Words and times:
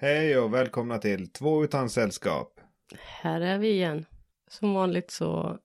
Hej 0.00 0.38
och 0.38 0.54
välkomna 0.54 0.98
till 0.98 1.32
Två 1.32 1.64
utan 1.64 1.90
sällskap. 1.90 2.60
Här 2.98 3.40
är 3.40 3.58
vi 3.58 3.70
igen. 3.70 4.04
Som 4.50 4.74
vanligt 4.74 5.10
så 5.10 5.58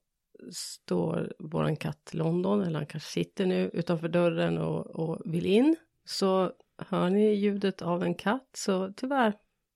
står 0.52 1.32
våran 1.38 1.76
katt 1.76 2.10
London, 2.14 2.62
eller 2.62 2.78
han 2.78 2.86
kanske 2.86 3.10
sitter 3.10 3.46
nu 3.46 3.70
utanför 3.72 4.08
dörren 4.08 4.58
och, 4.58 4.86
och 4.86 5.22
vill 5.24 5.46
in. 5.46 5.76
Så 6.04 6.52
hör 6.78 7.10
ni 7.10 7.34
ljudet 7.34 7.82
av 7.82 8.02
en 8.02 8.14
katt 8.14 8.48
så 8.52 8.92
tyvärr, 8.96 9.32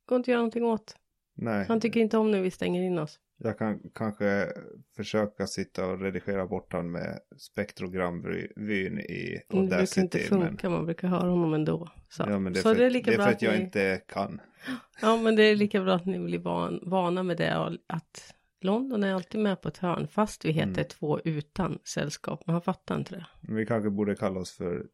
går 0.07 0.17
inte 0.17 0.31
att 0.31 0.33
göra 0.33 0.39
någonting 0.39 0.65
åt. 0.65 0.97
Nej, 1.35 1.67
Han 1.69 1.81
tycker 1.81 2.01
inte 2.01 2.19
om 2.19 2.31
när 2.31 2.41
vi 2.41 2.51
stänger 2.51 2.83
in 2.83 2.99
oss. 2.99 3.21
Jag 3.39 3.59
kan 3.59 3.81
kanske 3.95 4.53
försöka 4.97 5.47
sitta 5.47 5.87
och 5.87 6.01
redigera 6.01 6.47
bort 6.47 6.73
han 6.73 6.91
med 6.91 7.19
spektrogramvyn 7.37 8.99
i 9.01 9.41
Men 9.49 9.69
Det 9.69 9.77
brukar 9.77 10.03
inte 10.03 10.19
Audacity. 10.19 10.19
Men, 10.31 10.49
funka, 10.49 10.71
man 10.71 10.85
brukar 10.85 11.09
höra 11.09 11.31
honom 11.31 11.55
ändå. 11.55 11.89
Så, 12.09 12.25
ja, 12.29 12.39
men 12.39 12.53
det 12.53 12.59
är 12.59 12.63
så 12.63 12.69
för, 12.69 12.79
det 12.81 12.87
är 12.87 12.91
lika 12.91 13.11
det 13.11 13.15
är 13.15 13.17
bra 13.17 13.25
för 13.25 13.31
att 13.31 13.37
att 13.37 13.43
jag 13.43 13.55
ni... 13.55 13.65
inte 13.65 14.03
kan. 14.09 14.41
Ja, 15.03 15.17
men 15.17 15.37
det 15.37 15.43
är 15.43 15.57
lika 15.57 15.81
bra 15.83 15.95
att 15.95 16.07
ni 16.07 16.19
blir 16.19 16.39
van, 16.39 16.81
vana 16.83 17.23
med 17.23 17.37
det 17.37 17.57
och 17.57 17.73
att 17.87 18.35
London 18.61 19.05
är 19.05 19.15
alltid 19.15 19.41
med 19.41 19.63
på 19.63 19.69
ett 19.69 19.79
hörn 19.79 20.09
fast 20.09 20.45
vi 20.45 20.53
heter 20.53 20.69
Mm. 20.69 20.89
två 20.89 21.21
utan 21.25 21.79
sällskap. 21.85 22.43
Men 22.47 22.53
han 22.53 22.63
fattar 22.63 22.97
inte 22.97 23.15
det. 23.15 23.27
Vi 23.41 23.67
kanske 23.67 23.91
borde 23.91 24.17
kalla 24.17 24.41
oss 24.41 24.53
för 24.53 24.87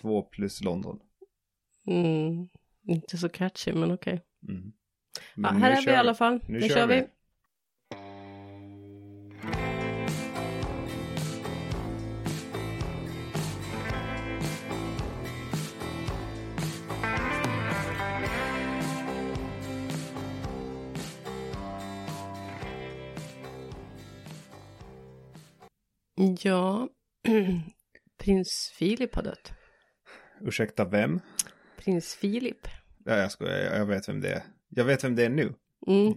Två 0.00 0.22
plus 0.22 0.60
London. 0.64 1.00
Mm, 1.86 2.48
inte 2.86 3.16
så 3.16 3.28
catchy, 3.28 3.72
men 3.72 3.92
okej. 3.92 4.20
Mm. 4.48 4.72
Ja, 5.34 5.48
här 5.48 5.70
är 5.70 5.86
vi 5.86 5.90
i 5.92 5.96
alla 5.96 6.14
fall. 6.14 6.40
Nu, 6.48 6.58
Nu, 6.60 6.68
kör 6.68 6.86
vi. 6.86 6.94
vi. 6.94 7.06
Ja, 26.40 26.88
prins 28.18 28.72
Filip 28.78 29.14
har 29.14 29.22
dött. 29.22 29.52
Ursäkta 30.40 30.84
vem? 30.84 31.20
Prins 31.78 32.14
Filip. 32.14 32.68
Ja, 33.04 33.16
jag 33.16 33.30
skojar, 33.32 33.76
jag 33.78 33.86
vet 33.86 34.08
vem 34.08 34.20
det 34.20 34.28
är. 34.32 34.42
Jag 34.68 34.84
vet 34.84 35.04
vem 35.04 35.16
det 35.16 35.24
är 35.24 35.28
nu. 35.30 35.54
Mm. 35.86 36.14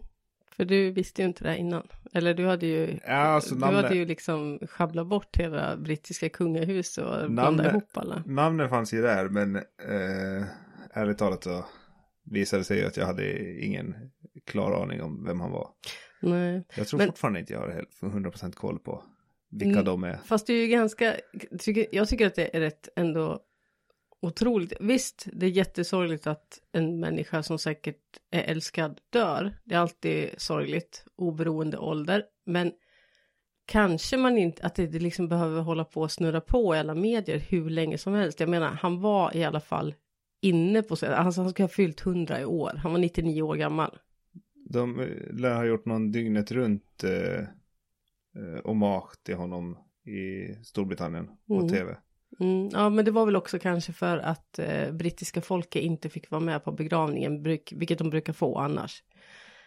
För 0.52 0.66
du 0.66 0.92
visste 0.92 1.22
ju 1.22 1.28
inte 1.28 1.44
det 1.44 1.50
här 1.50 1.58
innan. 1.58 1.88
Eller 2.14 2.34
du 2.34 2.46
hade 2.46 2.66
ju, 2.66 3.00
Ja, 3.06 3.14
alltså 3.16 3.56
du 3.56 3.62
namnet, 3.62 3.84
hade 3.84 3.96
ju 3.96 4.06
liksom 4.06 4.60
schabblat 4.70 5.08
bort 5.08 5.38
hela 5.38 5.78
brittiska 5.78 6.30
kungahuset 6.30 7.06
och 7.06 7.12
Namnet- 7.14 7.30
blandat 7.30 7.66
ihop 7.72 7.90
alla. 7.98 8.24
namnen 8.26 8.70
fanns 8.70 8.94
ju 8.94 9.02
där, 9.02 9.30
men 9.30 9.56
eh, 9.56 10.44
ärligt 10.94 11.18
talat 11.18 11.44
så 11.44 11.66
visade 12.24 12.60
det 12.60 12.66
sig 12.66 12.80
ju 12.80 12.86
att 12.86 12.98
jag 12.98 13.06
hade 13.06 13.54
ingen 13.66 13.96
klar 14.46 14.84
aning 14.84 15.02
om 15.02 15.24
vem 15.26 15.40
han 15.40 15.52
var. 15.52 15.70
Nej. 16.22 16.64
Jag 16.76 16.88
tror 16.88 16.98
Men- 16.98 17.08
fortfarande 17.08 17.40
inte 17.40 17.54
jag 17.54 17.60
har 17.60 17.70
helt 17.72 18.02
100% 18.02 18.52
koll 18.56 18.80
på 18.80 19.04
vilka 19.50 19.80
Mm. 19.80 19.86
de 19.86 20.04
är. 20.04 20.20
Fast 20.26 20.48
det 20.48 20.54
är 20.54 20.62
ju 20.62 20.68
ganska, 20.68 21.16
jag 21.92 22.08
tycker 22.10 22.28
att 22.28 22.36
det 22.36 22.56
är 22.56 22.60
rätt 22.60 22.90
ändå 22.96 23.40
otroligt. 24.22 24.74
Visst, 24.80 25.28
det 25.34 25.46
är 25.46 25.50
jättesorgligt 25.50 26.28
att 26.28 26.60
en 26.72 27.00
människa 27.00 27.44
som 27.44 27.60
säkert 27.60 27.98
är 28.32 28.42
älskad 28.42 29.00
dör. 29.10 29.54
Det 29.64 29.76
är 29.76 29.80
alltid 29.80 30.30
sorgligt, 30.38 31.06
oberoende 31.16 31.78
ålder. 31.78 32.24
Men 32.46 32.72
kanske 33.66 34.18
man 34.18 34.38
inte, 34.38 34.64
att 34.64 34.76
det 34.76 34.88
det 34.88 35.00
liksom 35.00 35.28
behöver 35.28 35.62
hålla 35.62 35.86
på 35.86 36.02
och 36.02 36.12
snurra 36.12 36.42
på 36.42 36.76
i 36.76 36.78
alla 36.78 36.96
medier 36.96 37.40
hur 37.40 37.70
länge 37.70 37.98
som 37.98 38.14
helst. 38.14 38.40
Jag 38.40 38.50
menar, 38.50 38.68
han 38.68 39.02
var 39.02 39.38
i 39.38 39.44
alla 39.44 39.60
fall 39.60 39.94
inne 40.42 40.82
på, 40.82 40.94
alltså 41.06 41.42
han 41.42 41.50
ska 41.50 41.64
ha 41.64 41.68
fyllt 41.68 42.06
100 42.06 42.42
i 42.42 42.46
år. 42.46 42.72
Han 42.84 42.92
var 42.92 43.00
99 43.00 43.42
år 43.42 43.56
gammal. 43.56 43.98
De 44.70 45.00
eh, 45.00 45.08
lär 45.34 45.56
ha 45.56 45.66
gjort 45.66 45.86
någon 45.86 46.12
dygnet 46.12 46.52
runt 46.52 47.04
eh, 47.04 47.44
eh, 48.40 48.66
hommage 48.66 49.24
till 49.24 49.36
honom 49.36 49.78
i 50.06 50.54
Storbritannien 50.64 51.28
på 51.48 51.54
Mm. 51.56 51.68
tv. 51.68 51.98
Mm, 52.40 52.70
ja, 52.72 52.90
men 52.90 53.06
det 53.06 53.12
var 53.12 53.26
väl 53.26 53.36
också 53.36 53.60
kanske 53.60 53.94
för 53.94 54.18
att 54.18 54.60
eh, 54.60 54.92
brittiska 54.92 55.42
folket 55.42 55.82
inte 55.82 56.10
fick 56.10 56.32
vara 56.32 56.42
med 56.42 56.64
på 56.64 56.72
begravningen, 56.72 57.44
bruk, 57.44 57.74
vilket 57.76 57.98
de 57.98 58.10
brukar 58.10 58.34
få 58.34 58.58
annars. 58.58 59.04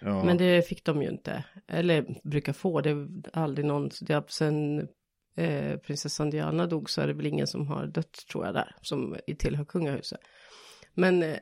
Ja, 0.01 0.25
Men 0.25 0.37
det 0.39 0.69
fick 0.69 0.85
de 0.85 1.03
ju 1.03 1.09
inte. 1.09 1.45
Eller 1.69 2.21
brukar 2.25 2.53
få, 2.53 2.81
det 2.81 2.91
är 2.91 3.09
aldrig 3.33 3.67
någon, 3.67 3.91
det 4.01 4.13
är 4.15 4.25
sen 4.29 4.89
eh, 5.37 5.77
prinsessan 5.79 6.31
Diana 6.31 6.67
dog 6.67 6.91
så 6.91 7.01
är 7.01 7.07
det 7.07 7.13
väl 7.13 7.27
ingen 7.27 7.47
som 7.47 7.67
har 7.67 7.87
dött 7.87 8.13
tror 8.33 8.45
jag 8.47 8.55
där, 8.55 8.77
som 8.83 9.17
tillhör 9.39 9.65
kungahuset. 9.65 10.21
Men 10.95 11.23
eh, 11.23 11.37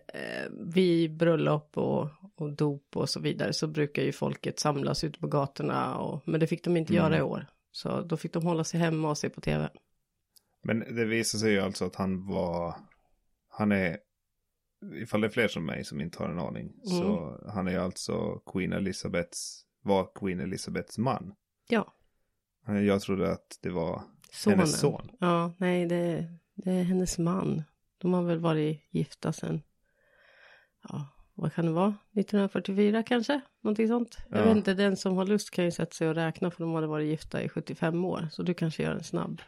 vid 0.51 1.17
bröllop 1.17 1.79
och, 1.79 2.09
och 2.35 2.53
dop 2.53 2.97
och 2.97 3.09
så 3.09 3.21
vidare 3.21 3.53
så 3.53 3.67
brukar 3.67 4.03
ju 4.03 4.13
folket 4.13 4.59
samlas 4.59 5.05
ute 5.05 5.19
på 5.19 5.27
gatorna 5.27 5.97
och, 5.99 6.29
men 6.29 6.41
det 6.41 6.47
fick 6.47 6.65
de 6.65 6.77
inte 6.77 6.93
Mm. 6.93 7.05
göra 7.05 7.19
i 7.19 7.23
år. 7.23 7.47
Så 7.73 8.01
då 8.03 8.17
fick 8.17 8.33
de 8.33 8.47
hålla 8.47 8.65
sig 8.65 8.81
hemma 8.81 9.11
och 9.11 9.19
se 9.19 9.29
på 9.31 9.41
tv. 9.41 9.71
Men 10.63 10.79
det 10.79 11.05
visar 11.05 11.39
sig 11.39 11.53
ju 11.53 11.61
alltså 11.61 11.85
att 11.85 11.97
han 11.97 12.27
var, 12.27 12.75
han 13.49 13.73
är, 13.73 13.99
ifall 15.03 15.21
det 15.21 15.27
är 15.27 15.31
fler 15.31 15.49
som 15.49 15.67
mig 15.67 15.85
som 15.85 16.01
inte 16.01 16.23
har 16.23 16.29
en 16.31 16.39
aning, 16.39 16.73
så 16.85 17.37
han 17.49 17.69
är 17.69 17.79
alltså 17.79 18.39
Queen 18.53 18.73
Elizabeths, 18.73 19.65
var 19.83 20.09
Queen 20.15 20.41
Elizabeths 20.41 20.99
man. 20.99 21.35
Ja. 21.69 21.95
Eh, 22.69 22.81
Jag 22.81 23.01
trodde 23.01 23.33
att 23.33 23.59
det 23.63 23.71
var 23.71 24.03
Sonen. 24.33 24.59
hennes 24.59 24.81
son. 24.81 25.11
Ja, 25.21 25.53
nej, 25.59 25.87
det, 25.87 26.27
det 26.55 26.71
är 26.71 26.83
hennes 26.83 27.19
man. 27.19 27.63
De 28.01 28.13
har 28.13 28.23
väl 28.23 28.39
varit 28.39 28.83
gifta 28.91 29.33
sen, 29.33 29.63
ja, 30.89 31.07
vad 31.35 31.53
kan 31.55 31.67
det 31.67 31.73
vara? 31.73 31.95
1944 32.17 33.03
kanske? 33.03 33.41
Någonting 33.61 33.89
sånt. 33.89 34.19
Jag 34.31 34.41
Ja. 34.41 34.45
vet 34.45 34.57
inte, 34.57 34.75
den 34.75 34.97
som 34.97 35.17
har 35.17 35.27
lust 35.27 35.51
kan 35.51 35.65
ju 35.65 35.71
sätta 35.71 35.93
sig 35.93 36.09
och 36.09 36.15
räkna 36.15 36.51
för 36.51 36.65
de 36.65 36.75
hade 36.75 36.87
varit 36.87 37.09
gifta 37.09 37.43
i 37.43 37.49
75 37.49 38.05
år. 38.05 38.29
Så 38.33 38.43
du 38.43 38.55
kanske 38.55 38.83
gör 38.83 38.93
en 38.95 39.05
snabb 39.05 39.43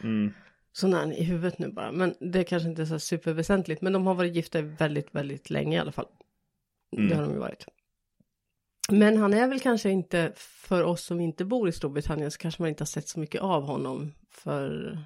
Mm. 0.00 0.32
sån 0.72 0.94
här 0.94 1.12
i 1.12 1.24
huvudet 1.24 1.58
nu 1.58 1.68
bara. 1.72 1.92
Men 1.92 2.14
det 2.20 2.44
kanske 2.44 2.68
inte 2.68 2.82
är 2.82 2.86
så 2.86 2.98
superväsentligt. 2.98 3.82
Men 3.82 3.92
de 3.92 4.06
har 4.06 4.14
varit 4.14 4.34
gifta 4.36 4.62
väldigt, 4.62 5.14
väldigt 5.14 5.50
länge 5.50 5.76
i 5.76 5.80
alla 5.80 5.92
fall. 5.92 6.08
Det 6.90 6.96
Mm. 7.02 7.16
har 7.18 7.24
de 7.24 7.32
ju 7.32 7.38
varit. 7.38 7.66
Men 8.90 9.16
han 9.16 9.34
är 9.34 9.48
väl 9.48 9.60
kanske 9.60 9.90
inte, 9.90 10.32
för 10.36 10.82
oss 10.82 11.04
som 11.04 11.20
inte 11.20 11.44
bor 11.44 11.68
i 11.68 11.72
Storbritannien 11.72 12.30
så 12.30 12.38
kanske 12.38 12.62
man 12.62 12.68
inte 12.68 12.82
har 12.82 12.86
sett 12.86 13.08
så 13.08 13.20
mycket 13.20 13.40
av 13.40 13.62
honom. 13.62 14.12
För 14.30 14.98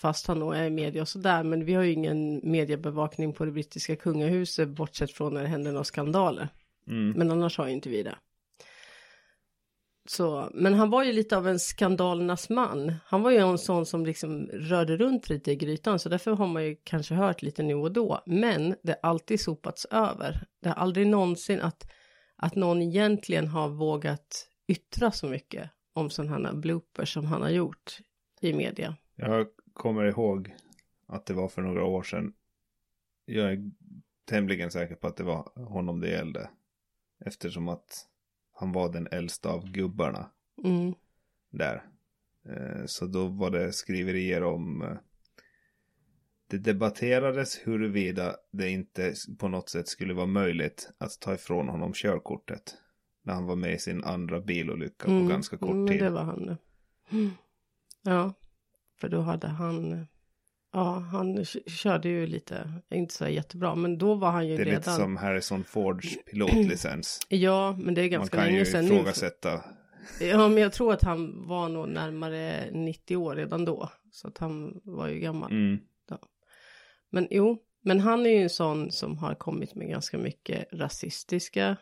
fast 0.00 0.26
han 0.26 0.38
nog 0.38 0.54
är 0.56 0.64
i 0.64 0.70
media 0.70 1.02
och 1.02 1.08
sådär. 1.08 1.42
Men 1.42 1.64
vi 1.64 1.74
har 1.74 1.82
ju 1.82 1.92
ingen 1.92 2.40
mediebevakning 2.42 3.32
på 3.32 3.44
det 3.44 3.52
brittiska 3.52 3.96
kungahuset 3.96 4.68
bortsett 4.68 5.10
från 5.10 5.34
när 5.34 5.42
det 5.42 5.48
händer 5.48 5.72
några 5.72 5.84
skandaler. 5.84 6.48
Mm. 6.86 7.10
Men 7.10 7.30
annars 7.30 7.58
har 7.58 7.66
ju 7.66 7.72
inte 7.72 7.88
vi 7.88 8.02
det. 8.02 8.14
Så, 10.08 10.50
men 10.54 10.74
han 10.74 10.90
var 10.90 11.04
ju 11.04 11.12
lite 11.12 11.36
av 11.36 11.48
en 11.48 11.58
skandalernas 11.58 12.48
man. 12.48 12.94
Han 13.06 13.22
var 13.22 13.30
ju 13.30 13.36
en 13.36 13.58
sån 13.58 13.86
som 13.86 14.06
liksom 14.06 14.46
rörde 14.46 14.96
runt 14.96 15.28
lite 15.28 15.52
i 15.52 15.56
grytan. 15.56 15.98
Så 15.98 16.08
därför 16.08 16.30
har 16.30 16.46
man 16.46 16.64
ju 16.64 16.76
kanske 16.84 17.14
hört 17.14 17.42
lite 17.42 17.62
nu 17.62 17.74
och 17.74 17.92
då. 17.92 18.22
Men 18.26 18.74
det 18.82 18.98
har 19.02 19.10
alltid 19.10 19.40
sopats 19.40 19.84
över. 19.84 20.46
Det 20.62 20.68
har 20.68 20.76
aldrig 20.76 21.06
någonsin 21.06 21.60
att, 21.60 21.90
att 22.36 22.54
någon 22.54 22.82
egentligen 22.82 23.48
har 23.48 23.68
vågat 23.68 24.48
yttra 24.68 25.10
så 25.10 25.26
mycket 25.26 25.70
om 25.92 26.10
sådana 26.10 26.48
här 26.48 26.56
bloopers 26.56 27.12
som 27.12 27.24
han 27.24 27.42
har 27.42 27.50
gjort 27.50 27.98
i 28.40 28.52
media. 28.52 28.96
Jag 29.16 29.46
kommer 29.78 30.04
ihåg 30.04 30.54
att 31.06 31.26
det 31.26 31.34
var 31.34 31.48
för 31.48 31.62
några 31.62 31.84
år 31.84 32.02
sedan. 32.02 32.32
Jag 33.24 33.52
är 33.52 33.70
tämligen 34.24 34.70
säker 34.70 34.94
på 34.94 35.06
att 35.06 35.16
det 35.16 35.24
var 35.24 35.64
honom 35.64 36.00
det 36.00 36.10
gällde. 36.10 36.50
Eftersom 37.24 37.68
att 37.68 38.06
han 38.52 38.72
var 38.72 38.92
den 38.92 39.08
äldsta 39.10 39.48
av 39.48 39.70
gubbarna 39.70 40.30
Mm, 40.64 40.94
där. 41.50 41.84
Eh, 42.48 42.86
Så 42.86 43.06
då 43.06 43.26
var 43.26 43.50
det 43.50 43.72
skriverier 43.72 44.42
om 44.42 44.82
eh, 44.82 44.96
det 46.46 46.58
debatterades 46.58 47.60
huruvida 47.66 48.36
det 48.50 48.70
inte 48.70 49.14
på 49.38 49.48
något 49.48 49.68
sätt 49.68 49.88
skulle 49.88 50.14
vara 50.14 50.26
möjligt 50.26 50.90
att 50.98 51.20
ta 51.20 51.34
ifrån 51.34 51.68
honom 51.68 51.92
körkortet. 51.92 52.74
När 53.22 53.34
han 53.34 53.46
var 53.46 53.56
med 53.56 53.74
i 53.74 53.78
sin 53.78 54.04
andra 54.04 54.40
bilolycka 54.40 55.04
på 55.04 55.10
mm, 55.10 55.28
ganska 55.28 55.56
kort 55.56 55.70
mm, 55.70 55.88
tid. 55.88 56.00
Det 56.02 56.10
var 56.10 56.24
han. 56.24 56.56
Mm. 57.10 57.30
Ja, 58.02 58.34
för 59.00 59.08
då 59.08 59.20
hade 59.20 59.46
han, 59.46 60.06
ja, 60.72 60.98
han 60.98 61.44
körde 61.66 62.08
ju 62.08 62.26
lite, 62.26 62.72
inte 62.90 63.14
så 63.14 63.28
jättebra, 63.28 63.74
men 63.74 63.98
då 63.98 64.14
var 64.14 64.30
han 64.30 64.48
ju 64.48 64.56
Det 64.56 64.62
är 64.62 64.64
redan. 64.64 64.78
lite 64.80 64.90
som 64.92 65.16
Harrison 65.16 65.64
Fords 65.64 66.24
pilotlicens. 66.24 67.20
Ja, 67.28 67.76
men 67.78 67.94
det 67.94 68.00
är 68.00 68.04
Man 68.04 68.10
ganska 68.10 68.36
kan 68.36 68.46
ju 68.46 68.52
länge 68.52 68.64
sedan 68.64 68.84
nu. 68.86 68.94
ifrågasätta. 68.94 69.64
Ja, 70.20 70.48
men 70.48 70.58
jag 70.62 70.72
tror 70.72 70.92
att 70.92 71.02
han 71.02 71.46
var 71.46 71.68
nog 71.68 71.88
närmare 71.88 72.70
90 72.72 73.16
år 73.16 73.36
redan 73.36 73.64
då. 73.64 73.90
Så 74.12 74.28
att 74.28 74.38
han 74.38 74.80
var 74.84 75.08
ju 75.08 75.18
gammal. 75.18 75.50
Mm. 75.50 75.78
Men 77.10 77.28
jo, 77.30 77.58
men 77.84 78.00
han 78.00 78.26
är 78.26 78.30
ju 78.30 78.42
en 78.42 78.50
sån 78.50 78.90
som 78.92 79.18
har 79.18 79.34
kommit 79.34 79.74
med 79.74 79.88
ganska 79.88 80.18
mycket 80.18 80.68
rasistiska 80.72 81.76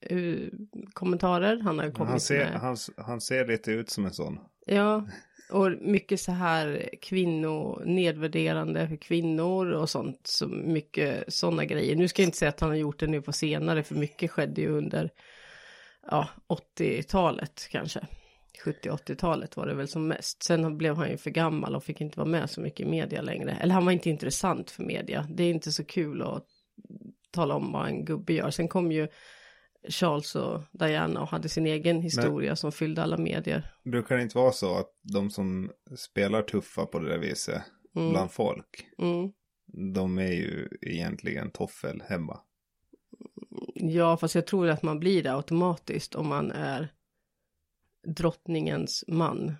eh, 0.00 0.48
kommentarer. 0.92 1.60
Han 1.60 1.78
har 1.78 1.86
ju 1.86 1.92
kommit 1.92 2.10
Han, 2.10 2.20
ser, 2.20 2.38
med... 2.50 2.60
han, 2.60 2.76
han 2.96 3.20
ser 3.20 3.46
lite 3.46 3.70
ut 3.72 3.90
som 3.90 4.04
en 4.04 4.12
sån. 4.12 4.38
Ja, 4.66 5.06
och 5.52 5.70
mycket 5.80 6.20
så 6.20 6.32
här 6.32 6.90
kvinno, 7.02 7.82
nedvärderande 7.84 8.88
för 8.88 8.96
kvinnor 8.96 9.70
och 9.70 9.90
sånt. 9.90 10.26
Så 10.26 10.46
mycket 10.48 11.34
sådana 11.34 11.64
grejer. 11.64 11.96
Nu 11.96 12.08
ska 12.08 12.22
jag 12.22 12.28
inte 12.28 12.38
säga 12.38 12.48
att 12.48 12.60
han 12.60 12.70
har 12.70 12.76
gjort 12.76 13.00
det 13.00 13.06
nu 13.06 13.22
på 13.22 13.32
senare, 13.32 13.82
för 13.82 13.94
mycket 13.94 14.30
skedde 14.30 14.60
ju 14.60 14.68
under 14.68 15.10
ja, 16.10 16.28
80-talet 16.78 17.68
kanske. 17.70 18.06
70-80-talet 18.64 19.56
var 19.56 19.66
det 19.66 19.74
väl 19.74 19.88
som 19.88 20.08
mest. 20.08 20.42
Sen 20.42 20.78
blev 20.78 20.96
han 20.96 21.10
ju 21.10 21.16
för 21.16 21.30
gammal 21.30 21.76
och 21.76 21.84
fick 21.84 22.00
inte 22.00 22.18
vara 22.18 22.28
med 22.28 22.50
så 22.50 22.60
mycket 22.60 22.86
i 22.86 22.90
media 22.90 23.22
längre. 23.22 23.58
Eller 23.60 23.74
han 23.74 23.84
var 23.84 23.92
inte 23.92 24.10
intressant 24.10 24.70
för 24.70 24.82
media. 24.82 25.26
Det 25.30 25.44
är 25.44 25.50
inte 25.50 25.72
så 25.72 25.84
kul 25.84 26.22
att 26.22 26.46
tala 27.30 27.54
om 27.54 27.72
vad 27.72 27.86
en 27.86 28.04
gubbe 28.04 28.32
gör. 28.32 28.50
Sen 28.50 28.68
kom 28.68 28.92
ju 28.92 29.08
Charles 29.88 30.34
och 30.36 30.62
Diana 30.72 31.22
och 31.22 31.28
hade 31.28 31.48
sin 31.48 31.66
egen 31.66 32.02
historia 32.02 32.50
Men, 32.50 32.56
som 32.56 32.72
fyllde 32.72 33.02
alla 33.02 33.16
medier. 33.16 33.74
Brukar 33.84 34.16
det 34.16 34.22
inte 34.22 34.38
vara 34.38 34.52
så 34.52 34.74
att 34.74 34.90
de 35.02 35.30
som 35.30 35.70
spelar 35.96 36.42
tuffa 36.42 36.86
på 36.86 36.98
det 36.98 37.08
där 37.08 37.18
viset 37.18 37.62
mm. 37.96 38.10
bland 38.10 38.30
folk, 38.30 38.86
mm. 38.98 39.32
de 39.94 40.18
är 40.18 40.32
ju 40.32 40.68
egentligen 40.80 41.50
toffel 41.50 42.02
hemma. 42.08 42.40
Ja, 43.74 44.16
fast 44.16 44.34
jag 44.34 44.46
tror 44.46 44.68
att 44.68 44.82
man 44.82 44.98
blir 44.98 45.22
det 45.22 45.34
automatiskt 45.34 46.14
om 46.14 46.28
man 46.28 46.50
är 46.50 46.92
drottningens 48.16 49.04
man. 49.08 49.54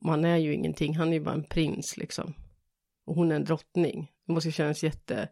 Man 0.00 0.24
är 0.24 0.36
ju 0.36 0.54
ingenting, 0.54 0.96
han 0.96 1.08
är 1.08 1.12
ju 1.12 1.20
bara 1.20 1.34
en 1.34 1.44
prins 1.44 1.96
liksom. 1.96 2.34
Och 3.04 3.14
hon 3.14 3.30
är 3.30 3.36
en 3.36 3.44
drottning. 3.44 4.12
Det 4.26 4.32
måste 4.32 4.52
kännas 4.52 4.82
jätte 4.82 5.28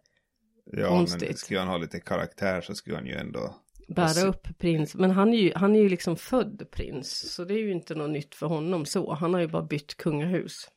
Ja, 0.67 1.06
men 1.11 1.37
skulle 1.37 1.61
han 1.61 1.69
ha 1.69 1.76
lite 1.76 2.00
karaktär 2.00 2.61
så 2.61 2.75
skulle 2.75 2.96
han 2.96 3.06
ju 3.06 3.14
ändå 3.14 3.55
bära 3.88 4.28
upp 4.28 4.58
prins. 4.58 4.94
Men 4.94 5.10
han 5.10 5.34
är, 5.34 5.38
ju, 5.38 5.52
han 5.54 5.76
är 5.76 5.81
ju 5.81 5.88
liksom 5.88 6.16
född 6.16 6.70
prins. 6.70 7.32
Så 7.34 7.44
det 7.44 7.54
är 7.54 7.58
ju 7.58 7.72
inte 7.72 7.94
något 7.94 8.10
nytt 8.10 8.34
för 8.34 8.46
honom 8.46 8.86
så. 8.86 9.14
Han 9.14 9.34
har 9.34 9.40
ju 9.40 9.46
bara 9.46 9.62
bytt 9.62 9.96
kungahus. 9.96 10.69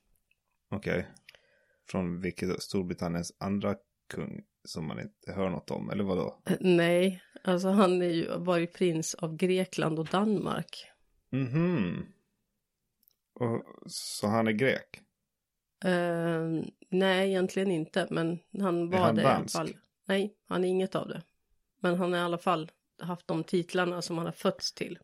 Okej. 0.72 1.00
Okay. 1.00 1.12
Från 1.90 2.22
vilket 2.22 2.62
Storbritanniens 2.62 3.36
andra 3.40 3.76
kung 4.14 4.44
som 4.64 4.88
man 4.88 5.00
inte 5.00 5.32
hör 5.32 5.50
något 5.50 5.72
om, 5.72 5.90
eller 5.90 6.04
vadå? 6.04 6.42
Nej, 6.60 7.24
alltså 7.44 7.68
han 7.70 8.02
är 8.02 8.10
ju 8.10 8.38
varit 8.38 8.74
prins 8.74 9.16
av 9.16 9.36
Grekland 9.36 10.00
och 10.00 10.06
Danmark. 10.06 10.92
Mhm. 11.30 12.06
Och, 13.34 13.64
så 13.88 14.28
han 14.28 14.48
är 14.48 14.52
grek? 14.52 15.02
Uh, 15.86 16.64
nej, 16.90 17.30
egentligen 17.30 17.72
inte, 17.72 18.08
men 18.10 18.40
han 18.60 18.90
var 18.90 19.00
han 19.00 19.16
det 19.16 19.22
dansk? 19.22 19.56
i 19.56 19.60
alla 19.60 19.68
fall. 19.68 19.78
Nej, 20.06 20.38
han 20.48 20.64
är 20.64 20.68
inget 20.68 20.96
av 20.96 21.08
det. 21.08 21.24
Men 21.80 21.96
han 21.96 22.14
är 22.14 22.18
i 22.18 22.22
alla 22.22 22.38
fall 22.38 22.72
haft 23.00 23.28
de 23.28 23.44
titlarna 23.44 24.02
som 24.02 24.18
han 24.18 24.26
har 24.26 24.34
fötts 24.34 24.74
till. 24.74 25.00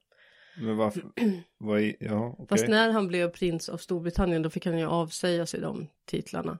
Men 0.57 0.77
varför? 0.77 1.03
Vad 1.57 1.81
är, 1.81 1.95
ja, 1.99 2.27
okay. 2.27 2.45
Fast 2.47 2.67
när 2.67 2.91
han 2.91 3.07
blev 3.07 3.29
prins 3.29 3.69
av 3.69 3.77
Storbritannien 3.77 4.41
då 4.41 4.49
fick 4.49 4.65
han 4.65 4.77
ju 4.77 4.85
avsäga 4.85 5.45
sig 5.45 5.61
de 5.61 5.87
titlarna. 6.05 6.59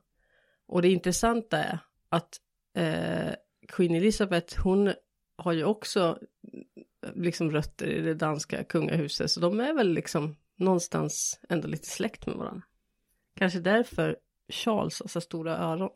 Och 0.65 0.81
det 0.81 0.89
intressanta 0.89 1.57
är 1.57 1.80
att 2.09 2.38
eh, 2.74 3.33
Queen 3.68 3.95
Elizabeth 3.95 4.62
hon 4.63 4.94
har 5.35 5.53
ju 5.53 5.63
också 5.63 6.19
liksom 7.13 7.51
rötter 7.51 7.88
i 7.88 8.01
det 8.01 8.13
danska 8.13 8.63
kungahuset 8.63 9.31
så 9.31 9.39
de 9.39 9.59
är 9.59 9.74
väl 9.74 9.94
liksom 9.94 10.35
någonstans 10.56 11.39
ändå 11.50 11.68
lite 11.68 11.88
släkt 11.88 12.25
med 12.25 12.35
varandra. 12.35 12.63
Kanske 13.35 13.59
därför 13.59 14.18
Charles 14.50 15.00
har 15.00 15.07
så 15.07 15.21
stora 15.21 15.57
öron. 15.57 15.89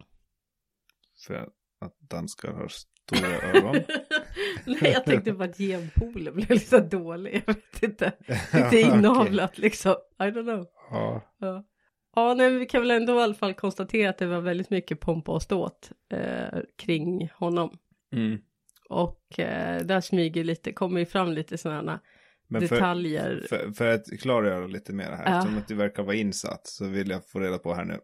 För 1.27 1.33
att 1.79 1.99
danskar 1.99 2.53
har 2.53 2.71
stora 3.07 3.49
öron. 3.49 3.75
Nej, 4.65 4.91
jag 4.91 5.05
tänkte 5.05 5.33
på 5.33 5.43
att 5.43 5.57
genpoolen 5.57 6.35
blev 6.35 6.49
lite 6.51 6.79
dålig. 6.79 7.43
Jag 7.45 7.53
vet 7.53 7.83
inte. 7.83 8.11
Lite 8.53 8.79
inavlat 8.81 9.51
okay. 9.51 9.61
liksom. 9.61 9.95
I 10.19 10.23
don't 10.23 10.43
know. 10.43 10.65
Ja. 10.91 11.21
Ja, 11.39 11.63
ja 12.15 12.33
nej, 12.33 12.49
vi 12.49 12.65
kan 12.65 12.81
väl 12.81 12.91
ändå 12.91 13.19
i 13.19 13.23
alla 13.23 13.33
fall 13.33 13.53
konstatera 13.53 14.09
att 14.09 14.17
det 14.17 14.25
var 14.25 14.41
väldigt 14.41 14.69
mycket 14.69 14.99
pompa 14.99 15.31
och 15.31 15.41
ståt 15.41 15.91
eh, 16.11 16.59
kring 16.77 17.29
honom. 17.35 17.77
Mm. 18.13 18.39
Och 18.89 19.39
eh, 19.39 19.81
där 19.81 20.01
smyger 20.01 20.43
lite, 20.43 20.73
kommer 20.73 20.99
ju 20.99 21.05
fram 21.05 21.31
lite 21.31 21.57
sådana 21.57 21.99
men 22.47 22.61
detaljer. 22.61 23.45
För, 23.49 23.57
för, 23.57 23.71
för, 23.71 23.87
att 23.87 24.19
klargöra 24.21 24.67
lite 24.67 24.93
mer 24.93 25.11
här, 25.11 25.35
ja. 25.35 25.41
som 25.41 25.57
att 25.57 25.67
du 25.67 25.75
verkar 25.75 26.03
vara 26.03 26.15
insatt, 26.15 26.67
så 26.67 26.85
vill 26.87 27.09
jag 27.09 27.29
få 27.29 27.39
reda 27.39 27.57
på 27.57 27.73
här 27.73 27.85
nu. 27.85 27.99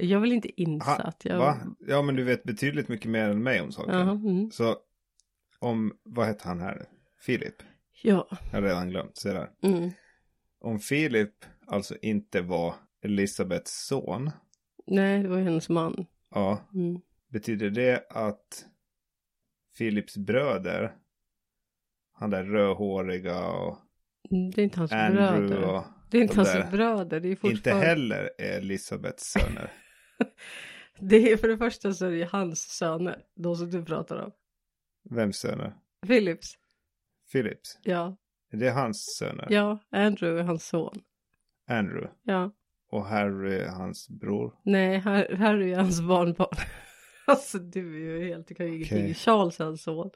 Jag 0.00 0.20
vill 0.20 0.32
inte 0.32 0.62
insatt. 0.62 1.24
Jag... 1.24 1.38
Va? 1.38 1.58
Ja, 1.78 2.02
men 2.02 2.16
du 2.16 2.24
vet 2.24 2.42
betydligt 2.42 2.88
mycket 2.88 3.10
mer 3.10 3.28
än 3.28 3.42
mig 3.42 3.60
om 3.60 3.72
saken. 3.72 3.94
Uh 3.94 4.06
-huh, 4.06 4.28
mm. 4.28 4.50
Så 4.50 4.76
om, 5.58 5.92
vad 6.02 6.26
heter 6.26 6.44
han 6.48 6.60
här 6.60 6.74
nu? 6.74 6.84
Filip? 7.20 7.54
Ja. 8.02 8.28
Jag 8.30 8.60
har 8.60 8.62
redan 8.62 8.88
glömt, 8.88 9.16
se 9.16 9.32
där. 9.32 9.50
Mm. 9.62 9.90
Om 10.60 10.78
Filip 10.78 11.44
alltså 11.66 11.96
inte 12.02 12.40
var 12.40 12.74
Elisabeths 13.02 13.86
son. 13.86 14.30
Nej, 14.86 15.22
det 15.22 15.28
var 15.28 15.38
hennes 15.38 15.68
man. 15.68 16.06
Ja. 16.30 16.68
Mm. 16.74 17.00
Betyder 17.28 17.70
det 17.70 18.06
att 18.10 18.66
Filips 19.76 20.16
bröder, 20.16 20.94
han 22.12 22.30
där 22.30 22.44
rödhåriga 22.44 23.48
och 23.48 23.78
mm, 24.30 24.50
Det 24.50 24.62
är 24.62 24.64
inte 24.64 24.78
hans 24.78 24.92
Andrew 24.92 25.48
bröder. 25.48 25.82
Det 26.10 26.18
är 26.18 26.22
inte 26.22 26.36
hans 26.36 26.70
bröder. 26.70 27.20
Det 27.20 27.28
är 27.28 27.36
fortfarande... 27.36 27.58
Inte 27.58 27.86
heller 27.86 28.30
är 28.38 28.58
Elisabeths 28.58 29.24
söner. 29.24 29.72
det 30.98 31.32
är 31.32 31.36
för 31.36 31.48
det 31.48 31.58
första 31.58 31.92
så 31.92 32.06
är 32.06 32.10
det 32.10 32.28
hans 32.32 32.60
söner, 32.60 33.22
de 33.34 33.56
som 33.56 33.70
du 33.70 33.84
pratar 33.84 34.16
om. 34.16 34.32
Vems 35.10 35.36
söner? 35.36 35.74
Philips. 36.06 36.58
Philips? 37.32 37.78
Ja. 37.82 38.16
Det 38.52 38.66
är 38.66 38.72
hans 38.72 39.16
söner? 39.18 39.46
Ja, 39.50 39.78
Andrew 39.90 40.40
är 40.40 40.44
hans 40.44 40.68
son. 40.68 41.02
Andrew? 41.68 42.10
Ja. 42.22 42.50
Och 42.90 43.04
Harry 43.04 43.58
är 43.58 43.68
hans 43.68 44.08
bror? 44.08 44.54
Nej, 44.62 44.98
Harry 44.98 45.72
är 45.72 45.76
hans 45.76 46.00
barnbarn. 46.00 46.56
alltså 47.26 47.58
du 47.58 47.96
är 47.96 48.20
ju 48.20 48.28
helt, 48.28 48.48
du 48.48 48.54
kan 48.54 48.66
ju 48.66 48.82
okay. 48.82 48.98
ingenting. 48.98 49.14
Charles 49.14 49.60
är 49.60 49.64
hans 49.64 49.82
son. 49.82 50.10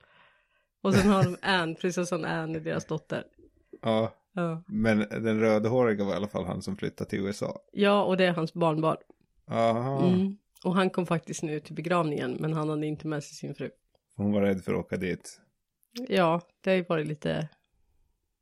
Och 0.80 0.94
sen 0.94 1.10
har 1.10 1.24
de 1.24 1.36
Anne, 1.42 1.74
prinsessan 1.74 2.24
Anne 2.24 2.58
är 2.58 2.60
deras 2.60 2.86
dotter. 2.86 3.24
Ja. 3.82 4.14
ja. 4.32 4.62
Men 4.66 4.98
den 4.98 5.40
rödhåriga 5.40 6.04
var 6.04 6.12
i 6.12 6.16
alla 6.16 6.28
fall 6.28 6.44
han 6.44 6.62
som 6.62 6.76
flyttade 6.76 7.10
till 7.10 7.20
USA. 7.20 7.60
Ja, 7.72 8.04
och 8.04 8.16
det 8.16 8.24
är 8.24 8.32
hans 8.32 8.54
barnbarn. 8.54 8.96
Mm. 9.50 10.36
Och 10.64 10.74
han 10.74 10.90
kom 10.90 11.06
faktiskt 11.06 11.42
nu 11.42 11.60
till 11.60 11.74
begravningen, 11.74 12.36
men 12.40 12.52
han 12.52 12.68
hade 12.68 12.86
inte 12.86 13.06
med 13.06 13.24
sig 13.24 13.34
sin 13.34 13.54
fru. 13.54 13.70
Hon 14.16 14.32
var 14.32 14.40
rädd 14.40 14.64
för 14.64 14.72
att 14.72 14.80
åka 14.80 14.96
dit. 14.96 15.40
Ja, 16.08 16.40
det 16.60 16.70
har 16.70 16.76
ju 16.76 16.84
varit 16.84 17.06
lite... 17.06 17.48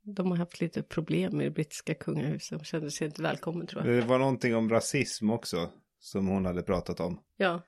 De 0.05 0.31
har 0.31 0.37
haft 0.37 0.61
lite 0.61 0.83
problem 0.83 1.37
med 1.37 1.45
det 1.45 1.51
brittiska 1.51 1.93
kungahuset. 1.93 2.59
De 2.59 2.65
kände 2.65 2.91
sig 2.91 3.07
inte 3.07 3.21
välkommen 3.21 3.67
tror 3.67 3.85
jag. 3.85 3.95
Det 3.95 4.01
var 4.07 4.19
någonting 4.19 4.55
om 4.55 4.69
rasism 4.69 5.29
också. 5.29 5.69
Som 5.99 6.27
hon 6.27 6.45
hade 6.45 6.63
pratat 6.63 6.99
om. 6.99 7.19
Ja. 7.37 7.61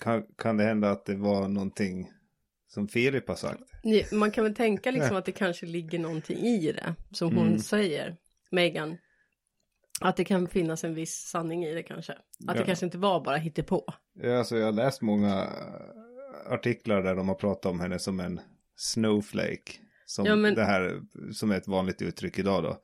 Kan, 0.00 0.26
kan 0.38 0.56
det 0.56 0.64
hända 0.64 0.90
att 0.90 1.04
det 1.04 1.16
var 1.16 1.48
någonting 1.48 2.10
som 2.66 2.88
Filip 2.88 3.28
har 3.28 3.34
sagt? 3.34 3.62
Man 4.12 4.30
kan 4.30 4.44
väl 4.44 4.54
tänka 4.54 4.90
liksom 4.90 5.16
att 5.16 5.24
det 5.24 5.32
kanske 5.32 5.66
ligger 5.66 5.98
någonting 5.98 6.38
i 6.38 6.72
det. 6.72 6.94
Som 7.10 7.36
hon 7.36 7.46
mm. 7.46 7.58
säger, 7.58 8.16
Megan. 8.50 8.96
Att 10.00 10.16
det 10.16 10.24
kan 10.24 10.48
finnas 10.48 10.84
en 10.84 10.94
viss 10.94 11.14
sanning 11.14 11.64
i 11.64 11.74
det 11.74 11.82
kanske. 11.82 12.12
Att 12.12 12.20
ja. 12.38 12.54
det 12.54 12.64
kanske 12.64 12.86
inte 12.86 12.98
var 12.98 13.24
bara 13.24 13.36
hittepå. 13.36 13.84
Ja, 14.14 14.38
alltså 14.38 14.56
jag 14.56 14.64
har 14.64 14.72
läst 14.72 15.02
många 15.02 15.48
artiklar 16.46 17.02
där 17.02 17.14
de 17.14 17.28
har 17.28 17.34
pratat 17.34 17.66
om 17.66 17.80
henne 17.80 17.98
som 17.98 18.20
en 18.20 18.40
snowflake. 18.76 19.72
Som 20.06 20.26
ja, 20.26 20.36
men... 20.36 20.54
det 20.54 20.64
här 20.64 21.00
som 21.32 21.50
är 21.50 21.56
ett 21.56 21.68
vanligt 21.68 22.02
uttryck 22.02 22.38
idag 22.38 22.62
då. 22.62 22.76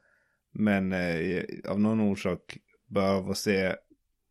Men 0.52 0.92
eh, 0.92 1.42
av 1.68 1.80
någon 1.80 2.00
orsak 2.00 2.58
behöver 2.88 3.34
se 3.34 3.74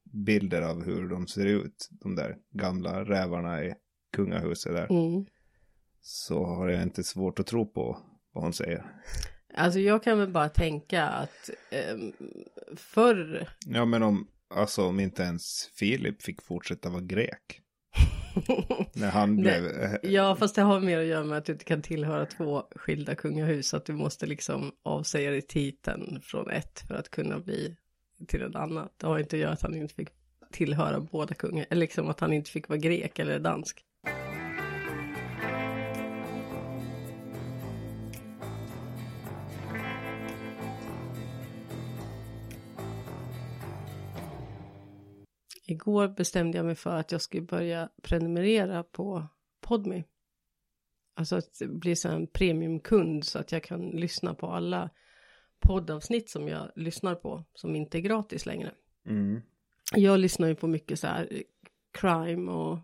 bilder 0.04 0.62
av 0.62 0.84
hur 0.84 1.10
de 1.10 1.28
ser 1.28 1.46
ut. 1.46 1.90
De 1.92 2.16
där 2.16 2.38
gamla 2.52 3.04
rävarna 3.04 3.64
i 3.64 3.74
kungahuset 4.14 4.74
där. 4.74 4.92
Mm. 4.92 5.26
Så 6.02 6.46
har 6.46 6.70
jag 6.70 6.84
inte 6.84 7.04
svårt 7.04 7.40
att 7.40 7.48
tro 7.48 7.66
på 7.66 7.98
vad 8.34 8.44
hon 8.44 8.54
säger. 8.54 8.86
Alltså 9.60 9.80
jag 9.80 10.04
kan 10.04 10.20
väl 10.20 10.30
bara 10.30 10.50
tänka 10.50 11.06
att 11.06 11.50
eh, 11.72 11.98
förr. 12.76 13.50
Ja 13.66 13.86
men 13.86 14.04
om, 14.04 14.28
alltså 14.56 14.86
om 14.86 15.00
inte 15.00 15.24
ens 15.24 15.70
Filip 15.76 16.22
fick 16.22 16.42
fortsätta 16.42 16.90
vara 16.90 17.02
grek. 17.02 17.62
När 18.94 19.10
han 19.10 19.38
blev... 19.38 19.64
ja, 20.04 20.36
fast 20.36 20.56
det 20.56 20.62
har 20.62 20.80
mer 20.80 21.00
att 21.00 21.06
göra 21.06 21.24
med 21.24 21.38
att 21.38 21.46
du 21.46 21.52
inte 21.52 21.66
kan 21.66 21.82
tillhöra 21.82 22.26
två 22.26 22.64
skilda 22.76 23.16
kungahus. 23.16 23.74
Att 23.74 23.86
du 23.86 23.94
måste 23.94 24.26
liksom 24.26 24.72
avsäga 24.84 25.32
dig 25.32 25.42
titeln 25.42 26.22
från 26.22 26.50
ett 26.50 26.80
för 26.88 26.96
att 26.96 27.10
kunna 27.10 27.40
bli 27.40 27.76
till 28.28 28.42
ett 28.42 28.56
annat. 28.56 28.94
Det 28.98 29.08
har 29.08 29.20
inte 29.20 29.36
att 29.36 29.40
göra 29.40 29.54
att 29.54 29.62
han 29.62 29.76
inte 29.76 29.94
fick 29.94 30.10
tillhöra 30.52 31.00
båda 31.00 31.34
kungar, 31.34 31.66
eller 31.70 31.80
liksom 31.80 32.10
att 32.10 32.20
han 32.20 32.34
inte 32.34 32.52
fick 32.52 32.70
vara 32.70 32.80
grek 32.80 33.20
eller 33.20 33.40
dansk. 33.40 33.86
Igår 45.80 46.08
bestämde 46.08 46.58
jag 46.58 46.66
mig 46.66 46.76
för 46.76 46.96
att 46.96 47.12
jag 47.12 47.22
skulle 47.22 47.44
börja 47.44 47.90
prenumerera 48.02 48.84
på 48.84 49.28
Podme. 49.62 50.04
Alltså 51.16 51.36
att 51.36 51.62
bli 51.68 51.96
så 51.96 52.10
en 52.10 52.28
premiumkund 52.28 53.26
så 53.26 53.40
att 53.40 53.52
jag 53.52 53.64
kan 53.64 53.90
lyssna 53.90 54.34
på 54.34 54.48
alla 54.48 54.90
poddavsnitt 55.60 56.30
som 56.30 56.48
jag 56.48 56.72
lyssnar 56.76 57.16
på 57.16 57.44
som 57.54 57.76
inte 57.76 57.98
är 57.98 58.02
gratis 58.02 58.46
längre. 58.46 58.72
Mm. 59.06 59.42
Jag 59.96 60.20
lyssnar 60.20 60.48
ju 60.48 60.56
på 60.56 60.68
mycket 60.68 61.00
så 61.00 61.08
här 61.08 61.44
crime 61.92 62.52
och 62.52 62.80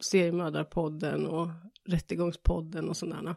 seriemördarpodden 0.00 1.26
och 1.26 1.48
rättegångspodden 1.84 2.88
och 2.88 2.96
sådana. 2.96 3.36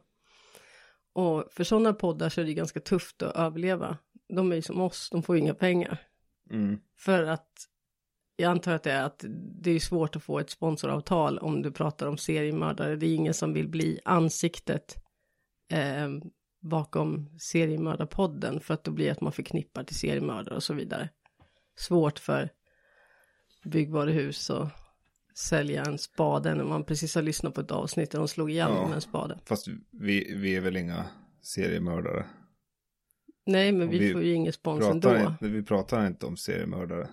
Och 1.13 1.45
för 1.51 1.63
sådana 1.63 1.93
poddar 1.93 2.29
så 2.29 2.41
är 2.41 2.45
det 2.45 2.53
ganska 2.53 2.79
tufft 2.79 3.21
att 3.21 3.35
överleva. 3.35 3.97
De 4.27 4.51
är 4.51 4.55
ju 4.55 4.61
som 4.61 4.81
oss, 4.81 5.09
de 5.09 5.23
får 5.23 5.35
ju 5.35 5.41
inga 5.41 5.53
pengar. 5.53 5.97
Mm. 6.49 6.79
För 6.97 7.23
att 7.23 7.69
jag 8.39 8.51
antar 8.51 8.74
att 8.74 8.84
det 8.84 8.91
är 8.91 9.03
att 9.03 9.25
det 9.62 9.72
är 9.72 9.79
svårt 9.79 10.15
att 10.15 10.24
få 10.24 10.39
ett 10.39 10.50
sponsoravtal 10.50 11.38
om 11.38 11.62
du 11.62 11.72
pratar 11.72 12.08
om 12.08 12.17
seriemördare. 12.17 12.96
Det 12.96 13.05
är 13.05 13.15
ingen 13.15 13.34
som 13.34 13.53
vill 13.53 13.67
bli 13.67 14.00
ansiktet 14.05 14.96
eh, 15.72 16.10
bakom 16.62 17.29
seriemördarpodden 17.39 18.60
för 18.60 18.74
att 18.74 18.84
då 18.84 18.91
blir 18.91 19.12
att 19.12 19.22
man 19.22 19.31
förknippar 19.31 19.84
till 19.84 19.96
seriemördare 19.96 20.55
och 20.55 20.63
så 20.63 20.74
vidare. 20.74 21.10
Svårt 21.77 22.19
för 22.19 22.50
byggvaruhus 23.63 24.50
och 24.50 24.67
sälja 25.36 25.84
en 25.84 25.98
spade 25.98 26.55
när 26.55 26.63
man 26.63 26.84
precis 26.84 27.15
har 27.15 27.22
lyssnat 27.22 27.53
på 27.53 27.62
ett 27.62 27.72
avsnitt 27.72 28.12
där 28.12 28.19
de 28.19 28.27
slog 28.27 28.51
ihjäl 28.51 28.72
Ja. 28.75 28.88
med 28.88 28.96
en 28.96 29.01
spade. 29.01 29.39
Fast 29.46 29.67
vi, 29.91 30.36
vi 30.36 30.55
är 30.55 30.62
väl 30.62 30.77
inga 30.77 31.05
seriemördare. 31.41 32.25
Nej, 33.46 33.72
men 33.72 33.89
vi, 33.89 34.00
vi 34.00 34.13
får 34.13 34.24
ju 34.24 34.34
ingen 34.34 34.53
spons 34.53 34.86
ändå. 34.86 35.15
Inte, 35.15 35.48
vi 35.48 35.63
pratar 35.63 36.08
inte 36.08 36.25
om 36.25 36.38
seriemördare. 36.38 37.08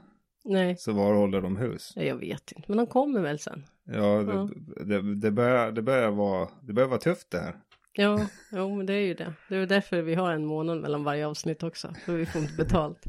Nej, 0.47 0.77
Så 0.77 0.93
var 0.93 1.15
håller 1.15 1.41
de 1.41 1.57
hus? 1.57 1.93
jag 1.97 2.17
vet 2.17 2.53
inte, 2.53 2.65
men 2.69 2.77
de 2.77 2.87
kommer 2.87 3.21
väl 3.21 3.39
sen. 3.39 3.65
Ja, 3.85 3.93
det, 4.23 4.33
Ja. 4.33 4.49
Det, 4.85 5.15
det, 5.15 5.31
börjar, 5.31 5.73
det, 5.73 5.83
börjar 5.83 6.11
vara, 6.11 6.49
det 6.63 6.73
börjar 6.73 6.89
vara 6.89 7.01
tufft 7.01 7.31
det 7.31 7.39
här. 7.39 7.57
Ja, 7.93 8.27
jo, 8.53 8.77
men 8.77 8.87
det 8.87 8.93
är 8.93 9.01
ju 9.01 9.15
det. 9.15 9.33
Det 9.49 9.57
är 9.57 9.67
därför 9.67 10.03
vi 10.03 10.15
har 10.15 10.33
en 10.33 10.45
månad 10.47 10.81
mellan 10.81 11.05
varje 11.05 11.27
avsnitt 11.27 11.63
också, 11.63 11.95
för 12.05 12.13
vi 12.13 12.27
får 12.27 12.41
inte 12.43 12.55
betalt. 12.57 13.05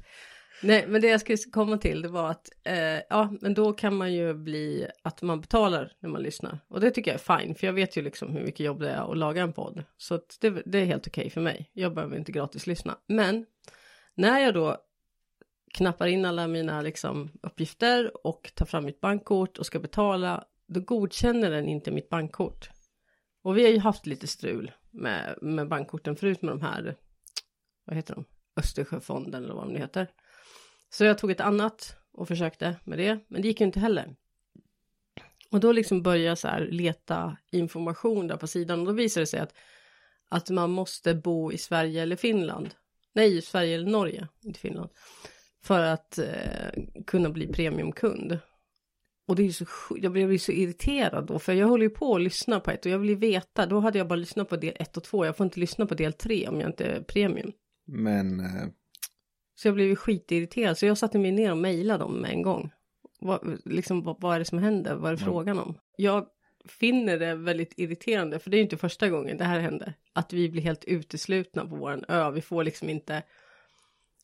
Nej, 0.63 0.86
men 0.88 1.01
det 1.01 1.08
jag 1.08 1.22
skulle 1.22 1.38
komma 1.51 1.77
till, 1.77 2.01
det 2.01 2.08
var 2.08 2.29
att, 2.29 2.50
eh, 2.63 3.01
ja, 3.10 3.34
men 3.41 3.53
då 3.53 3.74
kan 3.74 3.96
man 3.96 4.13
ju 4.13 4.34
bli 4.34 4.88
att 5.03 5.22
man 5.22 5.41
betalar 5.41 5.91
när 6.00 6.10
man 6.10 6.22
lyssnar. 6.22 6.60
Och 6.67 6.79
det 6.79 6.91
tycker 6.91 7.12
jag 7.12 7.22
är 7.22 7.38
fine, 7.39 7.56
för 7.56 7.67
jag 7.67 7.74
vet 7.74 7.98
ju 7.98 8.01
liksom 8.01 8.32
hur 8.32 8.44
mycket 8.44 8.60
jobb 8.65 8.79
det 8.79 8.89
är 8.89 9.12
att 9.12 9.17
laga 9.17 9.41
en 9.41 9.53
podd. 9.53 9.84
Så 9.98 10.20
det, 10.41 10.50
det 10.65 10.79
är 10.79 10.86
helt 10.86 11.08
okej 11.08 11.29
för 11.29 11.41
mig. 11.41 11.70
Jag 11.74 11.94
behöver 11.94 12.17
inte 12.17 12.32
gratis 12.32 12.67
lyssna. 12.67 12.98
Men 13.08 13.46
när 14.15 14.39
jag 14.39 14.53
då 14.53 14.77
knappar 15.74 16.08
in 16.08 16.26
alla 16.26 16.48
mina 16.48 16.82
liksom, 16.82 17.32
uppgifter 17.42 18.28
och 18.28 18.52
tar 18.56 18.66
fram 18.66 18.86
mitt 18.86 19.02
bankkort 19.02 19.58
och 19.58 19.66
ska 19.66 19.80
betala, 19.80 20.44
då 20.68 20.80
godkänner 20.80 21.52
den 21.52 21.68
inte 21.68 21.92
mitt 21.92 22.10
bankkort. 22.10 22.70
Och 23.42 23.58
vi 23.58 23.64
har 23.64 23.70
ju 23.70 23.80
haft 23.80 24.06
lite 24.06 24.28
strul 24.28 24.72
med, 24.92 25.38
med 25.42 25.68
bankkorten 25.68 26.16
förut 26.16 26.42
med 26.42 26.52
de 26.52 26.62
här, 26.62 26.96
vad 27.86 27.96
heter 27.96 28.16
de, 28.16 28.26
Östersjöfonden 28.56 29.44
eller 29.44 29.54
vad 29.54 29.64
de 29.64 29.74
nu 29.74 29.80
heter. 29.80 30.08
Så 30.90 31.04
jag 31.06 31.18
tog 31.18 31.32
ett 31.32 31.42
annat 31.42 31.98
och 32.12 32.28
försökte 32.28 32.76
med 32.84 33.00
det, 33.00 33.20
men 33.28 33.42
det 33.42 33.48
gick 33.48 33.60
ju 33.60 33.66
inte 33.66 33.80
heller. 33.80 34.16
Och 35.52 35.60
då 35.60 35.72
liksom 35.72 36.04
började 36.04 36.28
jag 36.28 36.38
så 36.38 36.48
här 36.48 36.68
leta 36.72 37.38
information 37.52 38.28
där 38.28 38.38
på 38.38 38.48
sidan 38.48 38.80
och 38.80 38.86
då 38.86 38.92
visade 38.92 39.22
det 39.22 39.28
sig 39.28 39.40
att, 39.40 39.54
att 40.30 40.50
man 40.50 40.72
måste 40.72 41.16
bo 41.16 41.52
i 41.52 41.58
Sverige 41.58 42.02
eller 42.02 42.16
Finland. 42.16 42.76
Nej, 43.14 43.42
Sverige 43.42 43.76
eller 43.76 43.92
Norge, 43.92 44.28
inte 44.42 44.60
Finland. 44.60 44.90
För 45.68 45.82
att 45.82 46.18
eh, 46.18 46.84
kunna 47.08 47.30
bli 47.30 47.48
premiumkund. 47.48 48.40
Och 49.28 49.36
det 49.36 49.42
är 49.42 49.46
ju 49.46 49.54
så, 49.54 49.66
jag 50.02 50.12
blir 50.12 50.38
så 50.38 50.52
irriterad 50.52 51.26
då, 51.26 51.40
för 51.40 51.54
jag 51.54 51.68
håller 51.68 51.84
ju 51.84 51.90
på 51.90 52.16
att 52.16 52.22
lyssna 52.22 52.60
på 52.60 52.72
ett 52.72 52.86
och 52.86 52.92
jag 52.92 53.00
vill 53.00 53.10
ju 53.10 53.16
veta, 53.16 53.66
då 53.66 53.80
hade 53.80 53.98
jag 53.98 54.08
bara 54.08 54.16
lyssnat 54.16 54.50
på 54.50 54.56
del 54.56 54.74
ett 54.80 54.98
och 54.98 55.04
två, 55.04 55.26
jag 55.26 55.38
får 55.38 55.44
inte 55.44 55.60
lyssna 55.60 55.86
på 55.86 55.96
del 55.96 56.14
tre 56.14 56.48
om 56.48 56.60
jag 56.60 56.70
inte 56.70 56.86
är 56.86 57.02
premium. 57.02 57.52
Men 57.88 58.40
eh, 58.40 58.68
Så 59.56 59.68
jag 59.68 59.76
blev 59.76 59.88
ju 59.88 59.96
skitirriterad, 59.96 60.78
så 60.78 60.86
jag 60.86 60.98
satte 60.98 61.20
mig 61.20 61.32
ner 61.32 61.52
och 61.52 61.58
mejlade 61.58 62.04
dem 62.04 62.14
med 62.14 62.32
en 62.32 62.42
gång. 62.42 62.72
Vad, 63.20 63.60
liksom, 63.66 64.04
vad, 64.04 64.22
vad 64.22 64.36
är 64.36 64.40
det 64.40 64.46
som 64.46 64.60
händer? 64.60 64.96
Vad 64.96 65.12
är 65.12 65.16
det 65.16 65.24
frågan 65.24 65.60
om? 65.60 65.78
Jag 65.98 66.28
finner 66.66 67.20
det 67.20 67.36
väldigt 67.36 67.74
irriterande, 67.80 68.40
för 68.40 68.50
det 68.50 68.56
är 68.56 68.60
ju 68.60 68.64
inte 68.64 68.78
första 68.78 69.10
gången 69.10 69.38
det 69.38 69.44
här 69.44 69.60
händer. 69.60 69.94
Att 70.14 70.34
vi 70.34 70.50
blir 70.50 70.62
helt 70.62 70.86
uteslutna 70.86 71.66
på 71.66 71.76
våran 71.76 72.06
ö, 72.08 72.32
vi 72.32 72.42
får 72.42 72.64
liksom 72.64 72.90
inte 72.90 73.24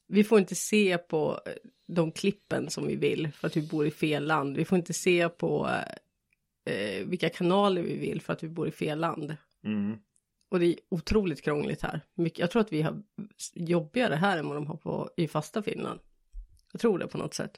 vi 0.07 0.23
får 0.23 0.39
inte 0.39 0.55
se 0.55 0.97
på 0.97 1.39
eh, 1.45 1.53
de 1.87 2.11
klippen 2.11 2.69
som 2.69 2.87
vi 2.87 2.95
vill 2.95 3.31
för 3.31 3.47
att 3.47 3.57
vi 3.57 3.61
bor 3.61 3.85
i 3.87 3.91
fel 3.91 4.25
land. 4.27 4.57
Vi 4.57 4.65
får 4.65 4.77
inte 4.77 4.93
se 4.93 5.29
på 5.29 5.69
eh, 6.65 7.05
vilka 7.07 7.29
kanaler 7.29 7.81
vi 7.81 7.97
vill 7.97 8.21
för 8.21 8.33
att 8.33 8.43
vi 8.43 8.49
bor 8.49 8.67
i 8.67 8.71
fel 8.71 8.99
land. 8.99 9.35
mm, 9.63 9.97
Och 10.49 10.59
det 10.59 10.65
är 10.65 10.75
otroligt 10.89 11.41
krångligt 11.41 11.81
här. 11.81 12.01
Jag 12.35 12.51
tror 12.51 12.61
att 12.61 12.73
vi 12.73 12.81
har 12.81 13.03
jobbigare 13.53 14.15
här 14.15 14.37
än 14.37 14.47
vad 14.47 14.57
de 14.57 14.67
har 14.67 14.77
på, 14.77 15.09
i 15.17 15.27
fasta 15.27 15.63
Finland. 15.63 15.99
Jag 16.71 16.81
tror 16.81 16.99
det 16.99 17.07
på 17.07 17.17
något 17.17 17.33
sätt. 17.33 17.51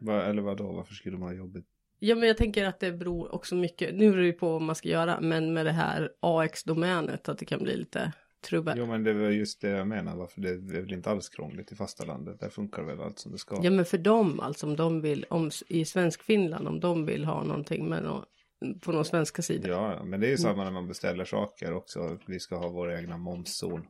va, 0.00 0.22
eller 0.22 0.42
vadå, 0.42 0.72
varför 0.72 0.94
skulle 0.94 1.18
man 1.18 1.28
ha 1.28 1.34
jobbigt? 1.34 1.66
Ja, 1.98 2.14
men 2.14 2.28
jag 2.28 2.36
tänker 2.36 2.64
att 2.64 2.80
det 2.80 2.92
beror 2.92 3.34
också 3.34 3.54
mycket, 3.54 3.94
nu 3.94 4.10
beror 4.10 4.22
det 4.22 4.32
på 4.32 4.52
vad 4.52 4.62
man 4.62 4.76
ska 4.76 4.88
göra, 4.88 5.20
men 5.20 5.54
med 5.54 5.66
det 5.66 5.72
här 5.72 6.12
AX-domänet, 6.20 7.28
att 7.28 7.38
det 7.38 7.44
kan 7.44 7.62
bli 7.62 7.76
lite 7.76 8.12
trubbel. 8.46 8.78
Jo 8.78 8.86
men 8.86 9.04
det 9.04 9.12
var 9.12 9.28
just 9.28 9.60
det 9.60 9.68
jag 9.68 9.88
menar, 9.88 10.16
varför 10.16 10.40
det 10.40 10.48
är 10.48 10.82
väl 10.82 10.92
inte 10.92 11.10
alls 11.10 11.28
krångligt 11.28 11.72
i 11.72 11.76
fasta 11.76 12.04
landet. 12.04 12.40
Där 12.40 12.48
funkar 12.48 12.82
väl 12.82 13.00
allt 13.00 13.18
som 13.18 13.32
det 13.32 13.38
ska. 13.38 13.60
Ja, 13.62 13.70
men 13.70 13.84
för 13.84 13.98
dem, 13.98 14.40
alltså 14.40 14.66
om 14.66 14.76
de 14.76 15.00
vill, 15.00 15.26
om, 15.30 15.50
i 15.68 15.84
svensk 15.84 16.22
Finland, 16.22 16.68
om 16.68 16.80
de 16.80 17.06
vill 17.06 17.24
ha 17.24 17.44
någonting 17.44 17.88
med 17.88 18.02
nå, 18.02 18.24
på 18.80 18.92
någon 18.92 19.04
svenska 19.04 19.42
sida. 19.42 19.68
Ja, 19.68 19.94
ja, 19.94 20.04
men 20.04 20.20
det 20.20 20.26
är 20.26 20.30
ju 20.30 20.36
samma 20.36 20.64
när 20.64 20.70
man 20.70 20.88
beställer 20.88 21.24
saker 21.24 21.72
också. 21.72 22.18
Vi 22.26 22.40
ska 22.40 22.56
ha 22.56 22.68
vår 22.68 22.92
egna 22.92 23.18
momszon. 23.18 23.86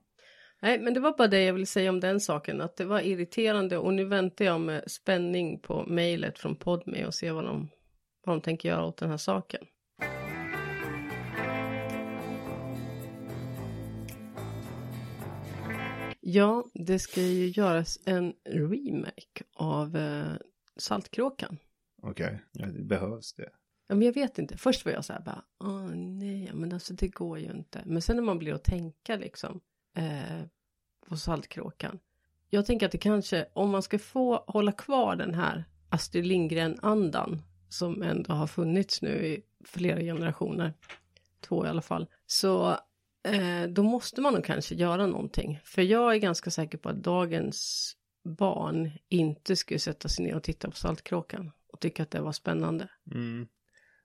Nej, 0.63 0.81
men 0.81 0.95
det 0.95 1.01
var 1.01 1.17
bara 1.17 1.29
det 1.29 1.45
jag 1.45 1.53
ville 1.53 1.67
säga 1.67 1.91
om 1.91 2.01
den 2.01 2.21
saken, 2.21 2.61
att 2.61 2.77
det 2.77 2.85
var 2.85 3.01
irriterande 3.01 3.79
och 3.79 3.95
nu 3.95 4.05
väntar 4.05 4.45
jag 4.45 4.61
med 4.61 4.91
spänning 4.91 5.61
på 5.61 5.85
mejlet 5.87 6.39
från 6.39 6.57
Podme 6.57 7.07
och 7.07 7.15
se 7.15 7.31
vad 7.31 7.45
de, 7.45 7.69
vad 8.25 8.37
de 8.37 8.41
tänker 8.41 8.69
göra 8.69 8.87
åt 8.87 8.97
den 8.97 9.11
här 9.11 9.17
saken. 9.17 9.65
Ja, 16.29 16.65
det 16.75 16.99
ska 16.99 17.23
ju 17.23 17.49
göras 17.49 17.99
en 18.05 18.35
remake 18.45 19.45
av 19.53 19.97
eh, 19.97 20.33
Saltkråkan. 20.77 21.59
Okej, 22.03 22.43
ja, 22.53 22.67
det 22.67 22.83
behövs 22.83 23.33
det. 23.35 23.51
Ja, 23.87 23.95
men 23.95 24.03
jag 24.03 24.13
vet 24.13 24.39
inte. 24.39 24.57
Först 24.57 24.85
var 24.85 24.93
jag 24.93 25.05
så 25.05 25.13
här 25.13 25.21
bara, 25.21 25.45
åh 25.61 25.87
nej, 25.95 26.51
men 26.55 26.73
alltså 26.73 26.95
det 26.95 27.09
går 27.09 27.39
ju 27.39 27.51
inte. 27.51 27.83
Men 27.85 28.03
sen 28.03 28.17
när 28.17 28.23
man 28.23 28.39
blir 28.39 28.55
att 28.55 28.65
tänka 28.65 29.17
liksom 29.17 29.61
eh, 29.97 30.47
på 31.09 31.17
Saltkråkan. 31.17 31.99
Jag 32.51 32.67
tänker 32.67 32.87
att 32.87 32.93
det 32.93 32.99
kanske, 32.99 33.47
om 33.53 33.71
man 33.71 33.83
ska 33.83 33.99
få 33.99 34.45
hålla 34.47 34.73
kvar 34.73 35.17
den 35.17 35.35
här 35.35 35.65
Astrid 35.89 36.27
Lindgren-andan 36.27 37.43
som 37.69 38.03
ändå 38.03 38.33
har 38.33 38.47
funnits 38.47 39.03
nu 39.03 39.27
i 39.27 39.43
flera 39.65 40.01
generationer, 40.01 40.75
två 41.41 41.67
i 41.67 41.69
alla 41.69 41.83
fall, 41.83 42.07
så 42.27 42.79
då 43.69 43.83
måste 43.83 44.21
man 44.21 44.35
nog 44.35 44.45
kanske 44.45 44.75
göra 44.75 45.07
någonting. 45.07 45.61
För 45.65 45.83
jag 45.83 46.15
är 46.15 46.19
ganska 46.19 46.51
säker 46.51 46.79
på 46.79 46.89
att 46.89 47.03
dagens 47.03 47.93
barn 48.39 48.91
inte 49.09 49.57
skulle 49.57 49.81
sätta 49.81 50.09
sig 50.09 50.25
ner 50.25 50.35
och 50.35 50.43
titta 50.43 50.71
på 50.71 50.77
Saltkråkan 50.77 51.51
och 51.73 51.81
tycka 51.81 52.03
att 52.03 52.11
det 52.11 52.21
var 52.21 52.33
spännande. 52.33 52.89
Mm. 53.15 53.47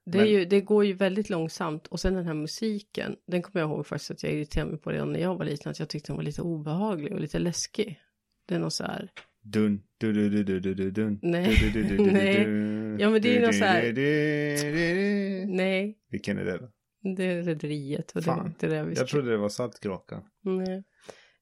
Det, 0.04 0.18
Men- 0.18 0.28
ju, 0.28 0.44
det 0.44 0.60
går 0.60 0.84
ju 0.84 0.92
väldigt 0.92 1.30
långsamt 1.30 1.86
och 1.86 2.00
sen 2.00 2.14
den 2.14 2.26
här 2.26 2.34
musiken, 2.34 3.16
den 3.26 3.42
kommer 3.42 3.60
jag 3.60 3.70
ihåg 3.70 3.86
faktiskt 3.86 4.10
att 4.10 4.22
jag 4.22 4.32
irriterade 4.32 4.70
mig 4.70 4.80
på 4.80 4.90
redan 4.90 5.12
när 5.12 5.20
jag 5.20 5.36
var 5.36 5.44
liten, 5.44 5.70
att 5.70 5.78
jag 5.78 5.88
tyckte 5.88 6.08
den 6.12 6.16
var 6.16 6.22
lite 6.24 6.42
obehaglig 6.42 7.12
och 7.12 7.20
lite 7.20 7.38
läskig. 7.38 8.00
Det 8.46 8.54
är 8.54 8.58
något 8.58 8.72
så 8.74 8.84
här, 8.84 9.10
Dun, 9.44 9.82
du, 9.98 10.12
du, 10.12 10.28
du, 10.30 10.42
du, 10.44 10.60
du, 10.60 10.74
du, 10.74 10.90
dun. 10.90 11.18
Nej. 11.22 11.70
Du, 11.74 11.98
Nej. 11.98 12.44
du. 12.44 12.96
Ja, 13.00 13.10
men 13.10 13.22
det 13.22 13.28
är 13.36 13.40
ju 13.40 13.46
något 13.46 13.54
så 13.54 13.64
här- 13.64 15.46
nej, 15.46 15.98
Vilken 16.10 16.38
är 16.38 16.44
det 16.44 16.58
då? 16.58 16.68
Det 17.02 17.24
är 17.24 17.42
Rederiet 17.42 18.12
och 18.12 18.22
det 18.22 18.52
det 18.58 18.82
vi 18.82 18.94
Jag 18.94 19.08
trodde 19.08 19.30
det 19.30 19.36
var 19.36 19.48
Saltkråkan. 19.48 20.22
Nej. 20.40 20.84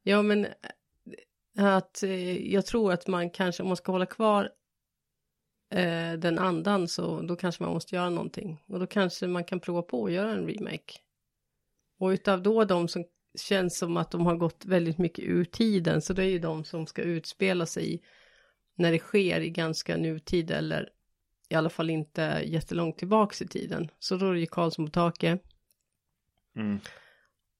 Ja, 0.02 0.22
men 0.22 0.44
eh, 0.44 1.66
att 1.66 2.02
eh, 2.02 2.52
jag 2.52 2.66
tror 2.66 2.92
att 2.92 3.06
man 3.06 3.30
kanske, 3.30 3.62
om 3.62 3.68
man 3.68 3.76
ska 3.76 3.92
hålla 3.92 4.06
kvar 4.06 4.50
eh, 5.74 6.12
den 6.12 6.38
andan 6.38 6.88
så 6.88 7.22
då 7.22 7.36
kanske 7.36 7.62
man 7.62 7.72
måste 7.72 7.96
göra 7.96 8.10
någonting. 8.10 8.64
Och 8.68 8.80
då 8.80 8.86
kanske 8.86 9.26
man 9.26 9.44
kan 9.44 9.60
prova 9.60 9.82
på 9.82 10.06
att 10.06 10.12
göra 10.12 10.32
en 10.32 10.46
remake. 10.46 10.94
Och 11.98 12.08
utav 12.08 12.42
då 12.42 12.64
de 12.64 12.88
som 12.88 13.04
känns 13.38 13.78
som 13.78 13.96
att 13.96 14.10
de 14.10 14.26
har 14.26 14.36
gått 14.36 14.64
väldigt 14.64 14.98
mycket 14.98 15.24
ur 15.24 15.44
tiden 15.44 16.02
så 16.02 16.12
det 16.12 16.22
är 16.22 16.28
ju 16.28 16.38
de 16.38 16.64
som 16.64 16.86
ska 16.86 17.02
utspela 17.02 17.66
sig 17.66 18.02
när 18.76 18.92
det 18.92 18.98
sker 18.98 19.40
i 19.40 19.50
ganska 19.50 19.96
nutid 19.96 20.50
eller 20.50 20.88
i 21.48 21.54
alla 21.54 21.70
fall 21.70 21.90
inte 21.90 22.42
jättelångt 22.44 22.98
tillbaks 22.98 23.42
i 23.42 23.48
tiden. 23.48 23.88
Så 23.98 24.16
då 24.16 24.28
är 24.28 24.34
det 24.34 24.40
ju 24.40 24.46
Karlsson 24.46 24.86
på 24.86 24.90
taket. 24.90 25.42
Mm. 26.56 26.80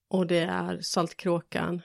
Och 0.07 0.27
det 0.27 0.39
är 0.39 0.79
Saltkråkan. 0.81 1.81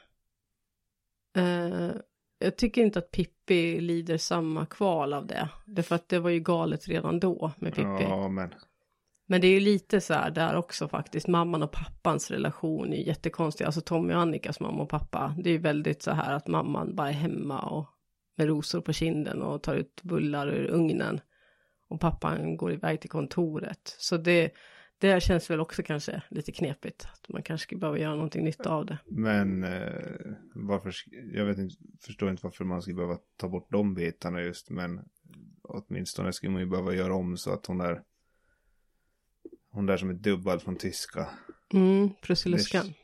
Eh, 1.37 1.91
jag 2.39 2.57
tycker 2.57 2.83
inte 2.83 2.99
att 2.99 3.11
Pippi 3.11 3.81
lider 3.81 4.19
samma 4.19 4.67
kval 4.67 5.13
av 5.13 5.27
det. 5.27 5.49
Därför 5.67 5.95
att 5.95 6.09
det 6.09 6.19
var 6.19 6.31
ju 6.31 6.41
galet 6.41 6.89
redan 6.89 7.21
då 7.21 7.53
med 7.59 7.75
Pippi. 7.75 8.03
Ja, 8.03 8.29
men 8.29 8.55
Men 9.27 9.41
det 9.41 9.47
är 9.47 9.53
ju 9.53 9.61
lite 9.61 10.01
så 10.01 10.15
här 10.15 10.31
där 10.31 10.57
också 10.57 10.89
faktiskt. 10.89 11.29
Mamman 11.29 11.63
och 11.63 11.73
pappans 11.73 12.31
relation 12.31 12.93
är 12.93 12.97
jättekonstig. 12.97 13.65
Alltså 13.65 13.81
Tommy 13.81 14.15
och 14.15 14.21
Annikas 14.21 14.61
mamma 14.61 14.83
och 14.83 14.89
pappa. 14.89 15.35
Det 15.39 15.51
är 15.51 15.53
ju 15.53 15.59
väldigt 15.59 16.03
så 16.03 16.11
här 16.11 16.35
att 16.35 16.47
mamman 16.47 16.95
bara 16.95 17.09
är 17.09 17.13
hemma 17.13 17.61
och 17.61 17.89
med 18.37 18.47
rosor 18.49 18.81
på 18.81 18.93
kinden 18.93 19.43
och 19.43 19.63
tar 19.63 19.75
ut 19.75 20.03
bullar 20.03 20.49
ur 20.49 20.67
ugnen. 20.71 21.21
Och 21.89 22.01
pappan 22.01 22.57
går 22.57 22.73
iväg 22.73 23.01
till 23.01 23.11
kontoret. 23.11 23.97
Så 23.99 24.17
det, 24.17 24.51
det 24.99 25.23
känns 25.23 25.51
väl 25.51 25.61
också 25.61 25.83
kanske 25.83 26.23
lite 26.29 26.53
knepigt. 26.53 27.05
Att 27.13 27.29
man 27.29 27.43
kanske 27.43 27.77
behöva 27.77 27.99
göra 27.99 28.15
någonting 28.15 28.45
nytt 28.45 28.67
av 28.67 28.87
det. 28.87 28.99
Men 29.07 29.65
eh, 29.65 30.33
varför, 30.55 30.95
jag 31.33 31.45
vet 31.45 31.59
inte, 31.59 31.75
förstår 32.01 32.31
inte 32.31 32.45
varför 32.45 32.65
man 32.65 32.83
skulle 32.83 32.97
behöva 32.97 33.19
ta 33.37 33.49
bort 33.49 33.71
de 33.71 33.95
bitarna 33.95 34.43
just. 34.43 34.71
Men 34.71 35.01
åtminstone 35.63 36.33
skulle 36.33 36.53
man 36.53 36.61
ju 36.63 36.67
behöva 36.67 36.95
göra 36.95 37.15
om 37.15 37.37
så 37.37 37.53
att 37.53 37.67
hon 37.67 37.79
där, 37.79 38.03
hon 39.71 39.87
där 39.87 39.97
som 39.97 40.11
är 40.11 40.15
dubbad 40.15 40.63
från 40.63 40.77
tyska. 40.77 41.29
Mm, 41.73 42.11
Prussiluskan. 42.23 42.95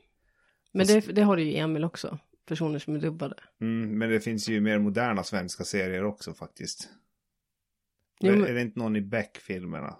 Men 0.73 0.87
det, 0.87 1.01
det 1.01 1.23
har 1.23 1.37
du 1.37 1.43
ju 1.43 1.57
Emil 1.57 1.85
också. 1.85 2.19
Personer 2.47 2.79
som 2.79 2.95
är 2.95 2.99
dubbade. 2.99 3.37
Mm, 3.61 3.99
men 3.99 4.11
det 4.11 4.21
finns 4.21 4.49
ju 4.49 4.61
mer 4.61 4.79
moderna 4.79 5.23
svenska 5.25 5.65
serier 5.65 6.05
också 6.05 6.35
faktiskt. 6.35 6.89
Jo, 8.21 8.33
är, 8.33 8.37
men- 8.37 8.47
är 8.47 8.55
det 8.55 8.61
inte 8.61 8.79
någon 8.79 8.97
i 8.97 9.01
Beck-filmerna? 9.01 9.97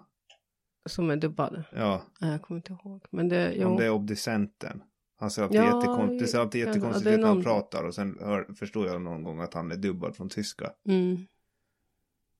Som 0.85 1.09
är 1.09 1.15
dubbade. 1.15 1.63
Ja, 1.75 2.01
Nej, 2.19 2.31
jag 2.31 2.41
kommer 2.41 2.57
inte 2.57 2.73
ihåg. 2.73 3.05
Men 3.09 3.29
det, 3.29 3.53
jo. 3.55 3.67
om 3.67 3.77
det 3.77 3.85
är 3.85 3.89
obducenten. 3.89 4.83
Han 5.15 5.31
ser 5.31 5.43
alltid, 5.43 5.59
Ja, 5.59 5.81
jättekon- 5.81 6.19
det 6.19 6.27
ser 6.27 6.39
alltid 6.39 6.61
jättekonstigt 6.67 7.07
ut 7.07 7.19
när 7.19 7.27
han 7.27 7.43
pratar. 7.43 7.83
Och 7.83 7.95
sen 7.95 8.17
hör, 8.21 8.53
förstår 8.53 8.87
jag 8.87 9.01
någon 9.01 9.23
gång 9.23 9.39
att 9.41 9.53
han 9.53 9.71
är 9.71 9.75
dubbad 9.75 10.15
från 10.15 10.29
tyska. 10.29 10.71
Mm. 10.87 11.17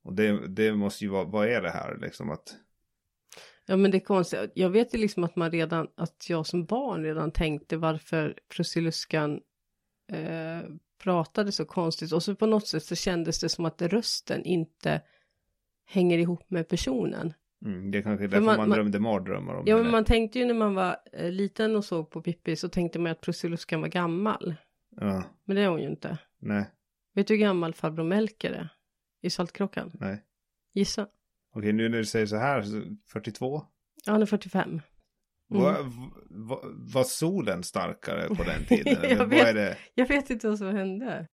Och 0.03 0.13
det, 0.13 0.47
det 0.47 0.73
måste 0.73 1.03
ju 1.03 1.09
vara, 1.09 1.23
vad 1.23 1.47
är 1.47 1.61
det 1.61 1.69
här 1.69 1.97
liksom 2.01 2.29
att... 2.29 2.55
Ja 3.65 3.77
men 3.77 3.91
det 3.91 3.97
är 3.97 4.05
konstigt. 4.05 4.51
Jag 4.55 4.69
vet 4.69 4.93
ju 4.93 4.97
liksom 4.97 5.23
att 5.23 5.35
man 5.35 5.51
redan, 5.51 5.87
att 5.95 6.29
jag 6.29 6.47
som 6.47 6.65
barn 6.65 7.03
redan 7.03 7.31
tänkte 7.31 7.77
varför 7.77 8.39
Prussiluskan 8.55 9.41
eh, 10.11 10.59
pratade 11.03 11.51
så 11.51 11.65
konstigt. 11.65 12.11
Och 12.11 12.23
så 12.23 12.35
på 12.35 12.45
något 12.45 12.67
sätt 12.67 12.83
så 12.83 12.95
kändes 12.95 13.39
det 13.39 13.49
som 13.49 13.65
att 13.65 13.81
rösten 13.81 14.43
inte 14.45 15.01
hänger 15.85 16.17
ihop 16.17 16.49
med 16.49 16.67
personen. 16.67 17.33
Mm, 17.65 17.91
det 17.91 17.97
är 17.97 18.01
kanske 18.01 18.25
är 18.25 18.27
därför 18.27 18.45
man- 18.45 18.57
man, 18.57 18.69
drömde 18.69 18.99
mardrömmar 18.99 19.53
om 19.55 19.63
Ja 19.67 19.77
men 19.77 19.91
man 19.91 20.05
tänkte 20.05 20.39
ju 20.39 20.45
när 20.45 20.53
man 20.53 20.75
var 20.75 20.97
eh, 21.13 21.31
liten 21.31 21.75
och 21.75 21.85
såg 21.85 22.09
på 22.09 22.21
Pippi 22.21 22.55
så 22.55 22.69
tänkte 22.69 22.99
man 22.99 23.11
att 23.11 23.21
Prussiluskan 23.21 23.81
var 23.81 23.87
gammal. 23.87 24.55
Ja, 24.95 25.23
Men 25.45 25.55
det 25.55 25.61
är 25.61 25.67
hon 25.67 25.81
ju 25.81 25.87
inte. 25.89 26.17
nej, 26.39 26.65
Vet 27.13 27.27
du 27.27 27.33
hur 27.33 27.41
gammal 27.41 27.73
farbror 27.73 28.03
Melker 28.03 28.51
är? 28.51 28.69
I 29.21 29.29
Saltkråkan? 29.29 29.91
nej. 29.99 30.23
Gissa. 30.73 31.07
Okej, 31.55 31.73
nu 31.73 31.89
när 31.89 31.97
du 31.97 32.05
säger 32.05 32.25
så 32.25 32.35
här, 32.35 32.61
så 32.63 32.81
42? 33.07 33.61
Ja, 34.05 34.11
han 34.11 34.21
är 34.21 34.25
45. 34.25 34.69
Mm. 34.69 34.81
Var, 35.47 35.75
var, 36.29 36.59
var 36.93 37.03
solen 37.03 37.63
starkare 37.63 38.27
på 38.35 38.43
den 38.43 38.65
tiden? 38.65 38.97
Jag 39.03 39.11
Eller 39.11 39.25
vet. 39.25 39.55
det? 39.55 39.77
Jag 39.93 40.07
vet 40.07 40.29
inte 40.29 40.47
vad 40.49 40.57
som 40.57 40.75
hände. 40.75 41.27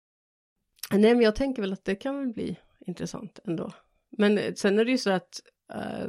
Nej, 0.91 1.13
men 1.15 1.21
jag 1.21 1.35
tänker 1.35 1.61
väl 1.61 1.73
att 1.73 1.85
det 1.85 1.95
kan 1.95 2.17
väl 2.19 2.33
bli 2.33 2.57
intressant 2.87 3.39
ändå. 3.45 3.71
Men 4.17 4.37
eh, 4.37 4.53
sen 4.53 4.79
är 4.79 4.85
det 4.85 4.91
ju 4.91 4.97
så 4.97 5.09
att 5.11 5.41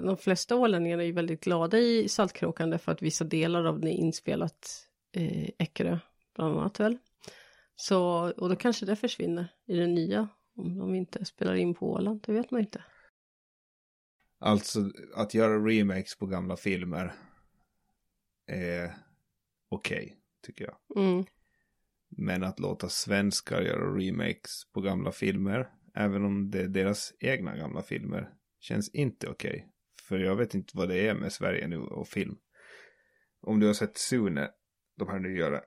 de 0.02 0.16
flesta 0.16 0.56
ålänningarna 0.56 1.02
är 1.02 1.06
ju 1.06 1.12
väldigt 1.12 1.44
glada 1.44 1.78
i 1.78 2.08
Saltkråkan 2.08 2.70
därför 2.70 2.92
att 2.92 3.02
vissa 3.02 3.24
delar 3.24 3.64
av 3.64 3.80
det 3.80 3.90
är 3.90 3.92
inspelat 3.92 4.88
i 5.12 5.52
Eckerö, 5.58 5.98
bland 6.34 6.58
annat 6.58 6.80
väl. 6.80 6.98
Så, 7.76 8.30
och 8.36 8.48
då 8.48 8.56
kanske 8.56 8.86
det 8.86 8.96
försvinner 8.96 9.52
i 9.66 9.76
det 9.76 9.86
nya, 9.86 10.28
om 10.56 10.78
de 10.78 10.94
inte 10.94 11.24
spelar 11.24 11.54
in 11.54 11.74
på 11.74 11.92
Åland, 11.92 12.20
det 12.26 12.32
vet 12.32 12.50
man 12.50 12.60
inte. 12.60 12.84
Alltså 14.38 14.90
att 15.14 15.34
göra 15.34 15.66
remakes 15.66 16.16
på 16.16 16.26
gamla 16.26 16.56
filmer 16.56 17.14
är 18.46 18.94
okej, 19.68 20.16
tycker 20.42 20.64
jag. 20.64 21.04
Mm. 21.04 21.24
Men 22.08 22.44
att 22.44 22.60
låta 22.60 22.88
svenskar 22.88 23.62
göra 23.62 23.96
remakes 23.96 24.64
på 24.72 24.80
gamla 24.80 25.12
filmer, 25.12 25.70
även 25.94 26.24
om 26.24 26.50
det 26.50 26.60
är 26.60 26.68
deras 26.68 27.12
egna 27.20 27.56
gamla 27.56 27.82
filmer, 27.82 28.30
känns 28.60 28.88
inte 28.94 29.28
okej. 29.28 29.68
För 30.08 30.18
jag 30.18 30.36
vet 30.36 30.54
inte 30.54 30.72
vad 30.76 30.88
det 30.88 31.08
är 31.08 31.14
med 31.14 31.32
Sverige 31.32 31.68
nu 31.68 31.78
och 31.78 32.08
film. 32.08 32.36
Om 33.40 33.60
du 33.60 33.66
har 33.66 33.74
sett 33.74 33.96
Sune, 33.98 34.50
de 34.98 35.08
här 35.08 35.18
nyare. 35.18 35.60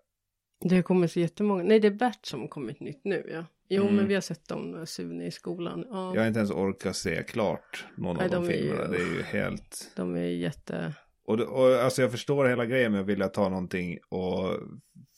Det 0.69 0.81
kommer 0.83 1.07
så 1.07 1.19
jättemånga, 1.19 1.63
nej 1.63 1.79
det 1.79 1.87
är 1.87 1.91
Bert 1.91 2.25
som 2.25 2.39
har 2.41 2.47
kommit 2.47 2.79
nytt 2.79 3.01
nu 3.03 3.29
ja. 3.33 3.45
Jo 3.69 3.83
Mm. 3.83 3.95
men 3.95 4.07
vi 4.07 4.13
har 4.13 4.21
sett 4.21 4.47
dem, 4.47 4.85
Sune 4.85 5.25
i 5.25 5.31
skolan. 5.31 5.85
Ja, 5.89 6.13
Jag 6.15 6.21
har 6.21 6.27
inte 6.27 6.39
ens 6.39 6.51
orkat 6.51 6.95
se 6.95 7.23
klart 7.23 7.85
någon 7.97 8.15
Nej, 8.17 8.25
av 8.25 8.31
de, 8.31 8.47
de 8.47 8.53
är 8.53 8.57
ju- 8.57 8.61
filmerna. 8.61 8.87
Det 8.87 8.97
är 8.97 9.13
ju 9.15 9.21
helt... 9.21 9.91
de 9.95 10.15
är 10.15 10.21
jätte... 10.21 10.93
Och, 11.25 11.39
och 11.39 11.67
alltså 11.75 12.01
jag 12.01 12.11
förstår 12.11 12.45
hela 12.45 12.65
grejen 12.65 12.91
med 12.91 13.01
att 13.01 13.07
vilja 13.07 13.27
ta 13.27 13.49
någonting 13.49 13.97
och 14.09 14.59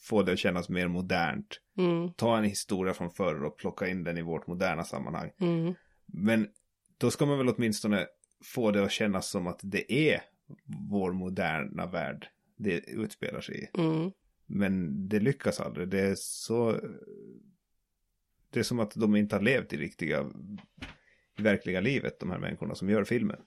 få 0.00 0.22
det 0.22 0.32
att 0.32 0.38
kännas 0.38 0.68
mer 0.68 0.88
modernt. 0.88 1.60
Mm, 1.78 2.12
Ta 2.12 2.38
en 2.38 2.44
historia 2.44 2.94
från 2.94 3.10
förr 3.10 3.44
och 3.44 3.58
plocka 3.58 3.88
in 3.88 4.04
den 4.04 4.18
i 4.18 4.22
vårt 4.22 4.46
moderna 4.46 4.84
sammanhang. 4.84 5.30
mm, 5.40 5.74
Men 6.06 6.48
då 6.98 7.10
ska 7.10 7.26
man 7.26 7.38
väl 7.38 7.48
åtminstone 7.48 8.06
få 8.44 8.70
det 8.70 8.84
att 8.84 8.92
kännas 8.92 9.28
som 9.28 9.46
att 9.46 9.60
det 9.62 9.92
är 9.92 10.20
vår 10.90 11.12
moderna 11.12 11.86
värld 11.86 12.28
det 12.56 12.78
utspelar 12.78 13.40
sig 13.40 13.64
i. 13.64 13.80
mm. 13.80 14.12
Men 14.46 15.08
det 15.08 15.20
lyckas 15.20 15.60
aldrig. 15.60 15.88
Det 15.88 16.00
är 16.00 16.14
så... 16.18 16.80
Det 18.50 18.60
är 18.60 18.64
som 18.64 18.80
att 18.80 18.94
de 18.94 19.16
inte 19.16 19.36
har 19.36 19.42
levt 19.42 19.72
i 19.72 19.76
riktiga, 19.76 20.30
i 21.38 21.42
verkliga 21.42 21.80
livet, 21.80 22.20
de 22.20 22.30
här 22.30 22.38
människorna 22.38 22.74
som 22.74 22.90
gör 22.90 23.04
filmen. 23.04 23.40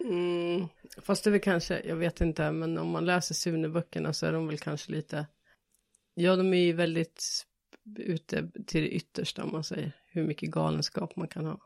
Mm, 0.00 0.68
fast 1.02 1.24
det 1.24 1.30
är 1.30 1.32
väl 1.32 1.40
kanske, 1.40 1.82
jag 1.84 1.96
vet 1.96 2.20
inte, 2.20 2.52
men 2.52 2.78
om 2.78 2.88
man 2.88 3.04
läser 3.04 3.34
Sune-böckerna 3.34 4.12
så 4.12 4.26
är 4.26 4.32
de 4.32 4.46
väl 4.46 4.58
kanske 4.58 4.92
lite, 4.92 5.26
ja 6.14 6.36
de 6.36 6.54
är 6.54 6.64
ju 6.64 6.72
väldigt 6.72 7.46
ute 7.98 8.50
till 8.66 8.82
det 8.82 8.88
yttersta 8.88 9.44
om 9.44 9.52
man 9.52 9.64
säger, 9.64 9.92
hur 10.06 10.26
mycket 10.26 10.50
galenskap 10.50 11.16
man 11.16 11.28
kan 11.28 11.44
ha. 11.44 11.60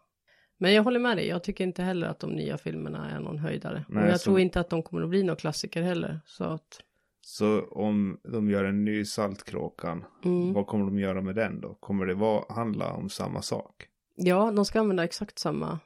Men 0.59 0.73
jag 0.75 0.83
håller 0.83 1.01
med 1.01 1.17
dig, 1.17 1.27
jag 1.27 1.43
tycker 1.43 1.65
inte 1.65 1.83
heller 1.83 2.07
att 2.07 2.21
de 2.21 2.31
nya 2.31 2.59
filmerna 2.59 3.11
är 3.11 3.21
någon 3.21 3.39
höjdare. 3.39 3.85
Nej, 3.89 4.05
och 4.05 4.11
jag 4.11 4.21
så- 4.21 4.25
tror 4.25 4.41
inte 4.41 4.61
att 4.61 4.71
de 4.71 4.83
kommer 4.83 5.03
att 5.03 5.09
bli 5.09 5.23
några 5.23 5.37
klassiker 5.37 5.83
heller. 5.83 6.21
Så 6.27 6.45
att, 6.45 6.81
Så 7.21 7.63
om 7.71 8.21
de 8.25 8.51
gör 8.51 8.65
en 8.65 8.85
ny 8.85 9.05
Saltkråkan, 9.05 10.05
mm. 10.25 10.53
vad 10.53 10.67
kommer 10.67 10.85
de 10.85 10.99
göra 10.99 11.21
med 11.21 11.35
den 11.35 11.61
då? 11.61 11.75
Kommer 11.75 12.07
det 12.07 12.15
vara, 12.15 12.45
handla 12.55 12.93
om 12.93 13.09
samma 13.09 13.43
sak? 13.43 13.89
Ja, 14.17 14.53
de 14.57 14.65
ska 14.65 14.81
använda 14.81 15.05
exakt 15.05 15.39
samma, 15.39 15.79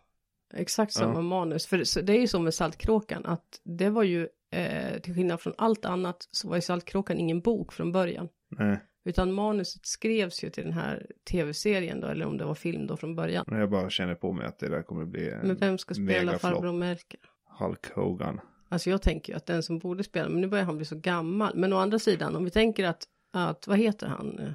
exakt 0.55 0.93
samma 0.93 1.15
Ja. 1.15 1.23
manus. 1.23 1.67
För 1.67 2.03
det 2.03 2.13
är 2.17 2.21
ju 2.21 2.27
så 2.29 2.41
med 2.41 2.55
Saltkråkan 2.55 3.27
att 3.27 3.61
det 3.65 3.91
var 3.91 4.03
ju, 4.03 4.29
eh, 4.51 4.99
till 5.01 5.15
skillnad 5.15 5.41
från 5.41 5.55
allt 5.59 5.85
annat, 5.85 6.29
så 6.31 6.49
var 6.49 6.57
ju 6.57 6.63
Saltkråkan 6.63 7.19
ingen 7.19 7.41
bok 7.41 7.73
från 7.73 7.93
början. 7.93 8.29
Nej, 8.49 8.79
Utan 9.05 9.33
manuset 9.33 9.87
skrevs 9.87 10.45
ju 10.45 10.51
till 10.51 10.65
den 10.65 10.73
här 10.73 11.07
tv-serien 11.31 12.01
då, 12.01 12.07
eller 12.07 12.27
om 12.27 12.37
det 12.39 12.45
var 12.45 12.55
film 12.55 12.87
då 12.87 12.97
från 12.97 13.15
början. 13.15 13.45
jag 13.49 13.71
bara 13.71 13.91
känner 13.91 14.15
på 14.15 14.33
mig 14.33 14.47
att 14.47 14.59
det 14.59 14.69
där 14.69 14.83
kommer 14.83 15.05
bli 15.05 15.31
en 15.31 15.47
Men 15.47 15.57
vem 15.57 15.79
ska 15.79 15.95
spela 15.95 16.39
farbror 16.39 16.73
Melker? 16.73 17.21
Hulk 17.59 17.87
Hogan. 17.95 18.41
Alltså 18.69 18.91
jag 18.91 19.03
tänker 19.03 19.33
ju 19.33 19.37
att 19.37 19.47
den 19.47 19.63
som 19.63 19.79
borde 19.79 20.05
spela, 20.05 20.29
men 20.29 20.41
nu 20.41 20.47
börjar 20.47 20.65
han 20.65 20.77
bli 20.77 20.85
så 20.85 20.97
gammal. 20.97 21.53
Men 21.57 21.73
å 21.73 21.77
andra 21.77 21.99
sidan, 21.99 22.37
om 22.37 22.45
vi 22.45 22.51
tänker 22.51 22.85
att, 22.85 23.05
att 23.33 23.67
vad 23.67 23.79
heter 23.79 24.07
han? 24.07 24.39
eh, 24.39 24.53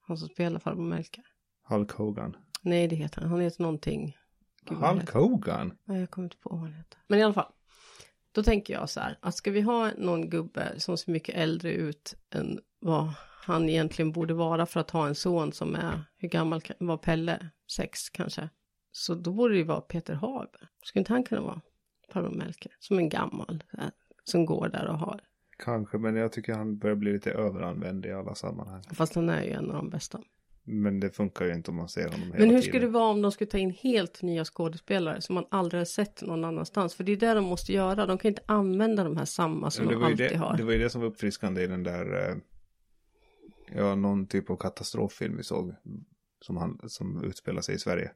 Han 0.00 0.16
som 0.18 0.28
spelar 0.28 0.58
farbror 0.60 0.84
Melker? 0.84 1.24
Hulk 1.68 1.90
Hogan. 1.92 2.36
Nej, 2.62 2.88
det 2.88 2.96
heter 2.96 3.20
han. 3.20 3.30
Han 3.30 3.40
heter 3.40 3.62
någonting. 3.62 4.16
Gud, 4.68 4.78
Hulk 4.78 5.10
Hogan? 5.10 5.72
Nej, 5.84 6.00
jag 6.00 6.10
kommer 6.10 6.26
inte 6.26 6.36
på 6.36 6.48
vad 6.50 6.58
han 6.60 6.72
heter. 6.72 6.98
Men 7.06 7.18
i 7.18 7.22
alla 7.22 7.34
fall. 7.34 7.52
Då 8.36 8.42
tänker 8.42 8.74
jag 8.74 8.90
så 8.90 9.00
här, 9.00 9.18
att 9.20 9.34
ska 9.34 9.50
vi 9.50 9.60
ha 9.60 9.90
någon 9.98 10.30
gubbe 10.30 10.72
som 10.76 10.98
ser 10.98 11.12
mycket 11.12 11.34
äldre 11.34 11.72
ut 11.72 12.14
än 12.30 12.60
vad 12.78 13.10
han 13.42 13.68
egentligen 13.68 14.12
borde 14.12 14.34
vara 14.34 14.66
för 14.66 14.80
att 14.80 14.90
ha 14.90 15.08
en 15.08 15.14
son 15.14 15.52
som 15.52 15.74
är, 15.74 16.04
hur 16.16 16.28
gammal 16.28 16.62
var 16.78 16.96
Pelle? 16.96 17.50
Sex 17.76 18.10
kanske. 18.10 18.48
Så 18.92 19.14
då 19.14 19.32
borde 19.32 19.54
det 19.54 19.58
ju 19.58 19.64
vara 19.64 19.80
Peter 19.80 20.14
Haber. 20.14 20.68
Skulle 20.82 21.00
inte 21.00 21.12
han 21.12 21.24
kunna 21.24 21.40
vara 21.40 21.60
farbror 22.12 22.30
Melker? 22.30 22.72
Som 22.78 22.98
en 22.98 23.08
gammal, 23.08 23.64
här, 23.68 23.90
som 24.24 24.46
går 24.46 24.68
där 24.68 24.86
och 24.86 24.98
har. 24.98 25.20
Kanske, 25.58 25.98
men 25.98 26.16
jag 26.16 26.32
tycker 26.32 26.54
han 26.54 26.78
börjar 26.78 26.96
bli 26.96 27.12
lite 27.12 27.30
överanvänd 27.30 28.06
i 28.06 28.12
alla 28.12 28.34
sammanhang. 28.34 28.82
Fast 28.92 29.14
han 29.14 29.28
är 29.28 29.42
ju 29.42 29.50
en 29.50 29.70
av 29.70 29.76
de 29.76 29.90
bästa. 29.90 30.20
Men 30.68 31.00
det 31.00 31.10
funkar 31.10 31.44
ju 31.44 31.54
inte 31.54 31.70
om 31.70 31.76
man 31.76 31.88
ser 31.88 32.04
honom 32.04 32.20
hela 32.20 32.32
Men 32.32 32.40
hur 32.42 32.48
tiden. 32.48 32.62
skulle 32.62 32.86
det 32.86 32.92
vara 32.92 33.10
om 33.10 33.22
de 33.22 33.32
skulle 33.32 33.50
ta 33.50 33.58
in 33.58 33.70
helt 33.70 34.22
nya 34.22 34.44
skådespelare 34.44 35.20
som 35.20 35.34
man 35.34 35.46
aldrig 35.50 35.80
har 35.80 35.84
sett 35.84 36.22
någon 36.22 36.44
annanstans? 36.44 36.94
För 36.94 37.04
det 37.04 37.12
är 37.12 37.16
det 37.16 37.34
de 37.34 37.44
måste 37.44 37.72
göra. 37.72 38.06
De 38.06 38.18
kan 38.18 38.28
inte 38.28 38.42
använda 38.46 39.04
de 39.04 39.16
här 39.16 39.24
samma 39.24 39.70
som 39.70 39.86
de 39.86 40.02
alltid 40.02 40.30
det, 40.30 40.36
har. 40.36 40.56
det 40.56 40.64
var 40.64 40.72
ju 40.72 40.78
det 40.78 40.90
som 40.90 41.00
var 41.00 41.08
uppfriskande 41.08 41.62
i 41.62 41.66
den 41.66 41.82
där, 41.82 42.30
eh, 42.30 42.36
ja, 43.76 43.94
någon 43.94 44.26
typ 44.26 44.50
av 44.50 44.56
katastroffilm 44.56 45.36
vi 45.36 45.42
såg. 45.42 45.74
Som, 46.40 46.56
han, 46.56 46.80
som 46.86 47.24
utspelar 47.24 47.60
sig 47.60 47.74
i 47.74 47.78
Sverige. 47.78 48.10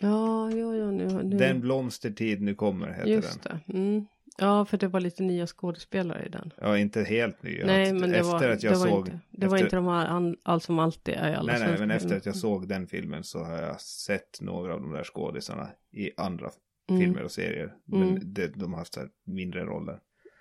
Ja, 0.00 0.50
jo, 0.50 0.74
jo, 0.74 0.90
nu, 0.90 1.22
nu. 1.22 1.38
Den 1.38 1.60
blomstertid 1.60 2.42
nu 2.42 2.54
kommer 2.54 2.92
heter 2.92 3.06
Just 3.06 3.42
den. 3.42 3.60
det. 3.66 3.78
Mm. 3.78 4.06
Ja, 4.38 4.64
för 4.64 4.76
det 4.78 4.88
var 4.88 5.00
lite 5.00 5.22
nya 5.22 5.46
skådespelare 5.46 6.24
i 6.26 6.28
den. 6.28 6.52
Ja, 6.60 6.78
inte 6.78 7.02
helt 7.02 7.42
ny. 7.42 7.64
nej, 7.64 7.92
men 7.92 8.10
det 8.10 8.16
efter 8.18 8.32
var, 8.32 8.48
att 8.48 8.62
jag 8.62 8.72
det 8.72 8.78
var 8.78 8.86
såg, 8.86 8.98
inte, 9.08 9.20
det 9.30 9.46
var 9.46 9.56
efter- 9.56 9.66
inte 9.66 9.76
de 9.76 9.86
här 9.86 10.06
an, 10.06 10.36
allt 10.42 10.62
som 10.62 10.78
alltid 10.78 11.14
är 11.14 11.30
i 11.32 11.34
alla 11.34 11.52
Nej, 11.52 11.60
nej, 11.68 11.78
men 11.78 11.90
efter 11.90 12.16
att 12.16 12.26
jag 12.26 12.36
såg 12.36 12.68
den 12.68 12.86
filmen 12.86 13.24
så 13.24 13.38
har 13.44 13.62
jag 13.62 13.80
sett 13.80 14.40
några 14.40 14.74
av 14.74 14.80
de 14.80 14.92
där 14.92 15.04
skådisarna 15.04 15.68
i 15.92 16.10
andra 16.16 16.50
Mm. 16.90 17.00
filmer 17.02 17.22
och 17.22 17.30
serier. 17.30 17.74
Men 17.84 18.02
Mm. 18.02 18.20
det, 18.24 18.46
de 18.46 18.72
har 18.72 18.78
haft 18.78 18.94
så 18.94 19.00
här 19.00 19.08
mindre 19.26 19.64
roller. 19.64 19.98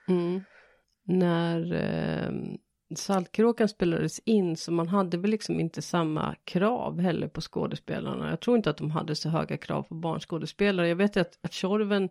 Mm. 0.08 0.42
När 1.06 1.74
eh, 1.74 2.32
Saltkråkan 2.96 3.68
spelades 3.70 4.20
in 4.20 4.58
så 4.58 4.72
man 4.72 4.88
hade 4.88 5.18
väl 5.18 5.32
liksom 5.32 5.60
inte 5.60 5.82
samma 5.82 6.36
krav 6.44 7.00
heller 7.00 7.28
på 7.28 7.42
skådespelarna. 7.42 8.30
Jag 8.30 8.40
tror 8.40 8.58
inte 8.58 8.70
att 8.70 8.78
de 8.78 8.92
hade 8.92 9.16
så 9.16 9.30
höga 9.30 9.58
krav 9.58 9.84
på 9.84 9.96
barnskådespelare. 9.96 10.88
Jag 10.88 10.96
vet 10.96 11.18
att, 11.18 11.40
att 11.42 11.54
Tjorven 11.54 12.10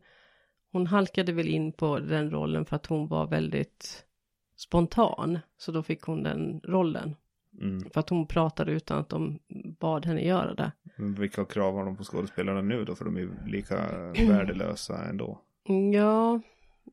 hon 0.72 0.86
halkade 0.86 1.32
väl 1.32 1.48
in 1.48 1.72
på 1.72 1.98
den 1.98 2.30
rollen 2.30 2.64
för 2.64 2.76
att 2.76 2.86
hon 2.86 3.08
var 3.08 3.26
väldigt 3.26 4.04
spontan. 4.56 5.38
Så 5.56 5.72
då 5.72 5.82
fick 5.82 6.02
hon 6.02 6.22
den 6.22 6.60
rollen. 6.64 7.16
Mm. 7.60 7.90
För 7.90 8.00
att 8.00 8.08
hon 8.08 8.26
pratade 8.26 8.72
utan 8.72 8.98
att 8.98 9.08
de 9.08 9.38
bad 9.80 10.06
henne 10.06 10.24
göra 10.24 10.54
det. 10.54 10.72
Men 10.96 11.14
vilka 11.14 11.44
krav 11.44 11.74
har 11.74 11.84
de 11.84 11.96
på 11.96 12.04
skådespelarna 12.04 12.62
nu 12.62 12.84
då? 12.84 12.94
För 12.94 13.04
de 13.04 13.16
är 13.16 13.20
ju 13.20 13.30
lika 13.46 13.76
värdelösa 14.28 15.04
ändå. 15.04 15.40
Ja, 15.92 16.40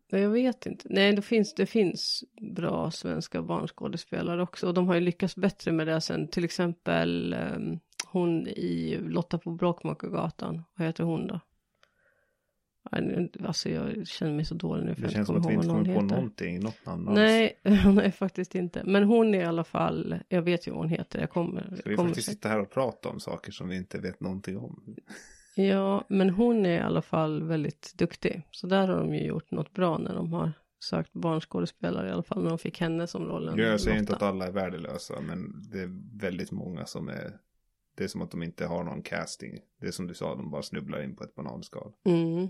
jag 0.10 0.30
vet 0.30 0.66
inte. 0.66 0.88
Nej, 0.90 1.14
det 1.14 1.22
finns, 1.22 1.56
det 1.56 1.66
finns 1.66 2.24
bra 2.56 2.92
svenska 2.92 3.42
barnskådespelare 3.42 4.44
också. 4.44 4.68
Och 4.68 4.74
de 4.74 4.88
har 4.88 4.96
ju 4.96 5.02
lyckats 5.02 5.36
bättre 5.36 5.72
med 5.72 5.88
det 5.88 6.02
sen. 6.02 6.28
Till 6.28 6.44
exempel 6.44 7.36
um, 7.56 7.80
hon 8.08 8.48
i 8.48 8.98
Lotta 9.02 9.38
på 9.38 9.52
Bråkmakargatan. 9.52 10.64
Vad 10.76 10.88
heter 10.88 11.04
hon 11.04 11.28
då? 11.28 11.40
Alltså 13.46 13.70
jag 13.70 14.08
känner 14.08 14.34
mig 14.34 14.46
så 14.46 14.56
dålig 14.56 14.86
nu. 14.86 14.96
För 14.96 15.02
Det 15.02 15.06
jag 15.06 15.14
känns 15.14 15.28
som 15.28 15.38
att 15.38 15.50
vi 15.50 15.54
inte 15.54 15.68
kommer 15.68 15.84
på 15.86 15.92
heter. 15.92 16.16
någonting, 16.16 16.60
något 16.60 16.86
namn 16.86 17.08
alls. 17.08 17.16
Nej, 17.16 17.60
nej 17.94 18.12
faktiskt 18.12 18.56
inte. 18.56 18.84
Men 18.86 19.04
hon 19.04 19.34
är 19.34 19.40
i 19.40 19.44
alla 19.44 19.64
fall, 19.64 20.16
jag 20.30 20.42
vet 20.42 20.68
ju 20.68 20.72
vad 20.72 20.80
hon 20.80 20.90
heter. 20.90 21.20
Jag 21.20 21.30
kommer, 21.30 21.76
Ska 21.80 21.90
vi 21.90 21.96
kommer 21.96 22.10
faktiskt 22.10 22.30
sitta 22.30 22.50
här 22.50 22.60
och 22.60 22.70
prata 22.72 23.10
om 23.10 23.20
saker 23.20 23.52
som 23.52 23.68
vi 23.70 23.76
inte 23.78 24.00
vet 24.00 24.20
någonting 24.20 24.58
om? 24.58 24.96
Ja, 25.56 26.06
men 26.10 26.30
hon 26.30 26.66
är 26.66 26.78
i 26.78 26.82
alla 26.82 27.02
fall 27.02 27.44
väldigt 27.44 27.94
duktig. 27.98 28.42
Så 28.52 28.68
där 28.68 28.88
har 28.88 28.98
de 28.98 29.14
ju 29.16 29.24
gjort 29.26 29.52
något 29.52 29.74
bra 29.74 29.98
när 29.98 30.16
de 30.16 30.34
har 30.34 30.52
sökt 30.80 31.14
barnskådespelare 31.14 32.10
i 32.10 32.12
alla 32.12 32.24
fall. 32.24 32.44
När 32.44 32.50
de 32.50 32.58
fick 32.60 32.80
henne 32.80 33.08
som 33.08 33.26
rollen. 33.26 33.58
Jag 33.60 33.82
säger 33.82 33.98
inte 34.00 34.14
att 34.14 34.22
Lotta. 34.22 34.28
alla 34.28 34.48
är 34.48 34.52
värdelösa, 34.52 35.22
men 35.22 35.64
det 35.72 35.80
är 35.80 36.18
väldigt 36.20 36.52
många 36.52 36.86
som 36.86 37.08
är... 37.10 37.38
Det 37.96 38.04
är 38.04 38.08
som 38.08 38.22
att 38.22 38.32
de 38.32 38.44
inte 38.44 38.66
har 38.66 38.84
någon 38.84 39.02
casting. 39.02 39.60
Det 39.82 39.88
är 39.88 39.92
som 39.92 40.08
du 40.08 40.14
sa, 40.14 40.36
de 40.36 40.52
bara 40.52 40.62
snubblar 40.62 41.04
in 41.04 41.16
på 41.16 41.24
ett 41.24 41.36
bananskal. 41.36 41.94
Mm. 42.06 42.48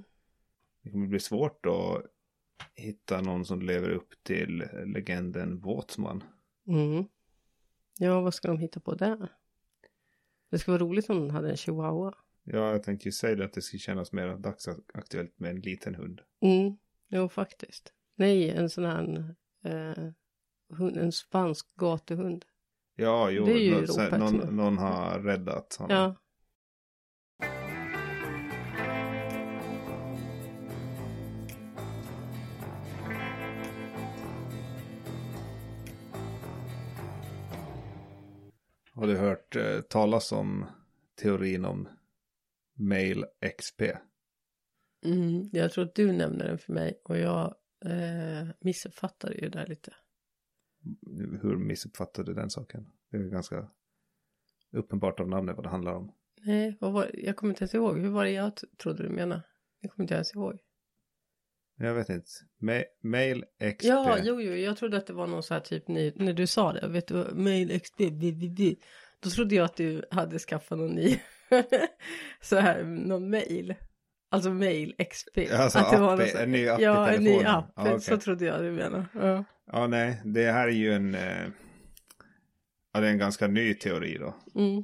Det 0.87 0.91
kommer 0.91 1.07
bli 1.07 1.19
svårt 1.19 1.65
att 1.65 2.03
hitta 2.75 3.21
någon 3.21 3.45
som 3.45 3.61
lever 3.61 3.89
upp 3.89 4.23
till 4.23 4.63
legenden 4.85 5.59
Båtsman. 5.59 6.23
Mm. 6.67 7.05
Ja, 7.99 8.21
vad 8.21 8.33
ska 8.33 8.47
de 8.47 8.57
hitta 8.57 8.79
på 8.79 8.95
där? 8.95 9.31
Det 10.49 10.59
skulle 10.59 10.77
vara 10.77 10.89
roligt 10.89 11.09
om 11.09 11.17
de 11.17 11.29
hade 11.29 11.49
en 11.49 11.57
chihuahua. 11.57 12.13
Ja, 12.43 12.71
jag 12.71 12.83
tänkte 12.83 13.07
ju 13.07 13.11
säga 13.11 13.35
det 13.35 13.45
att 13.45 13.53
det 13.53 13.61
skulle 13.61 13.79
kännas 13.79 14.11
mer 14.11 14.37
dagsaktuellt 14.37 15.39
med 15.39 15.51
en 15.51 15.59
liten 15.59 15.95
hund. 15.95 16.21
Mm. 16.41 16.77
Jo, 17.07 17.29
faktiskt. 17.29 17.93
Nej, 18.15 18.49
en 18.49 18.69
sån 18.69 18.85
här 18.85 19.35
eh, 19.63 20.09
hund, 20.69 20.97
en 20.97 21.11
spansk 21.11 21.75
gatuhund. 21.75 22.45
Ja, 22.95 23.29
jo, 23.29 23.45
Det 23.45 23.51
är 23.51 23.57
ju 23.57 23.71
någon, 23.71 23.99
här, 23.99 24.17
någon, 24.17 24.55
någon 24.55 24.77
har 24.77 25.19
räddat 25.19 25.75
honom. 25.75 25.97
Ja. 25.97 26.15
Har 38.97 39.07
du 39.07 39.17
hört 39.17 39.55
eh, 39.55 39.81
talas 39.81 40.31
om 40.31 40.65
teorin 41.21 41.65
om 41.65 41.89
mail 42.73 43.25
XP? 43.57 43.81
Mm. 45.05 45.49
Jag 45.51 45.71
tror 45.71 45.85
att 45.85 45.95
du 45.95 46.11
nämnde 46.11 46.47
den 46.47 46.57
för 46.57 46.73
mig 46.73 47.01
och 47.03 47.17
jag 47.17 47.55
eh, 47.85 48.47
missuppfattade 48.59 49.35
ju 49.35 49.49
där 49.49 49.67
lite. 49.67 49.93
Hur 51.41 51.57
missuppfattade 51.57 52.31
du 52.31 52.35
den 52.35 52.49
saken? 52.49 52.91
Det 53.11 53.17
är 53.17 53.21
ganska 53.21 53.69
uppenbart 54.71 55.19
av 55.19 55.29
namnet 55.29 55.55
vad 55.55 55.65
det 55.65 55.69
handlar 55.69 55.93
om. 55.93 56.11
Nej, 56.41 56.77
vad 56.79 56.93
var, 56.93 57.11
jag 57.13 57.35
kommer 57.35 57.51
inte 57.53 57.63
ens 57.63 57.73
ihåg. 57.75 57.99
Hur 57.99 58.09
var 58.09 58.23
det 58.23 58.31
jag 58.31 58.53
trodde 58.77 59.03
du 59.03 59.09
menade? 59.09 59.43
Jag 59.79 59.91
kommer 59.91 60.03
inte 60.03 60.15
ens 60.15 60.35
ihåg. 60.35 60.59
Jag 61.79 61.93
vet 61.93 62.09
inte. 62.09 62.27
Ma- 62.61 62.83
mail 63.03 63.45
XP. 63.77 63.83
Ja, 63.87 64.17
jo, 64.23 64.41
jo, 64.41 64.53
jag 64.53 64.77
trodde 64.77 64.97
att 64.97 65.07
det 65.07 65.13
var 65.13 65.27
någon 65.27 65.43
så 65.43 65.53
här 65.53 65.61
typ, 65.61 65.87
ny, 65.87 66.13
när 66.15 66.33
du 66.33 66.47
sa 66.47 66.73
det, 66.73 66.87
vet 66.87 67.07
du, 67.07 67.27
mail 67.33 67.79
XP, 67.79 67.97
bi. 67.97 68.79
då 69.19 69.29
trodde 69.29 69.55
jag 69.55 69.65
att 69.65 69.75
du 69.75 70.03
hade 70.11 70.39
skaffat 70.39 70.77
någon 70.77 70.95
ny, 70.95 71.19
så 72.41 72.55
här, 72.57 72.83
någon 72.83 73.29
mail. 73.29 73.75
Alltså 74.29 74.49
mail 74.49 74.95
XP. 75.09 75.37
Alltså 75.53 75.79
att 75.79 75.91
det 75.91 75.97
var 75.99 76.13
app, 76.13 76.19
någon 76.19 76.27
så- 76.27 76.37
en 76.37 76.51
ny 76.51 76.67
app 76.67 76.81
Ja, 76.81 77.09
en 77.09 77.23
ny 77.23 77.43
app, 77.43 77.71
Ja, 77.75 77.83
okej. 77.83 78.01
så 78.01 78.17
trodde 78.17 78.45
jag 78.45 78.61
du 78.63 78.71
menade. 78.71 79.05
Ja. 79.13 79.43
Ja, 79.71 79.87
nej, 79.87 80.21
det 80.25 80.51
här 80.51 80.67
är 80.67 80.71
ju 80.71 80.93
en... 80.93 81.15
Eh... 81.15 81.47
Ja, 82.93 82.99
det 82.99 83.07
är 83.07 83.11
en 83.11 83.17
ganska 83.17 83.47
ny 83.47 83.73
teori 83.73 84.17
då. 84.17 84.35
Mm, 84.55 84.83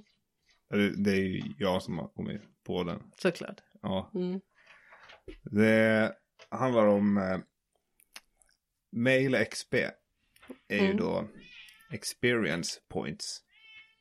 Det, 0.69 1.03
det 1.03 1.11
är 1.11 1.15
ju 1.23 1.41
jag 1.57 1.81
som 1.83 1.97
har 1.97 2.07
kommit 2.07 2.41
på 2.65 2.83
den. 2.83 2.99
såklart. 3.17 3.61
Ja, 3.81 4.11
Mm, 4.15 4.39
det 5.43 6.11
handlar 6.57 6.85
om 6.87 7.17
eh, 7.17 7.39
Mail 8.91 9.35
XP. 9.35 9.73
Är 10.67 10.77
ju 10.77 10.85
Mm. 10.85 10.97
då 10.97 11.27
experience 11.91 12.79
points. 12.87 13.41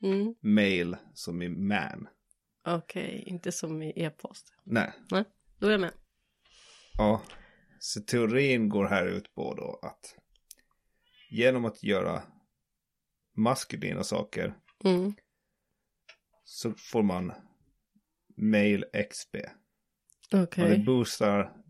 mm. 0.03 0.35
Mail 0.41 0.97
som 1.15 1.43
i 1.43 1.49
man. 1.49 2.09
Okej, 2.65 3.23
inte 3.27 3.53
som 3.53 3.83
i 3.83 3.93
e-post. 4.05 4.53
Nej, 4.65 4.93
Då 5.59 5.67
är 5.67 5.71
jag 5.71 5.81
med. 5.81 5.93
ja. 6.99 7.23
Så 7.79 8.01
teorin 8.01 8.69
går 8.69 8.85
här 8.87 9.07
ut 9.07 9.35
på 9.35 9.55
då 9.55 9.79
att 9.83 10.15
genom 11.31 11.65
att 11.65 11.83
göra 11.83 12.23
maskulina 13.37 14.05
saker 14.05 14.55
Mm, 14.85 15.15
så 16.45 16.75
får 16.75 17.03
man 17.03 17.33
mail 18.37 18.85
XP. 19.11 19.37
okej. 20.33 20.65
Och 20.65 20.71
det 20.71 20.79
boostar 20.79 21.62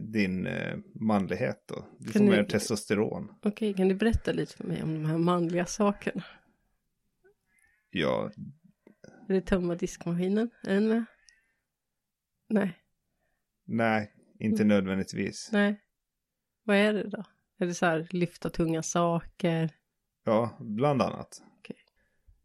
din 0.00 0.46
eh, 0.46 0.78
manlighet 0.94 1.64
då. 1.68 1.86
Du 1.98 2.12
Kan 2.12 2.12
får 2.12 2.20
ni- 2.20 2.30
mer 2.30 2.44
testosteron. 2.44 3.34
Okej, 3.42 3.74
kan 3.74 3.88
du 3.88 3.94
berätta 3.94 4.32
lite 4.32 4.56
för 4.56 4.64
mig 4.64 4.82
om 4.82 4.94
de 4.94 5.04
här 5.04 5.18
manliga 5.18 5.66
sakerna? 5.66 6.24
Ja, 7.90 8.30
Är 9.28 9.34
det 9.34 9.40
tömma 9.40 9.74
diskmaskinen? 9.74 10.50
Är 10.62 10.74
den 10.74 10.88
med? 10.88 11.04
Nej, 12.48 12.78
nej, 13.64 14.12
inte 14.38 14.64
nödvändigtvis. 14.64 15.48
nej. 15.52 15.80
Vad 16.64 16.76
är 16.76 16.92
det 16.92 17.08
då? 17.08 17.24
Är 17.58 17.66
det 17.66 17.74
så 17.74 17.86
här 17.86 18.08
lyfta 18.10 18.50
tunga 18.50 18.82
saker? 18.82 19.70
Ja, 20.24 20.56
bland 20.60 21.02
annat. 21.02 21.42
Okej. 21.58 21.76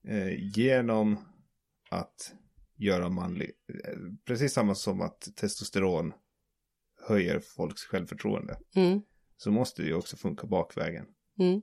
Eh, 0.08 0.58
genom 0.58 1.18
att 1.90 2.34
göra 2.78 3.10
manlig, 3.10 3.52
eh, 3.86 3.98
precis 4.26 4.54
samma 4.54 4.76
som 4.76 5.02
att 5.02 5.28
testosteron 5.36 6.14
höjer 7.08 7.40
folks 7.40 7.84
självförtroende. 7.84 8.58
Mm, 8.76 9.02
Så 9.38 9.52
måste 9.52 9.82
det 9.82 9.88
ju 9.88 9.94
också 9.94 10.18
funka 10.18 10.48
bakvägen. 10.48 11.06
mm, 11.40 11.62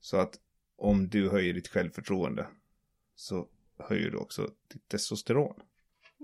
Så 0.00 0.16
att 0.16 0.34
om 0.76 1.08
du 1.08 1.30
höjer 1.30 1.54
ditt 1.54 1.68
självförtroende 1.68 2.46
så 3.14 3.46
höjer 3.78 4.10
du 4.10 4.16
också 4.16 4.50
ditt 4.72 4.88
testosteron. 4.88 5.54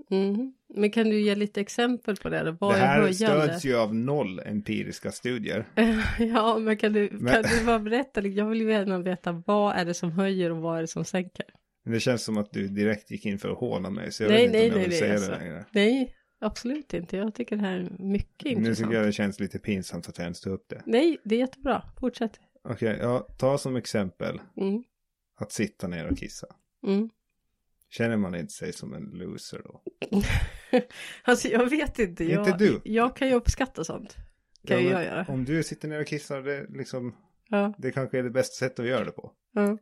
mm. 0.09 0.53
Men 0.75 0.91
kan 0.91 1.09
du 1.09 1.21
ge 1.21 1.35
lite 1.35 1.61
exempel 1.61 2.15
på 2.15 2.29
det? 2.29 2.43
då? 2.43 2.51
Det 2.69 2.75
är 2.75 2.79
här 2.79 3.01
höjande? 3.01 3.13
stöds 3.47 3.65
ju 3.65 3.75
av 3.75 3.95
noll 3.95 4.39
empiriska 4.39 5.11
studier. 5.11 5.67
ja, 6.19 6.57
men 6.59 6.77
kan 6.77 6.93
du, 6.93 7.09
Men- 7.11 7.33
kan 7.33 7.43
du 7.59 7.65
bara 7.65 7.79
berätta? 7.79 8.21
Jag 8.27 8.45
vill 8.45 8.61
ju 8.61 8.71
gärna 8.71 8.97
veta 8.99 9.43
vad 9.45 9.75
är 9.75 9.85
det 9.85 9.93
som 9.93 10.11
höjer 10.11 10.49
och 10.51 10.57
vad 10.57 10.77
är 10.77 10.81
det 10.81 10.87
som 10.87 11.05
sänker? 11.05 11.45
Men 11.83 11.93
det 11.93 11.99
känns 11.99 12.23
som 12.23 12.37
att 12.37 12.51
du 12.51 12.67
direkt 12.67 13.11
gick 13.11 13.25
in 13.25 13.39
för 13.39 13.49
att 13.49 13.57
håna 13.57 13.89
mig. 13.89 14.11
Så 14.11 14.23
jag 14.23 14.29
Nej, 14.29 14.37
vet 14.37 14.45
inte 14.47 14.57
nej, 14.59 14.71
om 14.71 14.71
jag 14.71 14.89
nej, 14.89 14.89
vill 14.89 14.89
nej, 14.89 14.99
säga 14.99 15.13
alltså. 15.13 15.31
det 15.31 15.37
längre. 15.37 15.65
Nej, 15.71 16.15
absolut 16.41 16.93
inte. 16.93 17.17
Jag 17.17 17.33
tycker 17.35 17.55
det 17.55 17.61
här 17.61 17.77
är 17.79 17.89
mycket 17.99 18.43
Nu 18.45 18.51
intressant. 18.51 18.77
tycker 18.77 18.97
jag 18.97 19.05
det 19.05 19.11
känns 19.11 19.39
lite 19.39 19.59
pinsamt 19.59 20.09
att 20.09 20.17
jag 20.17 20.23
ens 20.25 20.41
tog 20.41 20.53
upp 20.53 20.69
det. 20.69 20.81
Nej, 20.85 21.17
det 21.23 21.35
är 21.35 21.39
jättebra. 21.39 21.83
Fortsätt. 21.99 22.39
Okej, 22.63 22.97
ja, 23.01 23.27
ta 23.37 23.57
som 23.57 23.75
exempel 23.75 24.41
Mm, 24.57 24.83
att 25.35 25.51
sitta 25.51 25.87
ner 25.87 26.07
och 26.11 26.17
kissa. 26.17 26.47
mm. 26.87 27.09
Känner 27.89 28.17
man 28.17 28.35
inte 28.35 28.53
sig 28.53 28.73
som 28.73 28.93
en 28.93 29.03
loser 29.13 29.61
då? 29.63 29.81
alltså 31.23 31.47
jag 31.47 31.69
vet 31.69 31.99
inte. 31.99 32.23
Jag, 32.23 32.47
Inte 32.47 32.57
du? 32.57 32.81
Jag 32.83 33.15
kan 33.15 33.27
ju 33.27 33.33
uppskatta 33.33 33.83
sånt. 33.83 34.15
Kan 34.67 34.77
men 34.77 34.85
jag 34.91 35.03
göra. 35.03 35.25
Om 35.29 35.45
du 35.45 35.63
sitter 35.63 35.87
ner 35.87 35.99
och 36.01 36.07
kissar, 36.07 36.41
det, 36.41 36.65
liksom, 36.69 37.15
Ja, 37.49 37.73
det 37.77 37.91
kanske 37.91 38.19
är 38.19 38.23
det 38.23 38.29
bästa 38.29 38.53
sättet 38.65 38.79
att 38.79 38.85
göra 38.87 39.05
det 39.05 39.11
på. 39.11 39.31
ja. 39.51 39.77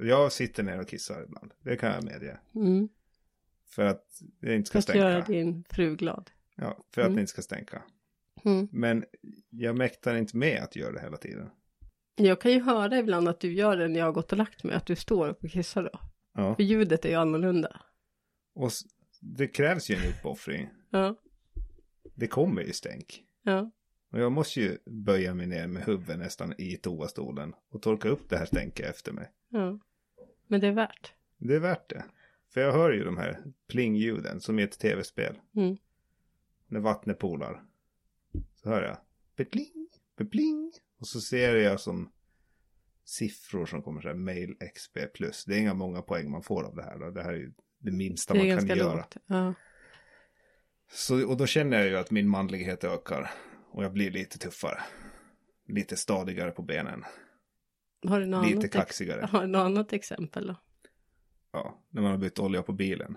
Jag 0.00 0.32
sitter 0.32 0.62
ner 0.62 0.80
och 0.80 0.88
kissar 0.88 1.22
ibland, 1.24 1.52
det 1.62 1.76
kan 1.76 1.92
jag 1.92 2.04
medge. 2.04 2.38
Mm. 2.54 2.88
För 3.66 3.84
att 3.84 4.04
det 4.40 4.54
inte 4.54 4.68
ska 4.68 4.82
För 4.82 4.92
att 4.92 4.98
göra 4.98 5.22
stänka. 5.24 5.32
din 5.32 5.64
fru 5.70 5.96
glad. 5.96 6.30
Ja, 6.56 6.84
för 6.94 7.00
att 7.00 7.06
Mm. 7.06 7.16
det 7.16 7.20
inte 7.20 7.30
ska 7.32 7.42
stänka. 7.42 7.82
Mm. 8.44 8.68
Men 8.72 9.04
jag 9.50 9.76
mäktar 9.76 10.14
inte 10.16 10.36
med 10.36 10.62
att 10.62 10.76
göra 10.76 10.92
det 10.92 11.00
hela 11.00 11.16
tiden. 11.16 11.50
Jag 12.16 12.40
kan 12.40 12.52
ju 12.52 12.60
höra 12.62 12.98
ibland 12.98 13.28
att 13.28 13.40
du 13.40 13.52
gör 13.52 13.76
det 13.76 13.88
när 13.88 13.98
jag 13.98 14.06
har 14.06 14.12
gått 14.12 14.32
och 14.32 14.38
lagt 14.38 14.64
mig. 14.64 14.74
Att 14.76 14.86
du 14.86 14.96
står 14.96 15.28
upp 15.28 15.44
och 15.44 15.50
kissar 15.50 15.82
då. 15.82 16.00
Ja. 16.34 16.54
För 16.56 16.62
ljudet 16.62 17.04
är 17.04 17.08
ju 17.08 17.14
annorlunda. 17.14 17.80
Och 18.54 18.70
det 19.20 19.46
krävs 19.48 19.90
ju 19.90 19.94
en 19.94 20.08
uppoffring. 20.10 20.68
Ja. 20.90 21.16
det 22.14 22.26
kommer 22.26 22.62
ju 22.62 22.72
stänk. 22.72 23.22
Ja. 23.42 23.70
Och 24.12 24.20
jag 24.20 24.32
måste 24.32 24.60
ju 24.60 24.78
böja 24.86 25.34
mig 25.34 25.46
ner 25.46 25.66
med 25.66 25.82
huvudet 25.84 26.18
nästan 26.18 26.54
i 26.58 26.76
toastolen 26.76 27.54
och 27.70 27.82
torka 27.82 28.08
upp 28.08 28.28
det 28.30 28.36
här 28.36 28.46
stänket 28.46 28.86
efter 28.86 29.12
mig. 29.12 29.30
Ja. 29.48 29.78
Men 30.46 30.60
det 30.60 30.66
är 30.66 30.72
värt. 30.72 31.12
Det 31.38 31.54
är 31.54 31.60
värt 31.60 31.88
det. 31.90 32.04
För 32.54 32.60
jag 32.60 32.72
hör 32.72 32.92
ju 32.92 33.04
de 33.04 33.16
här 33.16 33.42
plingljuden 33.68 34.40
som 34.40 34.58
i 34.58 34.62
ett 34.62 34.78
tv-spel. 34.78 35.38
Mm. 35.56 35.76
När 36.66 36.80
vattnet 36.80 37.18
polar. 37.18 37.64
Så 38.54 38.68
hör 38.68 38.82
jag 38.82 38.96
bepling, 39.36 39.88
bepling. 40.16 40.72
Och 41.00 41.06
så 41.06 41.20
ser 41.20 41.56
jag 41.56 41.80
som 41.80 42.12
siffror 43.04 43.66
som 43.66 43.82
kommer 43.82 44.00
så 44.00 44.08
här 44.08 44.14
mail 44.14 44.56
XP 44.74 44.98
plus. 45.14 45.44
Det 45.44 45.54
är 45.54 45.58
inga 45.58 45.74
många 45.74 46.02
poäng 46.02 46.30
man 46.30 46.42
får 46.42 46.64
av 46.64 46.76
det 46.76 46.82
här. 46.82 46.98
Då. 46.98 47.10
Det 47.10 47.22
här 47.22 47.32
är 47.32 47.38
ju 47.38 47.52
det 47.78 47.92
minsta 47.92 48.34
Det 48.34 48.56
man 48.56 48.68
kan 48.68 48.78
göra. 48.78 49.06
Ja. 49.26 49.54
Så, 50.90 51.28
och 51.28 51.36
då 51.36 51.46
känner 51.46 51.78
jag 51.78 51.86
ju 51.86 51.96
att 51.96 52.10
min 52.10 52.28
manlighet 52.28 52.84
ökar. 52.84 53.30
Och 53.70 53.84
jag 53.84 53.92
blir 53.92 54.10
lite 54.10 54.38
tuffare. 54.38 54.80
Lite 55.68 55.96
stadigare 55.96 56.50
på 56.50 56.62
benen. 56.62 57.04
Har 58.06 58.20
du 58.20 58.26
något 58.26 58.46
lite 58.46 58.58
annat, 58.58 58.70
kaxigare. 58.72 59.28
har 59.32 59.40
du 59.40 59.46
något 59.46 59.64
annat 59.64 59.92
exempel 59.92 60.46
då? 60.46 60.56
Ja, 61.54 61.78
när 61.90 62.02
man 62.02 62.10
har 62.10 62.18
bytt 62.18 62.38
olja 62.38 62.62
på 62.62 62.72
bilen. 62.72 63.16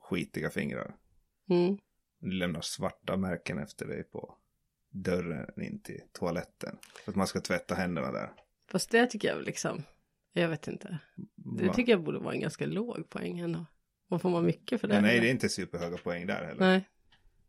Skitiga 0.00 0.50
fingrar. 0.50 0.96
Mm. 1.50 1.78
Du 2.20 2.30
lämnar 2.30 2.60
svarta 2.60 3.16
märken 3.16 3.58
efter 3.58 3.86
dig 3.86 4.02
på 4.04 4.38
dörren 4.90 5.62
in 5.62 5.82
till 5.82 6.00
toaletten. 6.12 6.78
För 7.04 7.12
att 7.12 7.16
man 7.16 7.26
ska 7.26 7.40
tvätta 7.40 7.74
händerna 7.74 8.12
där. 8.12 8.32
Fast 8.70 8.90
det 8.90 9.06
tycker 9.06 9.28
jag 9.28 9.42
liksom, 9.42 9.82
jag 10.32 10.48
vet 10.48 10.68
inte. 10.68 10.98
Det 11.36 11.66
Va? 11.66 11.74
tycker 11.74 11.92
jag 11.92 12.02
borde 12.02 12.18
vara 12.18 12.34
en 12.34 12.40
ganska 12.40 12.66
låg 12.66 13.08
poäng 13.08 13.38
ändå. 13.38 13.66
Och 14.08 14.22
får 14.22 14.30
man 14.30 14.44
mycket 14.46 14.80
för 14.80 14.88
det? 14.88 14.94
Ja, 14.94 15.00
nej, 15.00 15.20
det 15.20 15.28
är 15.28 15.30
inte 15.30 15.48
superhöga 15.48 15.96
poäng 15.96 16.26
där 16.26 16.44
heller. 16.44 16.60
Nej. 16.60 16.88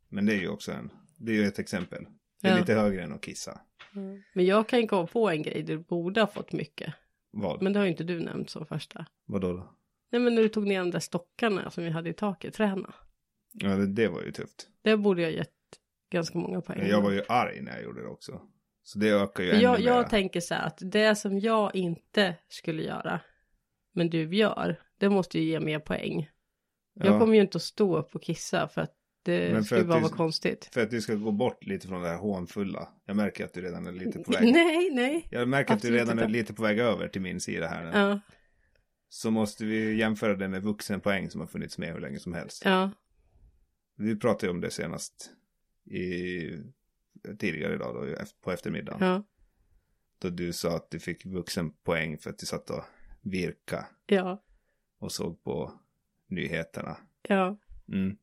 Men 0.09 0.25
det 0.25 0.33
är 0.33 0.39
ju 0.39 0.47
också 0.49 0.71
en, 0.71 0.91
det 1.17 1.31
är 1.31 1.35
ju 1.35 1.45
ett 1.45 1.59
exempel. 1.59 2.05
Det 2.41 2.47
är 2.47 2.51
Ja. 2.51 2.59
lite 2.59 2.73
högre 2.73 3.03
än 3.03 3.13
att 3.13 3.21
kissa. 3.21 3.61
Men 4.33 4.45
jag 4.45 4.69
kan 4.69 4.87
komma 4.87 5.07
på 5.07 5.29
en 5.29 5.41
grej 5.41 5.63
du 5.63 5.77
borde 5.77 6.19
ha 6.21 6.27
fått 6.27 6.51
mycket. 6.51 6.93
Vad? 7.31 7.61
Men 7.61 7.73
det 7.73 7.79
har 7.79 7.85
ju 7.85 7.91
inte 7.91 8.03
du 8.03 8.19
nämnt 8.19 8.49
som 8.49 8.65
första. 8.65 9.05
Vadå 9.25 9.53
då? 9.53 9.75
Nej 10.13 10.21
men 10.21 10.35
när 10.35 10.41
du 10.41 10.49
tog 10.49 10.67
ner 10.67 10.79
de 10.79 10.91
där 10.91 10.99
stockarna 10.99 11.71
som 11.71 11.83
vi 11.83 11.89
hade 11.89 12.09
i 12.09 12.13
taket, 12.13 12.53
träna. 12.53 12.93
Ja, 13.53 13.69
det, 13.69 13.87
det 13.87 14.07
var 14.07 14.21
ju 14.21 14.31
tufft. 14.31 14.67
Det 14.81 14.97
borde 14.97 15.21
jag 15.21 15.31
gett 15.31 15.49
ganska 16.11 16.37
många 16.37 16.61
poäng. 16.61 16.87
Jag 16.87 17.01
var 17.01 17.11
ju 17.11 17.21
arg 17.29 17.61
när 17.61 17.71
jag 17.75 17.83
gjorde 17.83 18.01
det 18.01 18.07
också. 18.07 18.41
Så 18.83 18.99
det 18.99 19.09
ökar 19.09 19.43
ju 19.43 19.49
ännu 19.51 19.61
jag, 19.61 19.79
mer. 19.79 19.87
jag 19.87 20.09
tänker 20.09 20.39
så 20.39 20.53
här 20.53 20.67
att 20.67 20.77
det 20.81 21.15
som 21.15 21.39
jag 21.39 21.75
inte 21.75 22.35
skulle 22.47 22.83
göra, 22.83 23.19
men 23.93 24.09
du 24.09 24.35
gör, 24.35 24.81
det 24.97 25.09
måste 25.09 25.39
ju 25.39 25.45
ge 25.45 25.59
mer 25.59 25.79
poäng. 25.79 26.29
Ja, 26.93 27.05
Jag 27.05 27.19
kommer 27.19 27.35
ju 27.35 27.41
inte 27.41 27.55
att 27.55 27.61
stå 27.61 27.97
upp 27.97 28.15
och 28.15 28.23
kissa 28.23 28.67
för 28.67 28.81
att 28.81 28.93
det 29.23 29.53
Men 29.53 29.63
skulle 29.63 29.83
bara 29.83 29.99
vara 29.99 30.11
konstigt. 30.11 30.69
För 30.73 30.81
att 30.81 30.91
du 30.91 31.01
ska 31.01 31.15
gå 31.15 31.31
bort 31.31 31.63
lite 31.65 31.87
från 31.87 32.01
det 32.01 32.09
här 32.09 32.17
hånfulla. 32.17 32.89
Jag 33.05 33.15
märker 33.15 33.45
att 33.45 33.53
du 33.53 33.61
redan 33.61 33.87
är 33.87 33.91
lite 33.91 34.19
på 34.19 34.31
väg. 34.31 34.53
Nej, 34.53 34.89
nej. 34.91 35.27
Jag 35.31 35.47
märker 35.47 35.73
att 35.73 35.81
du 35.81 35.91
redan 35.91 36.19
är 36.19 36.23
inte. 36.23 36.33
lite 36.33 36.53
på 36.53 36.63
väg 36.63 36.79
över 36.79 37.07
till 37.07 37.21
min 37.21 37.39
sida 37.39 37.67
här 37.67 37.83
nu. 37.83 37.91
Ja, 37.93 38.19
Så 39.13 39.31
måste 39.31 39.65
vi 39.65 39.95
jämföra 39.95 40.35
det 40.35 40.47
med 40.47 40.63
vuxenpoäng 40.63 41.29
som 41.29 41.39
har 41.41 41.47
funnits 41.47 41.77
med 41.77 41.93
hur 41.93 41.99
länge 41.99 42.19
som 42.19 42.33
helst. 42.33 42.61
ja, 42.65 42.91
Vi 43.95 44.15
pratade 44.15 44.45
ju 44.45 44.51
om 44.51 44.61
det 44.61 44.71
senast 44.71 45.31
i 45.85 46.41
tidigare 47.39 47.73
idag 47.75 47.95
då, 47.95 48.25
på 48.41 48.51
eftermiddagen. 48.51 49.07
ja, 49.07 49.23
Då 50.19 50.29
du 50.29 50.53
sa 50.53 50.75
att 50.75 50.91
du 50.91 50.99
fick 50.99 51.25
vuxenpoäng 51.25 52.17
för 52.17 52.29
att 52.29 52.37
du 52.37 52.45
satt 52.45 52.69
och 52.69 52.83
virka 53.21 53.87
ja, 54.05 54.43
och 54.99 55.11
såg 55.11 55.43
på 55.43 55.73
nyheterna. 56.27 56.97
ja, 57.27 57.57
Mm. 57.87 58.17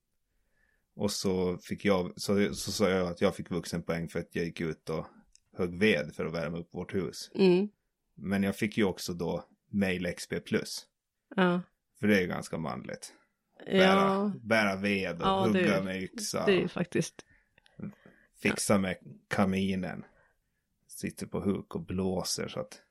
Och 0.94 1.10
så 1.10 1.58
fick 1.58 1.84
jag, 1.84 2.12
så, 2.20 2.54
så 2.54 2.72
sa 2.72 2.88
jag 2.90 3.06
att 3.06 3.20
jag 3.20 3.36
fick 3.36 3.50
vuxenpoäng 3.50 4.08
för 4.08 4.18
att 4.18 4.34
jag 4.36 4.44
gick 4.44 4.60
ut 4.60 4.88
och 4.90 5.06
högg 5.56 5.78
ved 5.78 6.14
för 6.14 6.24
att 6.26 6.32
värma 6.34 6.58
upp 6.58 6.74
vårt 6.74 6.94
hus. 6.94 7.30
mm, 7.34 7.68
Men 8.14 8.42
jag 8.42 8.56
fick 8.56 8.78
ju 8.78 8.84
också 8.84 9.12
då 9.12 9.44
mail 9.70 10.06
XP 10.06 10.40
plus. 10.44 10.86
ja, 11.36 11.60
För 12.00 12.06
det 12.06 12.16
är 12.16 12.20
ju 12.20 12.26
ganska 12.26 12.58
manligt. 12.58 13.14
Bära, 13.66 13.80
ja, 13.84 14.32
bära 14.42 14.76
ved 14.76 15.16
och 15.20 15.26
Ja, 15.26 15.48
det- 15.52 15.58
hugga 15.62 15.82
med 15.82 16.02
yxa. 16.02 16.46
det 16.46 16.62
är 16.62 16.68
faktiskt, 16.68 17.24
Fixa 18.42 18.78
med 18.78 18.96
kaminen. 19.28 20.04
Sitter 20.88 21.26
på 21.26 21.40
huk 21.40 21.74
och 21.74 21.80
blåser 21.84 22.48
så 22.48 22.60
att 22.60 22.82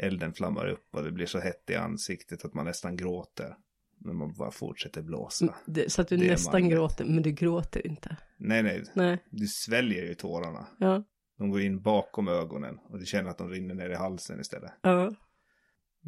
elden 0.00 0.32
flammar 0.32 0.66
upp 0.66 0.94
och 0.94 1.04
det 1.04 1.12
blir 1.12 1.26
så 1.26 1.38
hett 1.40 1.70
i 1.70 1.74
ansiktet 1.74 2.44
att 2.44 2.54
man 2.54 2.64
nästan 2.64 2.96
gråter. 2.96 3.56
Men 3.98 4.16
man 4.16 4.32
bara 4.34 4.50
fortsätter 4.50 5.02
blåsa. 5.02 5.54
det, 5.66 5.92
så 5.92 6.02
att 6.02 6.08
du 6.08 6.16
Det 6.16 6.30
nästan 6.30 6.52
manligt. 6.52 6.72
gråter, 6.76 7.04
men 7.04 7.22
du 7.22 7.30
gråter 7.32 7.86
inte. 7.86 8.16
Nej, 8.36 8.62
nej. 8.62 8.84
Nej, 8.94 9.18
Du 9.30 9.46
sväljer 9.46 10.04
ju 10.04 10.14
tårarna. 10.14 10.66
ja, 10.78 11.02
De 11.38 11.50
går 11.50 11.60
in 11.60 11.82
bakom 11.82 12.28
ögonen 12.28 12.78
och 12.78 12.98
du 12.98 13.06
känner 13.06 13.30
att 13.30 13.38
de 13.38 13.50
rinner 13.50 13.74
ner 13.74 13.90
i 13.90 13.94
halsen 13.94 14.40
istället. 14.40 14.72
ja. 14.82 15.14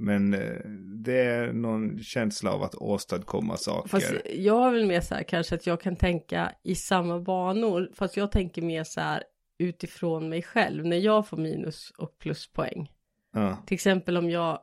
Men 0.00 0.34
eh, 0.34 0.61
det 1.04 1.20
är 1.20 1.52
någon 1.52 1.98
känsla 2.02 2.52
av 2.52 2.62
att 2.62 2.74
åstadkomma 2.74 3.56
saker. 3.56 3.88
Fast 3.88 4.12
jag 4.34 4.54
har 4.54 4.70
väl 4.70 4.87
mer 4.87 5.00
så 5.00 5.14
här 5.14 5.22
kanske 5.22 5.54
att 5.54 5.66
jag 5.66 5.80
kan 5.80 5.96
tänka 5.96 6.52
i 6.62 6.74
samma 6.74 7.20
banor, 7.20 7.90
fast 7.94 8.16
jag 8.16 8.32
tänker 8.32 8.62
mer 8.62 8.84
så 8.84 9.00
här 9.00 9.22
utifrån 9.58 10.28
mig 10.28 10.42
själv, 10.42 10.87
när 10.87 10.96
jag 10.96 11.28
får 11.28 11.37
minus 11.37 11.92
och 11.98 12.18
pluspoäng. 12.18 12.92
Ja, 13.32 13.56
Till 13.66 13.74
exempel 13.74 14.16
om 14.16 14.30
jag 14.30 14.61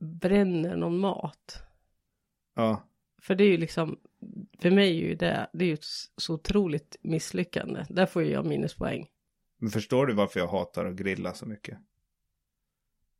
bränner 0.00 0.76
någon 0.76 0.98
mat. 0.98 1.62
ja, 2.54 2.88
För 3.22 3.34
det 3.34 3.44
är 3.44 3.48
ju 3.48 3.56
liksom, 3.56 3.98
för 4.58 4.70
mig 4.70 4.88
är 4.88 5.08
ju 5.08 5.14
det, 5.14 5.50
det 5.52 5.64
är 5.64 5.68
ju 5.68 5.74
ett 5.74 5.84
så 6.16 6.34
otroligt 6.34 6.96
misslyckande. 7.02 7.84
Där 7.88 8.06
får 8.06 8.22
ju 8.22 8.30
jag 8.30 8.46
minuspoäng. 8.46 9.06
men 9.58 9.70
förstår 9.70 10.06
du 10.06 10.14
varför 10.14 10.40
jag 10.40 10.48
hatar 10.48 10.84
att 10.84 10.94
grilla 10.96 11.34
så 11.34 11.46
mycket? 11.46 11.78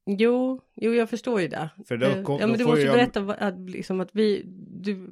Jo, 0.06 0.60
jo 0.74 0.92
jag 0.92 1.10
förstår 1.10 1.40
ju 1.40 1.48
det. 1.48 1.70
För 1.88 1.96
då 1.96 2.06
Eh, 2.06 2.22
kom- 2.22 2.40
ja 2.40 2.46
men 2.46 2.58
du 2.58 2.64
måste 2.64 2.80
jag- 2.80 2.94
berätta 2.94 3.20
att, 3.20 3.70
liksom 3.70 4.00
att 4.00 4.10
vi, 4.12 4.42
du, 4.82 5.10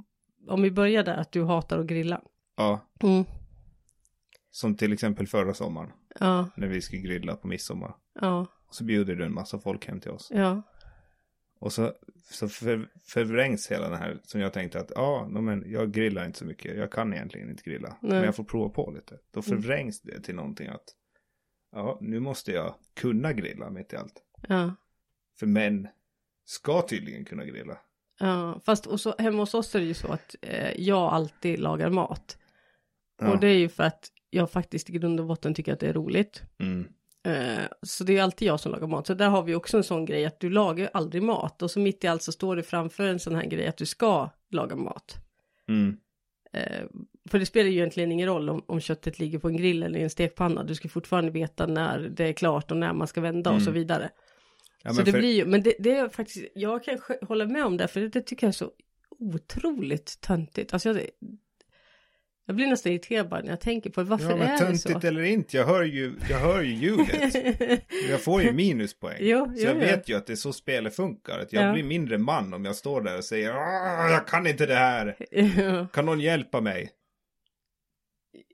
om 0.49 0.63
vi 0.63 0.71
börjar 0.71 1.03
där, 1.05 1.17
att 1.17 1.33
du 1.33 1.45
hatar 1.45 1.79
att 1.79 1.87
grilla. 1.87 2.23
Ja, 2.57 2.81
Mm. 3.03 3.25
som 4.51 4.75
till 4.77 4.93
exempel 4.93 5.27
förra 5.27 5.55
sommaren. 5.55 5.93
Ja, 6.21 6.49
När 6.57 6.67
vi 6.69 6.81
skulle 6.81 7.03
grilla 7.03 7.37
på 7.37 7.47
midsommar. 7.49 7.95
ja, 8.21 8.47
Och 8.69 8.75
så 8.75 8.85
bjuder 8.85 9.15
du 9.17 9.25
en 9.25 9.35
massa 9.35 9.59
folk 9.59 9.87
hem 9.87 10.01
till 10.01 10.11
oss. 10.11 10.29
ja, 10.35 10.63
Och 11.59 11.73
så, 11.73 11.93
så 12.31 12.49
för, 12.49 12.89
förvrängs 13.05 13.71
hela 13.71 13.89
den 13.89 13.99
här, 13.99 14.21
som 14.23 14.41
jag 14.41 14.53
tänkte 14.53 14.81
att, 14.81 14.93
ja, 14.95 15.29
no, 15.31 15.41
men 15.41 15.65
jag 15.71 15.93
grillar 15.93 16.27
inte 16.27 16.39
så 16.39 16.45
mycket. 16.45 16.77
Jag 16.77 16.91
kan 16.93 17.13
egentligen 17.15 17.51
inte 17.51 17.63
grilla. 17.63 17.89
Nej. 18.01 18.11
Men 18.13 18.23
jag 18.25 18.37
får 18.37 18.45
prova 18.45 18.69
på 18.69 18.91
lite. 18.91 19.19
Då 19.31 19.43
förvrängs 19.43 20.01
det 20.01 20.21
till 20.21 20.35
någonting 20.35 20.69
att, 20.69 20.85
ja, 21.73 21.99
nu 22.01 22.21
måste 22.21 22.53
jag 22.53 22.75
kunna 22.95 23.33
grilla 23.33 23.71
mitt 23.71 23.93
i 23.93 23.97
allt. 23.97 24.23
Ja. 24.49 24.75
För 25.39 25.47
män 25.47 25.89
ska 26.45 26.83
tydligen 26.83 27.25
kunna 27.25 27.45
grilla. 27.45 27.79
Ja, 28.19 28.61
fast 28.65 28.87
och 28.87 29.01
så, 29.01 29.15
hemma 29.19 29.39
hos 29.43 29.55
oss 29.55 29.75
är 29.75 29.79
det 29.79 29.87
ju 29.87 29.95
så 29.95 30.13
att 30.13 30.37
eh, 30.43 30.81
jag 30.81 31.13
alltid 31.13 31.59
lagar 31.59 31.91
mat. 31.91 32.39
Ja. 33.21 33.31
Och 33.31 33.41
det 33.41 33.49
är 33.49 33.59
ju 33.59 33.69
för 33.69 33.83
att 33.83 34.09
jag 34.31 34.51
faktiskt 34.51 34.91
i 34.91 34.93
grund 34.93 35.21
och 35.21 35.27
botten 35.27 35.55
tycker 35.55 35.73
att 35.73 35.81
det 35.81 35.89
är 35.89 35.93
roligt. 35.93 36.43
Mm. 36.59 36.89
Eh, 37.23 37.65
så 37.83 38.05
det 38.05 38.19
är 38.19 38.23
alltid 38.23 38.49
jag 38.49 38.61
som 38.61 38.73
lagar 38.73 38.87
mat. 38.87 39.07
Så 39.07 39.15
där 39.15 39.29
har 39.29 39.43
vi 39.43 39.55
också 39.55 39.77
en 39.77 39.85
sån 39.85 40.05
grej 40.05 40.27
att 40.27 40.41
du 40.41 40.51
lagar 40.51 40.91
aldrig 40.93 41.23
mat. 41.23 41.63
Och 41.63 41.71
så 41.71 41.81
mitt 41.81 42.05
i 42.05 42.07
allt 42.07 42.23
så 42.23 42.33
står 42.33 42.57
det 42.57 42.63
framför 42.63 43.05
en 43.05 43.19
sån 43.21 43.35
här 43.35 43.47
grej 43.47 43.67
att 43.67 43.77
du 43.77 43.87
ska 43.87 44.31
laga 44.51 44.77
mat. 44.77 45.17
Mm. 45.69 45.97
Eh, 46.53 46.87
för 47.31 47.39
det 47.39 47.47
spelar 47.47 47.71
ju 47.71 47.77
egentligen 47.77 48.13
ingen 48.13 48.27
roll 48.29 48.51
om, 48.51 48.65
om 48.67 48.81
köttet 48.81 49.19
ligger 49.19 49.39
på 49.39 49.49
en 49.49 49.57
grill 49.57 49.83
eller 49.83 49.99
i 49.99 50.03
en 50.03 50.11
stekpanna. 50.11 50.65
Du 50.65 50.75
ska 50.75 50.89
fortfarande 50.89 51.31
veta 51.31 51.67
när 51.67 51.99
det 51.99 52.25
är 52.25 52.33
klart 52.33 52.71
och 52.71 52.77
när 52.77 52.93
man 52.93 53.07
ska 53.07 53.21
vända 53.21 53.51
och 53.51 53.57
Mm. 53.57 53.65
så 53.65 53.71
vidare. 53.71 54.11
Ja, 54.85 54.93
så 54.95 55.03
det 55.03 55.13
för, 55.13 55.19
blir 55.19 55.33
ju, 55.35 55.45
men 55.45 55.63
det, 55.63 55.75
det 55.79 55.91
är 55.97 56.09
faktiskt, 56.09 56.45
jag 56.55 56.85
kan 56.85 56.99
hålla 57.23 57.47
med 57.47 57.65
om 57.65 57.77
det, 57.77 57.89
för 57.89 58.01
det, 58.01 58.09
det 58.09 58.21
tycker 58.23 58.47
jag 58.47 58.49
är 58.49 58.53
så 58.53 58.71
otroligt 59.19 60.21
töntigt. 60.21 60.73
Alltså 60.73 60.89
jag, 60.89 61.01
jag 62.47 62.57
blir 62.57 62.67
nästan 62.67 62.93
irriterad 62.93 63.29
bara 63.29 63.41
när 63.41 63.49
jag 63.51 63.61
tänker 63.61 63.91
på 63.91 64.03
det. 64.03 64.09
Varför 64.11 64.31
ja, 64.31 64.37
men 64.37 64.49
är 64.49 64.71
det 64.71 64.79
så? 64.79 64.89
töntigt 64.89 65.05
eller 65.05 65.23
inte, 65.23 65.57
jag 65.57 65.67
hör 65.67 65.83
ju, 65.83 66.13
jag 66.31 66.39
hör 66.39 66.63
ju 66.63 66.75
ljudet. 66.75 67.35
jag 68.11 68.21
får 68.21 68.43
ju 68.43 68.53
minuspoäng. 68.53 69.17
Jo, 69.21 69.53
så 69.57 69.65
jag 69.65 69.75
jo. 69.75 69.81
vet 69.81 70.09
ju 70.09 70.17
att 70.17 70.27
det 70.27 70.33
är 70.33 70.37
så 70.37 70.53
spelet 70.53 70.97
funkar. 70.97 71.39
Att 71.39 71.53
jag 71.53 71.69
Ja. 71.69 71.73
blir 71.73 71.85
mindre 71.85 72.19
man 72.19 72.55
om 72.55 72.65
jag 72.65 72.77
står 72.77 73.01
där 73.01 73.19
och 73.19 73.25
säger 73.25 73.51
"Ah, 73.51 74.11
jag 74.11 74.27
kan 74.27 74.47
inte 74.47 74.67
det 74.67 74.75
här. 74.75 75.17
Ja. 75.31 75.87
Kan 75.93 76.07
någon 76.07 76.21
hjälpa 76.21 76.61
mig? 76.61 76.91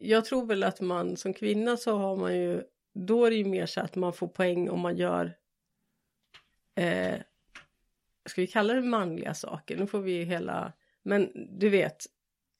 jag 0.00 0.24
tror 0.24 0.46
väl 0.46 0.62
att 0.64 0.80
man 0.80 1.16
som 1.16 1.34
kvinna 1.34 1.76
så 1.76 1.98
har 1.98 2.16
man 2.16 2.36
ju, 2.36 2.62
då 2.94 3.24
är 3.24 3.30
det 3.30 3.36
ju 3.36 3.44
mer 3.44 3.66
så 3.66 3.80
att 3.80 3.96
man 3.96 4.12
får 4.12 4.28
poäng 4.28 4.70
om 4.70 4.80
man 4.80 4.96
gör, 4.96 5.32
eh, 6.76 7.14
ska 8.28 8.40
vi 8.40 8.46
kalla 8.46 8.74
det 8.74 8.82
manliga 8.82 9.34
saker? 9.34 9.76
Nu 9.76 9.86
får 9.86 10.00
vi 10.00 10.12
ju 10.12 10.24
hela, 10.24 10.72
men 11.02 11.32
du 11.58 11.68
vet, 11.68 12.06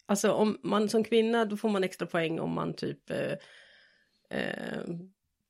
alltså 0.06 0.32
om 0.32 0.58
man 0.62 0.88
som 0.88 1.04
kvinna 1.04 1.44
då 1.44 1.56
får 1.56 1.68
man 1.68 1.84
extra 1.84 2.06
poäng 2.06 2.40
om 2.40 2.52
man 2.52 2.74
typ, 2.74 3.10
eh, 3.10 3.32
eh, 4.30 4.82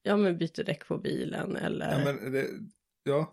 ja 0.03 0.17
men 0.17 0.39
byter 0.39 0.65
däck 0.65 0.87
på 0.89 0.99
bilen 0.99 1.57
eller, 1.57 1.93
Ja, 1.93 2.05
men, 2.05 2.17
men 2.17 2.33
det, 2.33 2.47
ja. 3.05 3.33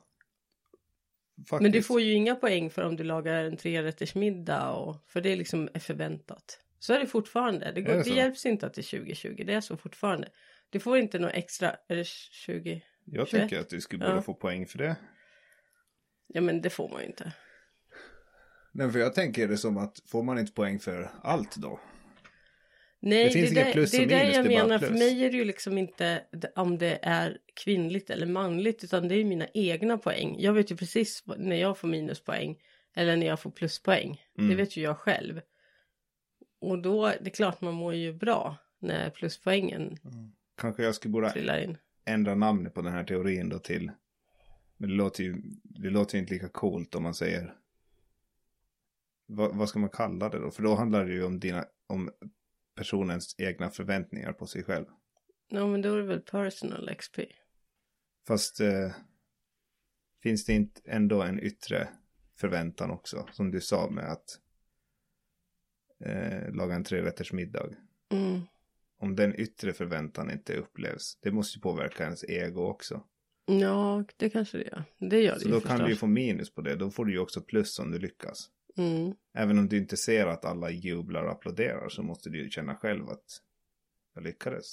Faktiskt. 1.49 1.73
du 1.73 1.83
får 1.83 2.01
ju 2.01 2.13
inga 2.13 2.35
poäng 2.35 2.69
för 2.69 2.83
om 2.83 2.95
du 2.95 3.03
lagar 3.03 3.43
en 3.43 3.57
trerättersmiddag 3.57 4.71
och, 4.71 5.03
för 5.07 5.21
det 5.21 5.35
liksom 5.35 5.69
är 5.73 5.79
förväntat. 5.79 6.59
Så 6.79 6.93
är 6.93 6.99
det 6.99 7.07
fortfarande. 7.07 7.71
Det, 7.71 7.81
går, 7.81 7.93
det, 7.93 8.03
det 8.03 8.09
hjälps 8.09 8.45
inte 8.45 8.65
att 8.67 8.73
det 8.73 8.81
är 8.81 8.97
2020. 8.99 9.43
Det 9.45 9.53
är 9.53 9.61
så 9.61 9.77
fortfarande. 9.77 10.29
Du 10.69 10.79
får 10.79 10.97
inte 10.97 11.19
något 11.19 11.33
extra. 11.33 11.75
Är 11.87 11.95
det 11.95 12.07
20? 12.07 12.81
Jag 13.05 13.27
21? 13.27 13.43
tycker 13.43 13.59
att 13.61 13.69
du 13.69 13.81
skulle 13.81 14.05
borde 14.05 14.15
Ja. 14.15 14.21
få 14.21 14.33
poäng 14.33 14.67
för 14.67 14.77
det. 14.77 14.95
Ja 16.33 16.41
men 16.41 16.61
det 16.61 16.69
får 16.69 16.89
man 16.89 17.01
ju 17.01 17.07
inte. 17.07 17.31
Nej, 18.71 18.91
för 18.91 18.99
jag 18.99 19.13
tänker 19.13 19.47
det 19.47 19.57
som 19.57 19.77
att 19.77 19.99
får 20.07 20.23
man 20.23 20.39
inte 20.39 20.51
poäng 20.53 20.79
för 20.79 21.11
allt 21.21 21.55
då? 21.55 21.79
Nej, 22.99 23.23
Det 23.23 23.31
finns 23.31 23.53
det, 23.53 23.61
inga 23.61 23.71
plus 23.71 23.91
det, 23.91 24.05
det 24.05 24.15
är 24.15 24.25
det 24.25 24.31
jag 24.35 24.45
det 24.45 24.49
menar. 24.49 24.79
För 24.79 24.93
mig 24.93 25.25
är 25.25 25.31
det 25.31 25.37
ju 25.37 25.45
liksom 25.45 25.77
inte 25.77 26.23
om 26.55 26.77
det 26.77 26.99
är 27.01 27.37
kvinnligt 27.63 28.09
eller 28.09 28.25
manligt. 28.27 28.83
Utan 28.83 29.07
det 29.07 29.15
är 29.15 29.23
mina 29.23 29.47
egna 29.53 29.97
poäng. 29.97 30.35
Jag 30.39 30.53
vet 30.53 30.71
ju 30.71 30.75
precis 30.75 31.23
när 31.37 31.55
jag 31.55 31.77
får 31.77 31.87
minuspoäng. 31.87 32.57
Eller 32.95 33.15
när 33.17 33.27
jag 33.27 33.39
får 33.39 33.51
pluspoäng. 33.51 34.21
Det 34.35 34.41
Mm. 34.41 34.57
vet 34.57 34.77
ju 34.77 34.81
jag 34.81 34.97
själv. 34.97 35.41
Och 36.61 36.81
då, 36.81 37.07
det 37.07 37.27
är 37.27 37.29
klart 37.29 37.61
man 37.61 37.73
mår 37.73 37.93
ju 37.93 38.13
bra. 38.13 38.57
När 38.79 39.09
pluspoängen 39.09 39.97
Kanske 40.57 40.83
jag 40.83 40.95
skulle 40.95 41.11
borde 41.11 41.75
ändra 42.05 42.35
namnet 42.35 42.73
på 42.73 42.81
den 42.81 42.93
här 42.93 43.03
teorin 43.03 43.49
då 43.49 43.59
till. 43.59 43.91
Men 44.83 44.89
det 44.89 44.95
låter 44.95 45.23
ju, 45.23 45.41
det 45.63 45.89
låter 45.89 46.15
ju 46.15 46.19
inte 46.19 46.33
lika 46.33 46.49
coolt 46.49 46.95
om 46.95 47.03
man 47.03 47.13
säger. 47.13 47.55
Vad, 49.25 49.55
vad 49.55 49.69
ska 49.69 49.79
man 49.79 49.89
kalla 49.89 50.29
det 50.29 50.39
då? 50.39 50.51
För 50.51 50.63
då 50.63 50.75
handlar 50.75 51.05
det 51.05 51.13
ju 51.13 51.23
om 51.23 51.39
dina, 51.39 51.65
om 51.87 52.11
personens 52.75 53.35
egna 53.37 53.69
förväntningar 53.69 54.33
på 54.33 54.47
sig 54.47 54.63
själv. 54.63 54.85
Ja 55.47 55.67
men 55.67 55.81
då 55.81 55.93
är 55.93 55.97
det 55.97 56.03
väl 56.03 56.21
personal 56.21 56.95
XP. 56.95 57.19
Fast 58.27 58.59
eh, 58.59 58.91
finns 60.23 60.45
det 60.45 60.53
inte 60.53 60.81
ändå 60.85 61.21
en 61.21 61.39
yttre 61.39 61.89
förväntan 62.35 62.91
också? 62.91 63.27
Som 63.31 63.51
du 63.51 63.61
sa 63.61 63.89
med 63.89 64.11
att 64.11 64.39
eh, 65.99 66.53
laga 66.53 66.75
en 66.75 66.83
trerätters 66.83 67.33
middag. 67.33 67.69
Mm. 68.09 68.41
Om 68.97 69.15
den 69.15 69.39
yttre 69.39 69.73
förväntan 69.73 70.31
inte 70.31 70.55
upplevs, 70.55 71.17
det 71.21 71.31
måste 71.31 71.57
ju 71.57 71.61
påverka 71.61 72.03
ens 72.03 72.23
ego 72.23 72.61
också. 72.61 73.03
Ja, 73.45 74.03
det 74.17 74.29
kanske 74.29 74.57
det 74.57 74.63
gör. 74.63 74.83
Det 74.99 75.21
gör 75.21 75.33
det 75.33 75.39
Så 75.39 75.47
ju 75.47 75.53
då 75.53 75.61
kan 75.61 75.77
du 75.79 75.83
ju 75.83 75.87
förstås. 75.89 75.99
få 75.99 76.07
minus 76.07 76.53
på 76.53 76.61
det, 76.61 76.75
då 76.75 76.89
får 76.91 77.05
du 77.05 77.11
ju 77.11 77.19
också 77.19 77.41
plus 77.41 77.79
om 77.79 77.91
du 77.91 77.99
lyckas. 77.99 78.49
Mm. 78.77 79.13
Även 79.37 79.59
om 79.59 79.67
du 79.69 79.77
inte 79.77 79.97
ser 79.97 80.27
att 80.27 80.45
alla 80.45 80.69
jublar 80.71 81.23
och 81.23 81.31
applåderar 81.31 81.89
så 81.89 82.03
måste 82.03 82.29
du 82.29 82.43
ju 82.43 82.49
känna 82.49 82.75
själv 82.75 83.09
att 83.09 83.25
jag 84.15 84.23
lyckades. 84.23 84.65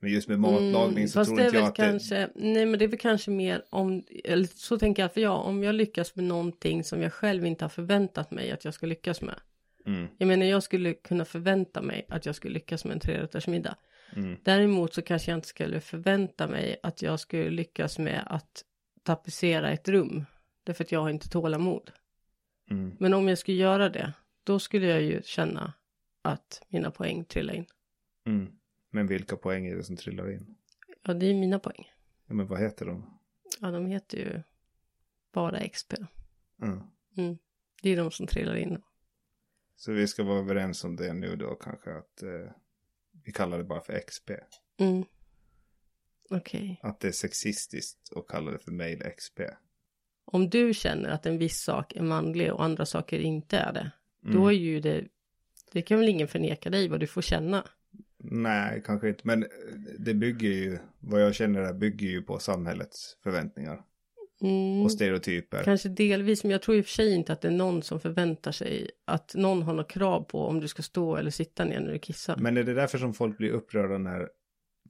Men 0.00 0.10
just 0.12 0.28
med 0.28 0.40
matlagning 0.40 0.96
Mm, 0.98 1.08
så 1.08 1.24
tror 1.24 1.36
det 1.36 1.44
inte 1.44 1.56
jag 1.56 1.66
att 1.66 1.74
det... 1.74 1.82
kanske, 1.82 2.30
nej 2.34 2.66
men 2.66 2.78
det 2.78 2.84
är 2.84 2.88
väl 2.88 2.98
kanske 2.98 3.30
mer 3.30 3.64
om, 3.70 4.04
eller 4.24 4.44
så 4.46 4.78
tänker 4.78 5.02
jag 5.02 5.12
för 5.14 5.20
jag, 5.20 5.44
om 5.46 5.62
jag 5.62 5.74
lyckas 5.74 6.16
med 6.16 6.24
någonting 6.24 6.84
som 6.84 7.02
jag 7.02 7.12
själv 7.12 7.46
inte 7.46 7.64
har 7.64 7.68
förväntat 7.70 8.30
mig 8.30 8.50
att 8.50 8.64
jag 8.64 8.74
ska 8.74 8.86
lyckas 8.86 9.22
med. 9.22 9.40
Mm, 9.86 10.06
Jag 10.18 10.26
menar 10.26 10.46
jag 10.46 10.62
skulle 10.62 10.94
kunna 10.94 11.24
förvänta 11.24 11.82
mig 11.82 12.06
att 12.08 12.26
jag 12.26 12.34
skulle 12.34 12.54
lyckas 12.54 12.84
med 12.84 12.94
en 12.94 13.00
trerättersmiddag. 13.00 13.76
Mm, 14.18 14.38
Däremot 14.44 14.94
så 14.94 15.02
kanske 15.02 15.30
jag 15.30 15.38
inte 15.38 15.48
skulle 15.48 15.80
förvänta 15.80 16.46
mig 16.48 16.80
att 16.82 17.02
jag 17.02 17.20
skulle 17.20 17.50
lyckas 17.50 17.98
med 17.98 18.24
att 18.26 18.64
tapetsera 19.02 19.70
ett 19.70 19.88
rum. 19.88 20.24
Därför 20.64 20.84
att 20.84 20.92
jag 20.92 21.00
har 21.00 21.10
inte 21.10 21.28
tålamod. 21.28 21.90
mm. 22.70 22.96
Men 23.00 23.14
om 23.14 23.28
jag 23.28 23.38
skulle 23.38 23.56
göra 23.56 23.88
det, 23.88 24.12
då 24.44 24.58
skulle 24.58 24.86
jag 24.86 25.02
ju 25.02 25.22
känna 25.22 25.72
att 26.22 26.62
mina 26.68 26.90
poäng 26.90 27.24
trillar 27.24 27.54
in. 27.54 27.66
Mm. 28.26 28.52
Men 28.90 29.06
vilka 29.06 29.36
poäng 29.36 29.66
är 29.66 29.76
det 29.76 29.84
som 29.84 29.96
trillar 29.96 30.30
in? 30.30 30.56
Ja, 31.02 31.14
det 31.14 31.26
är 31.26 31.34
mina 31.34 31.58
poäng. 31.58 31.90
Ja, 32.26 32.34
men 32.34 32.46
vad 32.46 32.60
heter 32.60 32.86
de? 32.86 33.18
Ja, 33.60 33.70
de 33.70 33.86
heter 33.86 34.18
ju 34.18 34.42
bara 35.32 35.68
XP. 35.68 35.94
Mm. 36.62 36.80
Mm. 37.16 37.38
Det 37.82 37.90
är 37.90 37.96
de 37.96 38.10
som 38.10 38.26
trillar 38.26 38.56
in. 38.56 38.82
Så 39.76 39.92
vi 39.92 40.06
ska 40.08 40.24
vara 40.24 40.38
överens 40.38 40.84
om 40.84 40.96
det 40.96 41.12
nu 41.12 41.36
då 41.36 41.54
kanske 41.54 41.96
att 41.96 42.22
eh, 42.22 42.50
vi 43.28 43.32
kallar 43.32 43.58
det 43.58 43.64
bara 43.64 43.80
för 43.80 44.00
XP. 44.00 44.30
Mm. 44.80 45.04
Okej. 46.30 46.80
Att 46.82 47.00
det 47.00 47.08
är 47.08 47.12
sexistiskt 47.12 48.12
att 48.16 48.26
kalla 48.26 48.50
det 48.50 48.58
för 48.58 48.70
mail 48.70 49.02
XP. 49.16 49.40
Om 50.24 50.50
du 50.50 50.74
känner 50.74 51.08
att 51.08 51.26
en 51.26 51.38
viss 51.38 51.60
sak 51.60 51.96
är 51.96 52.02
manlig 52.02 52.52
och 52.52 52.64
andra 52.64 52.86
saker 52.86 53.18
inte 53.18 53.58
är 53.58 53.72
det. 53.72 53.90
Mm. 54.24 54.36
Då 54.36 54.48
är 54.48 54.52
ju 54.52 54.80
det. 54.80 55.04
Det 55.72 55.82
kan 55.82 55.98
väl 55.98 56.08
ingen 56.08 56.28
förneka 56.28 56.70
dig 56.70 56.88
vad 56.88 57.00
du 57.00 57.06
får 57.06 57.22
känna. 57.22 57.64
Nej, 58.18 58.82
kanske 58.84 59.08
inte. 59.08 59.20
Men 59.24 59.46
det 59.98 60.14
bygger 60.14 60.48
ju, 60.48 60.78
vad 61.00 61.22
jag 61.22 61.34
känner 61.34 61.60
där 61.60 61.74
bygger 61.74 62.08
ju 62.08 62.22
på 62.22 62.38
samhällets 62.38 63.16
förväntningar. 63.22 63.82
Mm. 64.40 64.84
Och 64.84 64.92
stereotyper. 64.92 65.62
Kanske 65.64 65.88
delvis, 65.88 66.44
men 66.44 66.50
jag 66.50 66.62
tror 66.62 66.76
i 66.76 66.80
och 66.80 66.84
för 66.84 66.92
sig 66.92 67.14
inte 67.14 67.32
att 67.32 67.40
det 67.40 67.48
är 67.48 67.52
någon 67.52 67.82
som 67.82 68.00
förväntar 68.00 68.52
sig 68.52 68.90
att 69.04 69.34
någon 69.34 69.62
har 69.62 69.72
något 69.74 69.90
krav 69.90 70.22
på 70.22 70.40
om 70.46 70.60
du 70.60 70.68
ska 70.68 70.82
stå 70.82 71.16
eller 71.16 71.30
sitta 71.30 71.64
ner 71.64 71.80
när 71.80 71.92
du 71.92 71.98
kissar. 71.98 72.36
Men 72.36 72.56
är 72.56 72.62
det 72.64 72.74
därför 72.74 72.98
som 72.98 73.14
folk 73.14 73.36
blir 73.38 73.50
upprörda 73.50 73.98
när, 73.98 74.28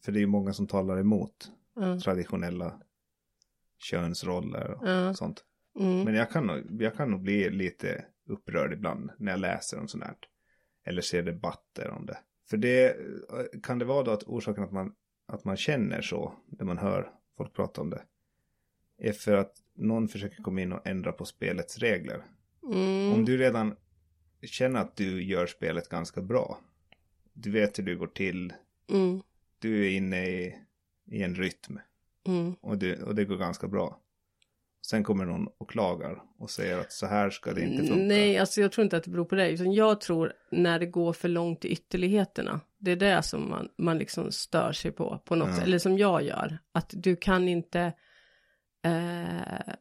för 0.05 0.13
det 0.13 0.19
är 0.19 0.21
ju 0.21 0.27
många 0.27 0.53
som 0.53 0.67
talar 0.67 0.99
emot 1.01 1.51
Ja. 1.81 2.01
traditionella 2.01 2.81
könsroller 3.79 4.71
och 4.71 4.89
Ja. 4.89 5.15
sånt. 5.15 5.45
Mm. 5.79 6.03
Men 6.05 6.15
jag 6.15 6.31
kan, 6.31 6.47
nog, 6.47 6.83
jag 6.83 6.95
kan 6.97 7.11
nog 7.11 7.23
bli 7.23 7.51
lite 7.51 8.05
upprörd 8.29 8.73
ibland 8.73 9.11
när 9.19 9.33
jag 9.33 9.41
läser 9.41 9.79
om 9.81 9.89
sånt 9.89 10.05
här. 10.05 10.15
Eller 10.87 11.03
ser 11.03 11.23
debatter 11.23 11.91
om 11.91 12.07
det. 12.07 12.19
För 12.51 12.57
det, 12.57 12.97
kan 13.63 13.79
det 13.79 13.85
vara 13.85 14.03
då 14.03 14.11
att 14.11 14.23
orsaken 14.25 14.65
att 14.65 14.73
man, 14.73 14.93
att 15.33 15.45
man 15.45 15.57
känner 15.57 16.03
så 16.03 16.33
när 16.47 16.65
man 16.65 16.79
hör 16.79 17.11
folk 17.37 17.53
prata 17.55 17.81
om 17.81 17.91
det. 17.91 18.03
Är 18.99 19.13
för 19.13 19.37
att 19.37 19.53
någon 19.75 20.09
försöker 20.09 20.43
komma 20.43 20.61
in 20.61 20.73
och 20.73 20.87
ändra 20.87 21.13
på 21.13 21.25
spelets 21.25 21.79
regler. 21.79 22.23
Mm. 22.73 23.13
Om 23.13 23.25
du 23.25 23.37
redan 23.39 23.77
känner 24.43 24.81
att 24.81 24.97
du 24.97 25.23
gör 25.25 25.47
spelet 25.47 25.89
ganska 25.89 26.23
bra. 26.23 26.59
Du 27.33 27.51
vet 27.51 27.79
hur 27.79 27.85
det 27.85 27.95
går 27.95 28.07
till. 28.07 28.53
Mm. 28.91 29.23
Du 29.59 29.87
är 29.87 29.91
inne 29.91 30.29
i, 30.29 30.55
i 31.11 31.23
en 31.23 31.35
rytm. 31.35 31.79
Mm. 32.27 32.55
Och 32.61 32.79
det, 32.79 33.03
och 33.03 33.15
det 33.15 33.25
går 33.25 33.37
ganska 33.37 33.69
bra. 33.69 34.01
Sen 34.87 35.05
kommer 35.05 35.25
någon 35.25 35.49
och 35.59 35.71
klagar 35.71 36.23
och 36.39 36.51
säger 36.51 36.79
att 36.79 36.93
så 36.93 37.07
här 37.07 37.31
ska 37.31 37.53
det 37.53 37.61
inte 37.65 37.87
funka. 37.87 38.03
Nej, 38.05 38.39
alltså 38.39 38.61
jag 38.61 38.73
tror 38.73 38.85
inte 38.85 38.97
att 38.97 39.05
det 39.05 39.11
beror 39.11 39.25
på 39.25 39.35
det. 39.35 39.51
Utan 39.51 39.73
jag 39.73 40.01
tror 40.01 40.33
när 40.51 40.79
det 40.79 40.87
går 40.87 41.13
för 41.13 41.29
långt 41.29 41.65
i 41.65 41.69
ytterligheterna. 41.69 42.61
Det 42.79 42.91
är 42.91 42.97
det 42.97 43.23
som 43.23 43.51
man, 43.51 43.69
man 43.79 43.99
liksom 43.99 44.33
stör 44.33 44.73
sig 44.73 44.91
på. 44.91 45.21
på 45.25 45.35
något 45.35 45.49
Ja. 45.49 45.55
sätt. 45.55 45.65
Eller 45.65 45.79
som 45.79 45.99
jag 45.99 46.23
gör. 46.23 46.59
Att 46.73 46.91
du 46.97 47.17
kan 47.17 47.49
inte. 47.49 47.93
Eh, 48.85 49.75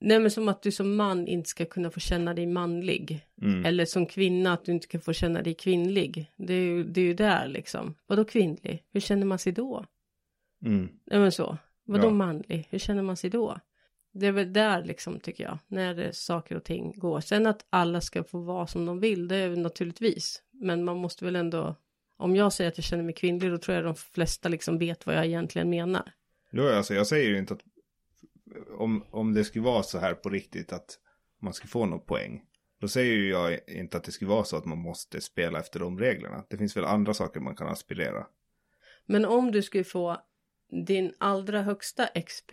nej 0.00 0.18
men 0.18 0.30
som 0.30 0.48
att 0.48 0.62
du 0.62 0.72
som 0.72 0.96
man 0.96 1.26
inte 1.26 1.48
ska 1.48 1.64
kunna 1.64 1.90
få 1.90 2.00
känna 2.00 2.34
dig 2.34 2.46
manlig. 2.46 3.26
Mm. 3.42 3.64
Eller 3.64 3.84
som 3.84 4.06
kvinna 4.06 4.52
att 4.52 4.64
du 4.64 4.72
inte 4.72 4.86
kan 4.86 5.00
få 5.00 5.12
känna 5.12 5.42
dig 5.42 5.54
kvinnlig. 5.54 6.32
Det 6.36 6.54
är 6.54 6.60
ju, 6.60 6.84
det 6.84 7.00
är 7.00 7.04
ju 7.04 7.14
där 7.14 7.48
liksom. 7.48 7.94
Vadå 8.06 8.24
kvinnlig? 8.24 8.84
Hur 8.92 9.00
känner 9.00 9.26
man 9.26 9.38
sig 9.38 9.52
då? 9.52 9.84
Mm. 10.64 10.88
Nej 11.04 11.18
men 11.20 11.32
så. 11.32 11.58
Vadå 11.84 12.06
Ja. 12.06 12.10
manlig? 12.10 12.66
Hur 12.70 12.78
känner 12.78 13.02
man 13.02 13.16
sig 13.16 13.30
då? 13.30 13.60
Det 14.12 14.26
är 14.26 14.32
väl 14.32 14.52
där 14.52 14.84
liksom 14.84 15.20
tycker 15.20 15.44
jag. 15.44 15.58
När 15.66 16.12
saker 16.12 16.56
och 16.56 16.64
ting 16.64 16.92
går. 16.98 17.20
Sen 17.20 17.46
att 17.46 17.66
alla 17.70 18.00
ska 18.00 18.24
få 18.24 18.38
vara 18.38 18.66
som 18.66 18.86
de 18.86 19.00
vill. 19.00 19.28
Det 19.28 19.36
är 19.36 19.56
naturligtvis. 19.56 20.42
Men 20.52 20.84
man 20.84 20.96
måste 20.96 21.24
väl 21.24 21.36
ändå. 21.36 21.76
Om 22.16 22.36
jag 22.36 22.52
säger 22.52 22.70
att 22.70 22.78
jag 22.78 22.84
känner 22.84 23.04
mig 23.04 23.14
kvinnlig. 23.14 23.50
Då 23.50 23.58
tror 23.58 23.74
jag 23.74 23.84
de 23.84 23.94
flesta 23.94 24.48
liksom 24.48 24.78
vet 24.78 25.06
vad 25.06 25.16
jag 25.16 25.26
egentligen 25.26 25.70
menar. 25.70 26.12
Jo, 26.52 26.68
alltså 26.68 26.94
jag 26.94 27.06
säger 27.06 27.34
inte 27.34 27.54
att 27.54 27.60
om, 28.78 29.04
om 29.10 29.34
det 29.34 29.44
skulle 29.44 29.64
vara 29.64 29.82
så 29.82 29.98
här 29.98 30.14
på 30.14 30.28
riktigt 30.28 30.72
att 30.72 30.98
man 31.40 31.52
ska 31.52 31.66
få 31.66 31.86
någon 31.86 32.04
poäng. 32.06 32.42
Då 32.80 32.88
säger 32.88 33.14
ju 33.14 33.28
jag 33.28 33.68
inte 33.68 33.96
att 33.96 34.04
det 34.04 34.12
skulle 34.12 34.30
vara 34.30 34.44
så 34.44 34.56
att 34.56 34.64
man 34.64 34.78
måste 34.78 35.20
spela 35.20 35.58
efter 35.58 35.80
de 35.80 35.98
reglerna. 35.98 36.44
Det 36.50 36.56
finns 36.56 36.76
väl 36.76 36.84
andra 36.84 37.14
saker 37.14 37.40
man 37.40 37.56
kan 37.56 37.68
aspirera. 37.68 38.26
Men 39.06 39.24
om 39.24 39.52
du 39.52 39.62
skulle 39.62 39.84
få 39.84 40.20
din 40.86 41.14
allra 41.18 41.62
högsta 41.62 42.06
XP. 42.06 42.52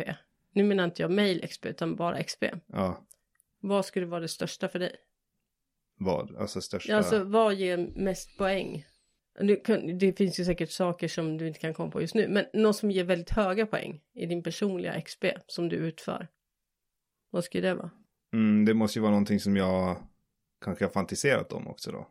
Nu 0.54 0.64
menar 0.64 0.84
inte 0.84 1.02
jag 1.02 1.12
mail 1.12 1.48
XP 1.48 1.66
utan 1.66 1.96
bara 1.96 2.24
XP. 2.24 2.44
Ja, 2.68 3.06
Vad 3.60 3.86
skulle 3.86 4.06
vara 4.06 4.20
det 4.20 4.28
största 4.28 4.68
för 4.68 4.80
dig? 4.80 4.96
vad? 5.98 6.36
Alltså 6.36 6.62
största... 6.62 6.98
Alltså 6.98 7.24
vad 7.24 7.54
ger 7.56 7.78
mest 7.96 8.38
poäng? 8.38 8.86
Det 10.00 10.18
finns 10.18 10.40
ju 10.40 10.46
säkert 10.46 10.70
saker 10.72 11.08
som 11.08 11.38
du 11.38 11.48
inte 11.48 11.60
kan 11.60 11.74
komma 11.74 11.92
på 11.92 12.02
just 12.02 12.16
nu. 12.16 12.28
Men 12.28 12.46
något 12.54 12.76
som 12.76 12.92
ger 12.92 13.04
väldigt 13.04 13.30
höga 13.30 13.66
poäng 13.66 14.02
i 14.14 14.26
din 14.26 14.44
personliga 14.44 15.02
XP 15.02 15.26
som 15.48 15.70
du 15.70 15.76
utför. 15.76 16.28
Vad 17.30 17.44
skulle 17.44 17.68
det 17.68 17.74
vara? 17.76 17.90
mm, 18.34 18.66
det 18.66 18.74
måste 18.74 19.00
ju 19.00 19.02
vara 19.02 19.12
någonting 19.12 19.40
som 19.40 19.58
jag 19.58 19.98
kanske 20.66 20.86
har 20.86 20.90
fantiserat 20.92 21.54
om 21.54 21.68
också 21.68 21.92
då. 21.92 22.08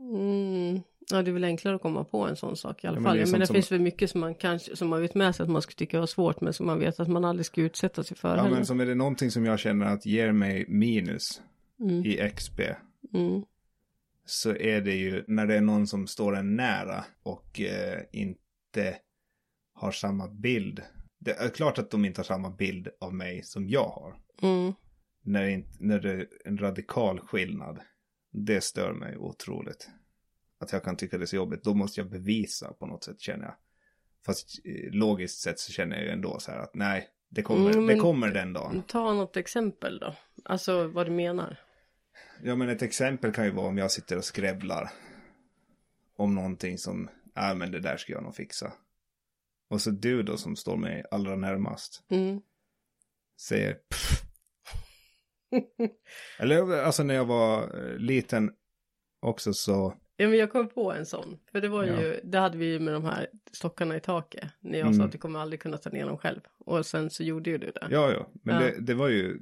Mm. 0.00 0.80
Ja, 1.10 1.22
det 1.22 1.30
är 1.30 1.32
väl 1.32 1.44
enklare 1.44 1.76
att 1.76 1.82
komma 1.82 2.04
på 2.04 2.26
en 2.26 2.36
sån 2.36 2.56
sak 2.56 2.84
i 2.84 2.86
alla 2.86 2.96
Ja, 2.96 3.00
men 3.00 3.08
fall. 3.10 3.16
det 3.16 3.22
är 3.22 3.30
Men, 3.30 3.40
det 3.40 3.46
som- 3.46 3.54
finns 3.54 3.72
väl 3.72 3.80
mycket 3.80 4.10
som 4.10 4.20
man 4.20 4.34
kanske, 4.34 4.76
som 4.76 4.88
man 4.88 5.00
vet 5.02 5.14
med 5.14 5.34
sig 5.36 5.44
att 5.44 5.50
man 5.50 5.62
skulle 5.62 5.76
tycka 5.76 6.00
var 6.00 6.06
svårt. 6.06 6.40
Men 6.40 6.52
som 6.52 6.66
man 6.66 6.78
vet 6.78 7.00
att 7.00 7.08
man 7.08 7.24
aldrig 7.24 7.46
ska 7.46 7.60
utsätta 7.60 8.04
sig 8.04 8.16
för 8.16 8.36
Ja, 8.36 8.42
heller. 8.42 8.56
men 8.56 8.66
som 8.66 8.80
är 8.80 8.86
det 8.86 8.94
någonting 8.94 9.30
som 9.30 9.44
jag 9.44 9.58
känner 9.58 9.86
att 9.86 10.06
ger 10.06 10.32
mig 10.32 10.64
minus 10.68 11.22
Mm. 11.80 12.04
i 12.04 12.16
XP. 12.34 12.60
Mm. 13.14 13.42
Så 14.26 14.56
är 14.56 14.80
det 14.80 14.94
ju 14.94 15.24
när 15.26 15.46
det 15.46 15.54
är 15.54 15.60
någon 15.60 15.86
som 15.86 16.06
står 16.06 16.36
en 16.36 16.56
nära 16.56 17.04
och 17.22 17.60
eh, 17.60 18.02
inte 18.12 18.98
har 19.72 19.92
samma 19.92 20.28
bild. 20.28 20.82
Det 21.18 21.30
är 21.30 21.48
klart 21.48 21.78
att 21.78 21.90
de 21.90 22.04
inte 22.04 22.18
har 22.18 22.24
samma 22.24 22.50
bild 22.50 22.88
av 23.00 23.14
mig 23.14 23.42
som 23.42 23.68
jag 23.68 23.88
har. 23.88 24.16
Mm. 24.42 24.72
När 25.22 25.42
det, 25.42 25.64
när 25.78 26.00
det 26.00 26.12
är 26.12 26.28
en 26.44 26.58
radikal 26.58 27.20
skillnad. 27.20 27.80
Det 28.32 28.60
stör 28.60 28.92
mig 28.92 29.16
otroligt. 29.16 29.88
att 30.58 30.72
jag 30.72 30.84
kan 30.84 30.96
tycka 30.96 31.18
det 31.18 31.24
är 31.24 31.26
så 31.26 31.36
jobbigt, 31.36 31.64
då 31.64 31.74
måste 31.74 32.00
jag 32.00 32.10
bevisa 32.10 32.72
på 32.72 32.86
något 32.86 33.04
sätt 33.04 33.20
känner 33.20 33.44
jag. 33.44 33.54
Fast 34.26 34.60
eh, 34.64 34.92
logiskt 34.92 35.40
sett 35.40 35.58
så 35.58 35.72
känner 35.72 35.96
jag 35.96 36.04
ju 36.04 36.10
ändå 36.10 36.38
så 36.38 36.50
här 36.50 36.58
att 36.58 36.74
nej, 36.74 37.08
det 37.28 37.42
kommer, 37.42 37.70
Mm, 37.70 37.86
det 37.86 37.96
kommer 37.96 38.28
den 38.28 38.52
dagen. 38.52 38.82
Ta 38.86 39.12
något 39.12 39.36
exempel 39.36 39.98
då. 39.98 40.14
Alltså 40.44 40.88
vad 40.88 41.06
du 41.06 41.12
menar. 41.12 41.58
Ja 42.42 42.56
men 42.56 42.68
ett 42.68 42.82
exempel 42.82 43.32
kan 43.32 43.44
ju 43.44 43.50
vara 43.50 43.66
om 43.68 43.78
jag 43.78 43.90
sitter 43.90 44.16
och 44.18 44.24
skrävlar. 44.24 44.90
Om 46.16 46.34
någonting 46.34 46.78
som, 46.78 47.10
ja 47.34 47.54
men 47.54 47.70
det 47.72 47.80
där 47.80 47.96
ska 47.96 48.12
jag 48.12 48.22
nog 48.22 48.34
fixa. 48.34 48.72
Och 49.68 49.80
så 49.80 49.90
du 49.90 50.22
då 50.22 50.36
som 50.36 50.56
står 50.56 50.76
mig 50.76 51.04
allra 51.10 51.36
närmast 51.36 52.02
Mm. 52.08 52.40
säger 53.40 53.74
"Pff." 53.74 54.22
Eller 56.38 56.72
alltså 56.82 57.02
när 57.02 57.14
jag 57.14 57.24
var 57.24 57.62
eh, 57.90 57.96
liten 57.98 58.52
också 59.20 59.52
så, 59.52 59.94
Ja 60.16 60.28
men 60.28 60.38
jag 60.38 60.52
kom 60.52 60.68
på 60.68 60.92
en 60.92 61.06
sån. 61.06 61.38
För 61.52 61.60
det 61.60 61.68
var 61.68 61.84
Ja. 61.84 62.00
ju, 62.02 62.20
det 62.24 62.38
hade 62.38 62.58
vi 62.58 62.66
ju 62.66 62.78
med 62.80 62.94
de 62.94 63.04
här 63.04 63.26
stockarna 63.52 63.96
i 63.96 64.00
taket. 64.00 64.50
När 64.60 64.78
jag 64.78 64.86
Mm. 64.86 64.98
sa 64.98 65.04
att 65.04 65.12
du 65.12 65.18
kommer 65.18 65.38
aldrig 65.40 65.60
kunna 65.60 65.78
ta 65.78 65.90
ner 65.90 66.06
dem 66.06 66.18
själv. 66.18 66.40
Och 66.58 66.86
sen 66.86 67.10
så 67.10 67.22
gjorde 67.22 67.50
ju 67.50 67.58
du 67.58 67.66
det. 67.70 67.88
ja 67.90 68.12
ja, 68.12 68.30
men 68.42 68.54
Ja. 68.54 68.60
Det, 68.60 68.80
det 68.80 68.94
var 68.94 69.08
ju 69.08 69.38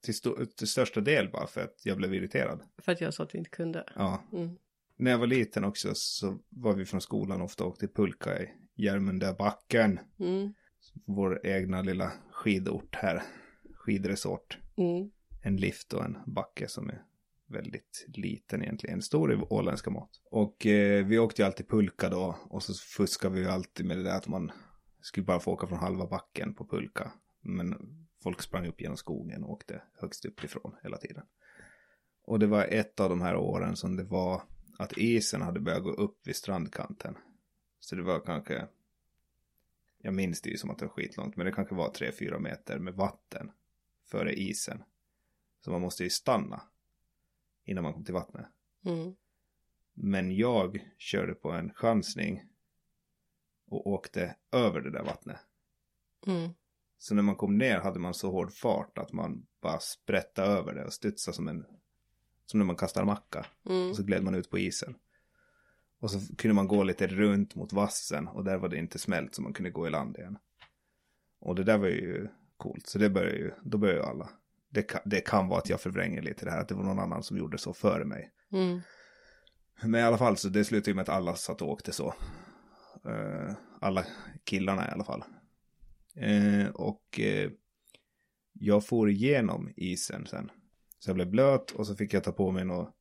till, 0.00 0.14
sto- 0.14 0.44
till 0.46 0.68
största 0.68 1.00
del 1.00 1.30
bara 1.32 1.46
för 1.46 1.60
att 1.60 1.80
jag 1.84 1.96
blev 1.96 2.14
irriterad. 2.14 2.62
För 2.78 2.92
att 2.92 3.00
jag 3.00 3.14
sa 3.14 3.22
att 3.24 3.34
vi 3.34 3.38
inte 3.38 3.50
kunde. 3.50 3.84
Ja, 3.96 4.22
Mm. 4.32 4.56
när 4.96 5.10
jag 5.10 5.18
var 5.18 5.26
liten 5.26 5.64
också 5.64 5.90
så 5.94 6.38
var 6.48 6.74
vi 6.74 6.84
från 6.84 7.00
skolan 7.00 7.42
ofta 7.42 7.64
och 7.64 7.70
åkte 7.70 7.88
pulka 7.88 8.42
i 8.42 8.48
Järmunda 8.76 9.34
backen. 9.34 10.00
Mm. 10.20 10.54
Vår 11.06 11.46
egna 11.46 11.82
lilla 11.82 12.12
skidort 12.32 12.94
här. 12.94 13.22
Skidresort. 13.74 14.58
Mm. 14.76 15.10
En 15.42 15.56
lift 15.56 15.92
och 15.92 16.04
en 16.04 16.18
backe 16.26 16.68
som 16.68 16.90
är 16.90 17.02
väldigt 17.48 18.06
liten 18.08 18.62
egentligen. 18.62 19.02
Stor 19.02 19.32
i 19.32 19.36
åländska 19.36 19.90
mått. 19.90 20.20
Och 20.30 20.66
eh, 20.66 21.06
vi 21.06 21.18
åkte 21.18 21.42
ju 21.42 21.46
alltid 21.46 21.68
pulka 21.68 22.08
då. 22.08 22.38
Och 22.50 22.62
så 22.62 22.74
fuskade 22.74 23.34
vi 23.34 23.40
ju 23.40 23.46
alltid 23.48 23.86
med 23.86 23.96
det 23.96 24.02
där 24.02 24.16
att 24.16 24.28
man 24.28 24.50
skulle 25.00 25.24
bara 25.26 25.40
få 25.40 25.52
åka 25.52 25.66
från 25.66 25.78
halva 25.78 26.06
backen 26.06 26.54
på 26.54 26.66
pulka. 26.66 27.12
Men 27.42 27.74
folk 28.22 28.42
sprang 28.42 28.66
upp 28.66 28.80
genom 28.80 28.96
skogen 28.96 29.44
och 29.44 29.50
åkte 29.50 29.82
högst 29.94 30.24
uppifrån 30.24 30.76
hela 30.82 30.96
tiden. 30.96 31.26
Och 32.22 32.38
det 32.38 32.46
var 32.46 32.64
ett 32.64 33.00
av 33.00 33.08
de 33.08 33.20
här 33.20 33.36
åren 33.36 33.76
som 33.76 33.96
det 33.96 34.04
var 34.04 34.42
att 34.78 34.98
isen 34.98 35.42
hade 35.42 35.60
börjat 35.60 35.82
gå 35.82 35.90
upp 35.90 36.26
vid 36.26 36.36
strandkanten. 36.36 37.16
Så 37.80 37.96
det 37.96 38.02
var 38.02 38.20
kanske, 38.20 38.68
jag 39.98 40.14
minns 40.14 40.40
det 40.40 40.50
ju 40.50 40.56
som 40.56 40.70
att 40.70 40.78
det 40.78 40.84
var 40.84 40.92
skitlångt, 40.92 41.36
men 41.36 41.46
det 41.46 41.52
kanske 41.52 41.74
var 41.74 41.90
3-4 41.90 42.38
meter 42.38 42.78
med 42.78 42.94
vatten 42.94 43.50
före 44.04 44.32
isen. 44.32 44.82
Så 45.60 45.70
man 45.70 45.80
måste 45.80 46.04
ju 46.04 46.10
stanna 46.10 46.62
innan 47.64 47.84
man 47.84 47.92
kom 47.92 48.04
till 48.04 48.14
vattnet. 48.14 48.46
Mm. 48.84 49.14
Men 49.94 50.36
jag 50.36 50.92
körde 50.98 51.34
på 51.34 51.50
en 51.50 51.74
chansning 51.74 52.44
och 53.66 53.86
åkte 53.86 54.36
över 54.52 54.80
det 54.80 54.90
där 54.90 55.04
vattnet. 55.04 55.40
Mm. 56.26 56.50
Så 56.98 57.14
när 57.14 57.22
man 57.22 57.36
kom 57.36 57.58
ner 57.58 57.80
hade 57.80 57.98
man 57.98 58.14
så 58.14 58.30
hård 58.30 58.52
fart 58.52 58.98
att 58.98 59.12
man 59.12 59.46
bara 59.62 59.80
sprättade 59.80 60.48
över 60.48 60.74
det 60.74 60.84
och 60.84 60.92
studsade 60.92 61.34
som 61.34 61.48
en, 61.48 61.64
som 62.46 62.58
när 62.58 62.66
man 62.66 62.76
kastar 62.76 63.04
macka. 63.04 63.46
Mm. 63.66 63.90
Och 63.90 63.96
så 63.96 64.02
gled 64.02 64.22
man 64.22 64.34
ut 64.34 64.50
på 64.50 64.58
isen. 64.58 64.94
Och 66.00 66.10
så 66.10 66.36
kunde 66.36 66.54
man 66.54 66.68
gå 66.68 66.82
lite 66.82 67.06
runt 67.06 67.54
mot 67.54 67.72
vassen 67.72 68.28
och 68.28 68.44
där 68.44 68.58
var 68.58 68.68
det 68.68 68.78
inte 68.78 68.98
smält 68.98 69.34
så 69.34 69.42
man 69.42 69.52
kunde 69.52 69.70
gå 69.70 69.86
i 69.86 69.90
land 69.90 70.16
igen. 70.16 70.38
Och 71.40 71.54
det 71.54 71.64
där 71.64 71.78
var 71.78 71.86
ju 71.86 72.28
coolt, 72.56 72.86
så 72.86 72.98
det 72.98 73.10
började 73.10 73.36
ju, 73.36 73.52
då 73.62 73.78
började 73.78 74.00
ju 74.00 74.06
alla. 74.06 74.30
Det 74.68 74.82
kan, 74.82 75.00
det 75.04 75.20
kan 75.20 75.48
vara 75.48 75.58
att 75.58 75.68
jag 75.68 75.80
förvränger 75.80 76.22
lite 76.22 76.44
det 76.44 76.50
här, 76.50 76.60
att 76.60 76.68
det 76.68 76.74
var 76.74 76.84
någon 76.84 76.98
annan 76.98 77.22
som 77.22 77.38
gjorde 77.38 77.58
så 77.58 77.72
före 77.72 78.04
mig. 78.04 78.30
Mm. 78.52 78.80
Men 79.82 80.00
i 80.00 80.02
alla 80.02 80.18
fall 80.18 80.36
så 80.36 80.48
det 80.48 80.64
slutade 80.64 80.90
ju 80.90 80.94
med 80.94 81.02
att 81.02 81.08
alla 81.08 81.34
satt 81.34 81.62
och 81.62 81.68
åkte 81.68 81.92
så. 81.92 82.14
Eh, 83.04 83.54
alla 83.80 84.04
killarna 84.44 84.88
i 84.88 84.90
alla 84.90 85.04
fall. 85.04 85.24
Eh, 86.18 86.68
och 86.68 87.20
eh, 87.20 87.50
jag 88.52 88.86
for 88.86 89.10
igenom 89.10 89.72
isen 89.76 90.26
sen. 90.26 90.50
Så 90.98 91.10
jag 91.10 91.14
blev 91.14 91.30
blöt 91.30 91.70
och 91.70 91.86
så 91.86 91.96
fick 91.96 92.14
jag 92.14 92.24
ta 92.24 92.32
på 92.32 92.50
mig 92.50 92.64
några 92.64 92.92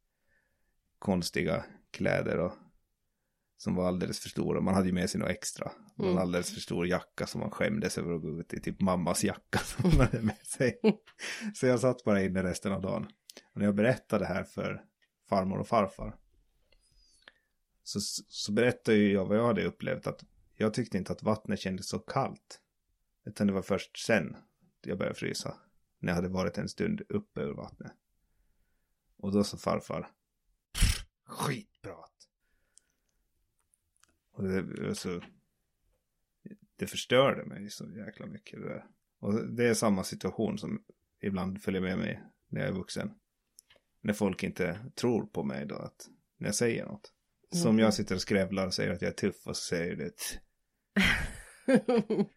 konstiga 0.99 1.65
kläder 1.91 2.39
och, 2.39 2.53
som 3.57 3.76
var 3.76 3.88
alldeles 3.88 4.20
för 4.20 4.30
stora. 4.30 4.61
Man 4.61 4.74
hade 4.74 4.88
ju 4.88 4.93
med 4.93 5.09
sig 5.09 5.20
något 5.20 5.30
extra. 5.30 5.72
Var 5.95 6.05
En 6.05 6.11
Mm. 6.11 6.22
alldeles 6.22 6.53
för 6.53 6.59
stor 6.61 6.88
jacka 6.88 7.28
som 7.28 7.41
man 7.41 7.51
skämdes 7.51 7.97
över 7.97 8.13
att 8.15 8.22
gå 8.22 8.39
ut 8.39 8.53
i. 8.53 8.61
Typ 8.61 8.82
mammas 8.82 9.24
jacka 9.24 9.59
som 9.65 9.89
man 9.89 10.05
hade 10.07 10.22
med 10.22 10.45
sig. 10.45 10.80
Så 11.55 11.65
jag 11.65 11.80
satt 11.80 12.03
bara 12.03 12.24
inne 12.24 12.43
resten 12.43 12.72
av 12.72 12.82
dagen. 12.82 13.07
Och 13.53 13.57
när 13.59 13.65
jag 13.65 13.76
berättade 13.76 14.24
det 14.24 14.28
här 14.28 14.43
för 14.43 14.84
farmor 15.30 15.57
och 15.59 15.68
farfar. 15.68 16.15
Så, 17.84 17.99
så 18.28 18.51
berättade 18.51 18.97
ju 18.97 19.13
jag 19.13 19.26
vad 19.26 19.38
jag 19.38 19.45
hade 19.47 19.65
upplevt. 19.65 20.07
Att 20.07 20.24
jag 20.55 20.74
tyckte 20.74 20.97
inte 20.97 21.11
att 21.11 21.24
vattnet 21.24 21.59
kändes 21.59 21.88
så 21.89 21.99
kallt. 21.99 22.61
Utan 23.28 23.47
det 23.47 23.53
var 23.53 23.61
först 23.61 23.97
sen 24.05 24.36
jag 24.82 24.97
började 24.97 25.15
frysa. 25.19 25.57
När 25.99 26.09
jag 26.11 26.15
hade 26.15 26.30
varit 26.30 26.57
en 26.57 26.69
stund 26.69 27.01
uppe 27.09 27.41
ur 27.41 27.53
vattnet. 27.53 27.91
Och 29.17 29.32
då 29.32 29.43
sa 29.43 29.57
farfar. 29.57 30.11
"Pff, 30.73 31.05
Skitbra. 31.25 31.95
Och 34.32 34.43
det, 34.43 34.88
alltså, 34.88 35.21
det 36.75 36.88
förstörde 36.88 37.45
mig 37.45 37.69
så 37.69 37.89
jäkla 37.91 38.25
mycket 38.25 38.59
det 38.61 38.67
där. 38.69 38.86
Och 39.19 39.47
det 39.47 39.67
är 39.67 39.73
samma 39.73 40.03
situation 40.03 40.57
som 40.57 40.84
ibland 41.21 41.61
följer 41.61 41.82
med 41.82 41.97
mig 41.97 42.23
när 42.49 42.61
jag 42.61 42.69
är 42.69 42.73
vuxen. 42.73 43.13
När 44.01 44.13
folk 44.13 44.43
inte 44.43 44.91
tror 44.95 45.25
på 45.25 45.43
mig 45.43 45.65
då 45.65 45.75
att 45.75 46.07
när 46.38 46.47
jag 46.47 46.55
säger 46.55 46.86
något. 46.86 47.13
Som 47.51 47.75
Mhm. 47.75 47.80
jag 47.80 47.93
sitter 47.93 48.15
och 48.15 48.21
skrävlar 48.21 48.67
och 48.67 48.73
säger 48.73 48.91
att 48.93 49.01
jag 49.01 49.09
är 49.09 49.15
tuff 49.15 49.47
och 49.47 49.57
så 49.57 49.63
säger 49.63 49.95
det. 49.95 50.11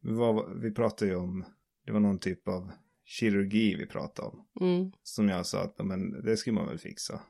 Vad, 0.00 0.60
vi 0.60 0.70
pratade 0.74 1.10
ju 1.10 1.16
om, 1.16 1.44
det 1.86 1.92
var 1.92 2.00
någon 2.00 2.18
typ 2.18 2.48
av 2.48 2.70
kirurgi 3.04 3.74
vi 3.74 3.86
pratade 3.86 4.28
om. 4.28 4.46
mm. 4.60 4.92
Som 5.02 5.28
jag 5.28 5.46
sa 5.46 5.62
att 5.62 5.86
men 5.86 6.24
det 6.24 6.36
skulle 6.36 6.54
man 6.54 6.66
väl 6.68 6.78
fixa. 6.78 7.20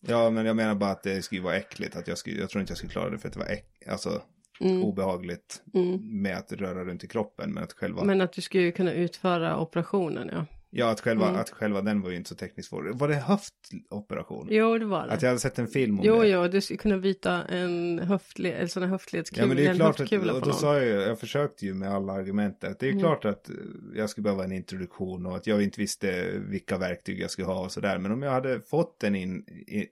Ja, 0.00 0.30
men 0.30 0.46
jag 0.46 0.56
menar 0.56 0.74
bara 0.74 0.90
att 0.90 1.02
det 1.02 1.22
skulle 1.22 1.40
vara 1.40 1.56
äckligt. 1.56 1.96
Att 1.96 2.08
jag, 2.08 2.18
skulle, 2.18 2.40
jag 2.40 2.50
tror 2.50 2.60
inte 2.60 2.70
jag 2.70 2.78
skulle 2.78 2.92
klara 2.92 3.10
det 3.10 3.18
för 3.18 3.28
att 3.28 3.34
det 3.34 3.40
var 3.40 3.46
äck, 3.46 3.82
alltså, 3.88 4.22
Mm. 4.60 4.82
obehagligt 4.82 5.62
Mm. 5.74 6.22
med 6.22 6.36
att 6.36 6.52
röra 6.52 6.84
runt 6.84 7.04
i 7.04 7.08
kroppen. 7.08 7.52
Men 7.52 7.64
att 7.64 7.72
själva, 7.72 8.04
Men 8.04 8.20
att 8.20 8.32
du 8.32 8.42
skulle 8.42 8.70
kunna 8.70 8.92
utföra 8.92 9.58
operationen 9.60 10.28
ja. 10.32 10.46
Ja, 10.76 10.90
att 10.90 11.00
själva, 11.00 11.28
Mm. 11.28 11.40
att 11.40 11.50
själva 11.50 11.82
den 11.82 12.00
var 12.02 12.10
ju 12.10 12.16
inte 12.16 12.28
så 12.28 12.34
tekniskt 12.34 12.68
svår. 12.68 12.90
Var 12.94 13.08
det 13.08 13.14
höftoperation? 13.14 14.48
Jo 14.50 14.78
det 14.78 14.84
var 14.86 15.06
det. 15.06 15.12
Att 15.12 15.22
jag 15.22 15.28
hade 15.28 15.40
sett 15.40 15.58
en 15.58 15.66
film 15.68 15.98
om 16.00 16.04
Jo, 16.06 16.20
det. 16.22 16.28
jo, 16.28 16.48
du 16.48 16.60
skulle 16.60 16.78
kunna 16.78 16.98
byta 16.98 17.44
en 17.44 17.98
höftled, 17.98 18.54
en 18.60 18.68
sån 18.68 18.82
här 18.82 18.90
höftledskula, 18.90 19.42
Ja 19.42 19.46
men 19.48 19.56
det 19.56 19.66
är 19.66 19.74
klart 19.74 20.00
att, 20.00 20.12
och 20.12 20.18
då 20.26 20.32
någon. 20.32 20.52
sa 20.54 20.78
jag 20.80 21.08
jag 21.08 21.20
försökte 21.20 21.66
ju 21.66 21.74
med 21.74 21.88
alla 21.94 22.12
argument 22.12 22.64
att 22.64 22.78
det 22.78 22.86
är 22.86 22.90
Mm. 22.90 23.02
klart 23.02 23.24
att 23.24 23.48
eh, 23.50 23.54
jag 23.94 24.10
skulle 24.10 24.22
behöva 24.22 24.44
en 24.44 24.52
introduktion 24.52 25.26
och 25.26 25.36
att 25.36 25.46
jag 25.46 25.62
inte 25.62 25.80
visste 25.80 26.30
vilka 26.38 26.78
verktyg 26.78 27.20
jag 27.20 27.30
skulle 27.30 27.46
ha 27.46 27.64
och 27.64 27.72
sådär. 27.72 27.98
Men 27.98 28.12
om 28.12 28.22
jag 28.22 28.30
hade 28.30 28.60
fått 28.60 29.04
en 29.04 29.14
in, 29.14 29.44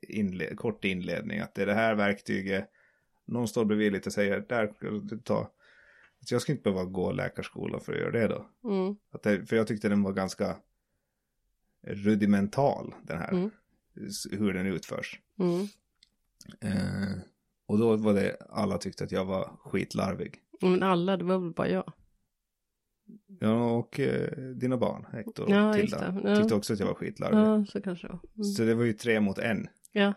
in, 0.08 0.42
kort 0.56 0.84
inledning 0.84 1.38
att 1.40 1.54
det 1.54 1.62
är 1.62 1.66
det 1.66 1.74
här 1.74 1.94
verktyget, 1.94 2.68
någon 3.26 3.48
står 3.48 3.64
bredvid 3.64 3.92
lite 3.92 4.08
och 4.08 4.12
säger 4.12 4.44
där 4.48 4.66
ska 4.76 4.90
du 4.90 5.18
ta. 5.18 5.50
Så 6.26 6.34
jag 6.34 6.42
skulle 6.42 6.56
inte 6.56 6.70
behöva 6.70 6.84
gå 6.90 7.12
läkarskola 7.12 7.80
för 7.80 7.92
att 7.92 7.98
göra 7.98 8.10
det 8.10 8.26
då. 8.28 8.46
Mm. 8.70 8.96
Det, 9.22 9.46
för 9.48 9.56
jag 9.56 9.66
tyckte 9.66 9.88
den 9.88 10.02
var 10.02 10.12
ganska 10.12 10.56
rudimental 11.82 12.94
den 13.02 13.18
här, 13.18 13.32
Mm. 13.32 13.50
hur 14.30 14.52
den 14.52 14.66
utförs. 14.66 15.20
Mm. 15.38 15.60
Eh, 16.60 17.12
och 17.66 17.78
då 17.78 17.96
var 17.96 18.14
det, 18.14 18.36
alla 18.50 18.78
tyckte 18.78 19.04
att 19.04 19.12
jag 19.12 19.24
var 19.24 19.56
skitlarvig. 19.64 20.38
Men 20.60 20.82
alla, 20.82 21.16
det 21.16 21.24
var 21.24 21.38
väl 21.38 21.52
bara 21.52 21.68
jag. 21.68 21.92
Ja, 23.40 23.70
och 23.70 24.00
eh, 24.00 24.30
dina 24.38 24.76
barn, 24.76 25.06
Hector 25.12 25.44
och 25.44 25.50
Ja, 25.50 25.74
Tilda. 25.74 26.20
Ja. 26.24 26.36
tyckte 26.36 26.54
också 26.54 26.72
att 26.72 26.78
jag 26.78 26.86
var 26.86 26.94
skitlarvig. 26.94 27.38
Ja, 27.38 27.64
så 27.66 27.80
kanske 27.82 28.06
det 28.06 28.12
var. 28.12 28.20
Mm. 28.34 28.44
Så 28.44 28.62
det 28.62 28.74
var 28.74 28.84
ju 28.84 28.92
tre 28.92 29.20
mot 29.20 29.38
en. 29.38 29.66
Ja, 29.92 30.12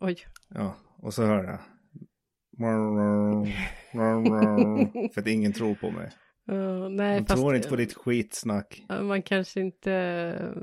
oj. 0.00 0.16
Ja, 0.48 0.76
och 0.96 1.14
så 1.14 1.24
hör 1.24 1.44
jag. 1.44 1.58
För 5.14 5.20
att 5.20 5.26
ingen 5.26 5.52
tror 5.52 5.74
på 5.74 5.90
mig. 5.90 6.12
Uh, 6.52 6.88
nej, 6.88 7.18
fast 7.18 7.30
tror 7.42 7.56
inte 7.56 7.68
på 7.68 7.76
ditt 7.76 7.94
skitsnack. 7.94 8.84
man 8.88 9.22
kanske 9.22 9.60
inte... 9.60 10.54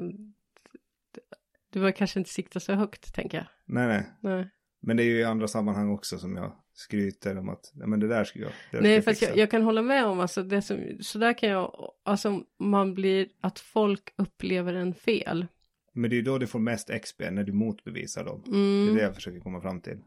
Du 1.71 1.79
var 1.79 1.91
kanske 1.91 2.19
inte 2.19 2.29
sikta 2.31 2.59
så 2.59 2.73
högt, 2.73 3.13
tänker 3.13 3.37
jag. 3.37 3.47
Nej, 3.65 3.87
nej. 3.87 4.03
Nej, 4.21 4.49
Men 4.81 4.97
det 4.97 5.03
är 5.03 5.05
ju 5.05 5.19
i 5.19 5.23
andra 5.23 5.47
sammanhang 5.47 5.89
också 5.89 6.17
som 6.17 6.35
jag 6.35 6.55
skryter 6.73 7.37
om 7.37 7.49
att, 7.49 7.71
men 7.73 7.99
det 7.99 8.07
där 8.07 8.23
ska 8.23 8.39
jag, 8.39 8.51
det 8.71 8.77
där 8.77 8.81
nej 8.83 9.01
ska 9.01 9.25
jag 9.25 9.31
jag, 9.31 9.37
jag 9.37 9.51
kan 9.51 9.61
hålla 9.61 9.81
med 9.81 10.05
om, 10.05 10.19
alltså 10.19 10.43
det 10.43 10.61
som, 10.61 10.79
så 11.01 11.17
där 11.17 11.33
kan 11.37 11.49
jag, 11.49 11.91
alltså 12.03 12.43
man 12.59 12.93
blir, 12.93 13.27
att 13.41 13.59
folk 13.59 14.09
upplever 14.15 14.73
en 14.73 14.93
fel. 14.93 15.47
Men 15.93 16.09
det 16.09 16.13
är 16.13 16.17
ju 16.17 16.23
då 16.23 16.37
du 16.37 16.47
får 16.47 16.59
mest 16.59 16.89
XP, 17.03 17.19
när 17.31 17.43
du 17.43 17.51
motbevisar 17.53 18.23
dem. 18.25 18.41
Det 18.45 18.51
Mm. 18.51 18.89
är 18.89 18.95
det 18.95 19.01
jag 19.03 19.15
försöker 19.15 19.39
komma 19.39 19.61
fram 19.61 19.81
till. 19.81 19.97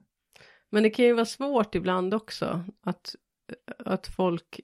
Men 0.70 0.82
det 0.82 0.90
kan 0.90 1.04
ju 1.04 1.12
vara 1.12 1.24
svårt 1.24 1.74
ibland 1.74 2.14
också 2.14 2.64
att, 2.82 3.14
att 3.78 4.06
folk 4.06 4.60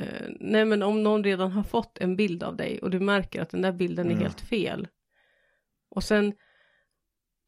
eh, 0.00 0.06
nej 0.40 0.64
men 0.64 0.82
om 0.82 1.02
någon 1.02 1.24
redan 1.24 1.52
har 1.52 1.62
fått 1.62 1.98
en 1.98 2.16
bild 2.16 2.42
av 2.42 2.56
dig 2.56 2.78
och 2.82 2.90
du 2.90 3.00
märker 3.00 3.42
att 3.42 3.50
den 3.50 3.62
där 3.62 3.72
bilden 3.72 4.06
är 4.06 4.10
Mm. 4.10 4.22
helt 4.22 4.40
fel. 4.40 4.88
Och 5.94 6.04
sen 6.04 6.26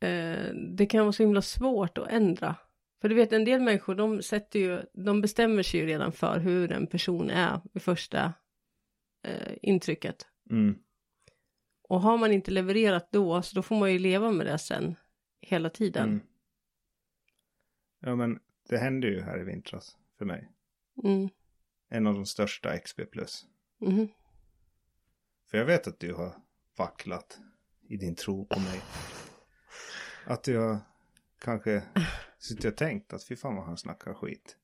eh, 0.00 0.54
det 0.76 0.86
kan 0.86 1.00
vara 1.00 1.12
så 1.12 1.22
himla 1.22 1.42
svårt 1.42 1.98
att 1.98 2.08
ändra. 2.08 2.56
För 3.00 3.08
du 3.08 3.14
vet 3.14 3.32
en 3.32 3.44
del 3.44 3.60
människor 3.60 3.94
de 3.94 4.22
sätter 4.22 4.58
ju, 4.58 4.82
de 4.92 5.20
bestämmer 5.20 5.62
sig 5.62 5.80
ju 5.80 5.86
redan 5.86 6.12
för 6.12 6.38
hur 6.38 6.72
en 6.72 6.86
person 6.86 7.30
är 7.30 7.60
vid 7.72 7.82
första 7.82 8.34
eh, 9.22 9.52
intrycket. 9.62 10.26
Mm. 10.50 10.78
Och 11.82 12.00
har 12.00 12.18
man 12.18 12.32
inte 12.32 12.50
levererat 12.50 13.08
då 13.12 13.42
så 13.42 13.56
då 13.56 13.62
får 13.62 13.76
man 13.76 13.92
ju 13.92 13.98
leva 13.98 14.30
med 14.30 14.46
det 14.46 14.58
sen 14.58 14.94
hela 15.40 15.70
tiden. 15.70 16.08
Mm. 16.08 16.20
Ja 18.00 18.16
men 18.16 18.40
det 18.68 18.78
hände 18.78 19.06
ju 19.06 19.20
här 19.20 19.40
i 19.40 19.44
vintras 19.44 19.96
för 20.18 20.24
mig. 20.24 20.50
Mm. 21.04 21.28
En 21.88 22.06
av 22.06 22.14
de 22.14 22.26
största 22.26 22.78
XP. 22.78 23.00
Mhm. 23.80 24.08
För 25.50 25.58
jag 25.58 25.64
vet 25.64 25.86
att 25.86 26.00
du 26.00 26.14
har 26.14 26.34
vacklat 26.76 27.40
i 27.88 27.96
din 27.96 28.14
tro 28.14 28.46
på 28.46 28.58
mig. 28.60 28.80
Att 30.26 30.46
har 30.46 30.78
kanske 31.40 31.82
suttit 32.38 32.64
och 32.64 32.76
tänkt 32.76 33.12
att 33.12 33.24
fy 33.28 33.36
fan 33.36 33.56
vad 33.56 33.64
han 33.64 33.76
snackar 33.76 34.14
skit. 34.14 34.56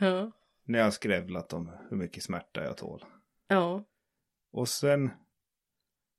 Ja. 0.00 0.32
När 0.64 0.78
jag 0.78 0.86
har 0.86 0.90
skrävlat 0.90 1.52
om 1.52 1.70
hur 1.90 1.96
mycket 1.96 2.22
smärta 2.22 2.64
jag 2.64 2.76
tål. 2.76 3.04
Ja. 3.48 3.84
Och 4.52 4.68
sen... 4.68 5.10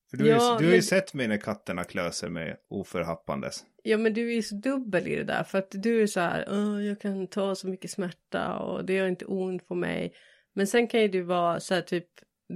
För 0.10 0.18
du, 0.18 0.24
har 0.24 0.30
Ja, 0.40 0.54
ju, 0.54 0.58
du 0.60 0.64
har 0.66 0.72
ju 0.72 0.78
men- 0.78 0.84
sett 0.84 1.14
mig 1.14 1.28
när 1.28 1.38
katterna 1.38 1.84
klöser 1.84 2.30
mig 2.30 2.56
oförhappandes. 2.70 3.66
Ja 3.84 3.98
men 3.98 4.14
du 4.14 4.34
är 4.38 4.42
så 4.42 4.56
dubbel 4.56 5.08
i 5.08 5.16
det 5.16 5.24
där 5.24 5.44
för 5.44 5.58
att 5.58 5.68
du 5.72 6.02
är 6.04 6.08
så 6.08 6.20
här, 6.20 6.48
"Åh, 6.52 6.86
jag 6.86 7.02
kan 7.02 7.28
ta 7.28 7.56
så 7.56 7.68
mycket 7.68 7.92
smärta 7.92 8.58
och 8.58 8.86
det 8.86 8.94
gör 8.94 9.08
inte 9.08 9.26
ont 9.26 9.68
på 9.68 9.76
mig. 9.76 10.14
Men 10.54 10.68
sen 10.68 10.88
kan 10.88 11.02
ju 11.02 11.08
du 11.08 11.22
vara 11.22 11.60
så 11.60 11.74
här 11.74 11.82
typ, 11.82 12.08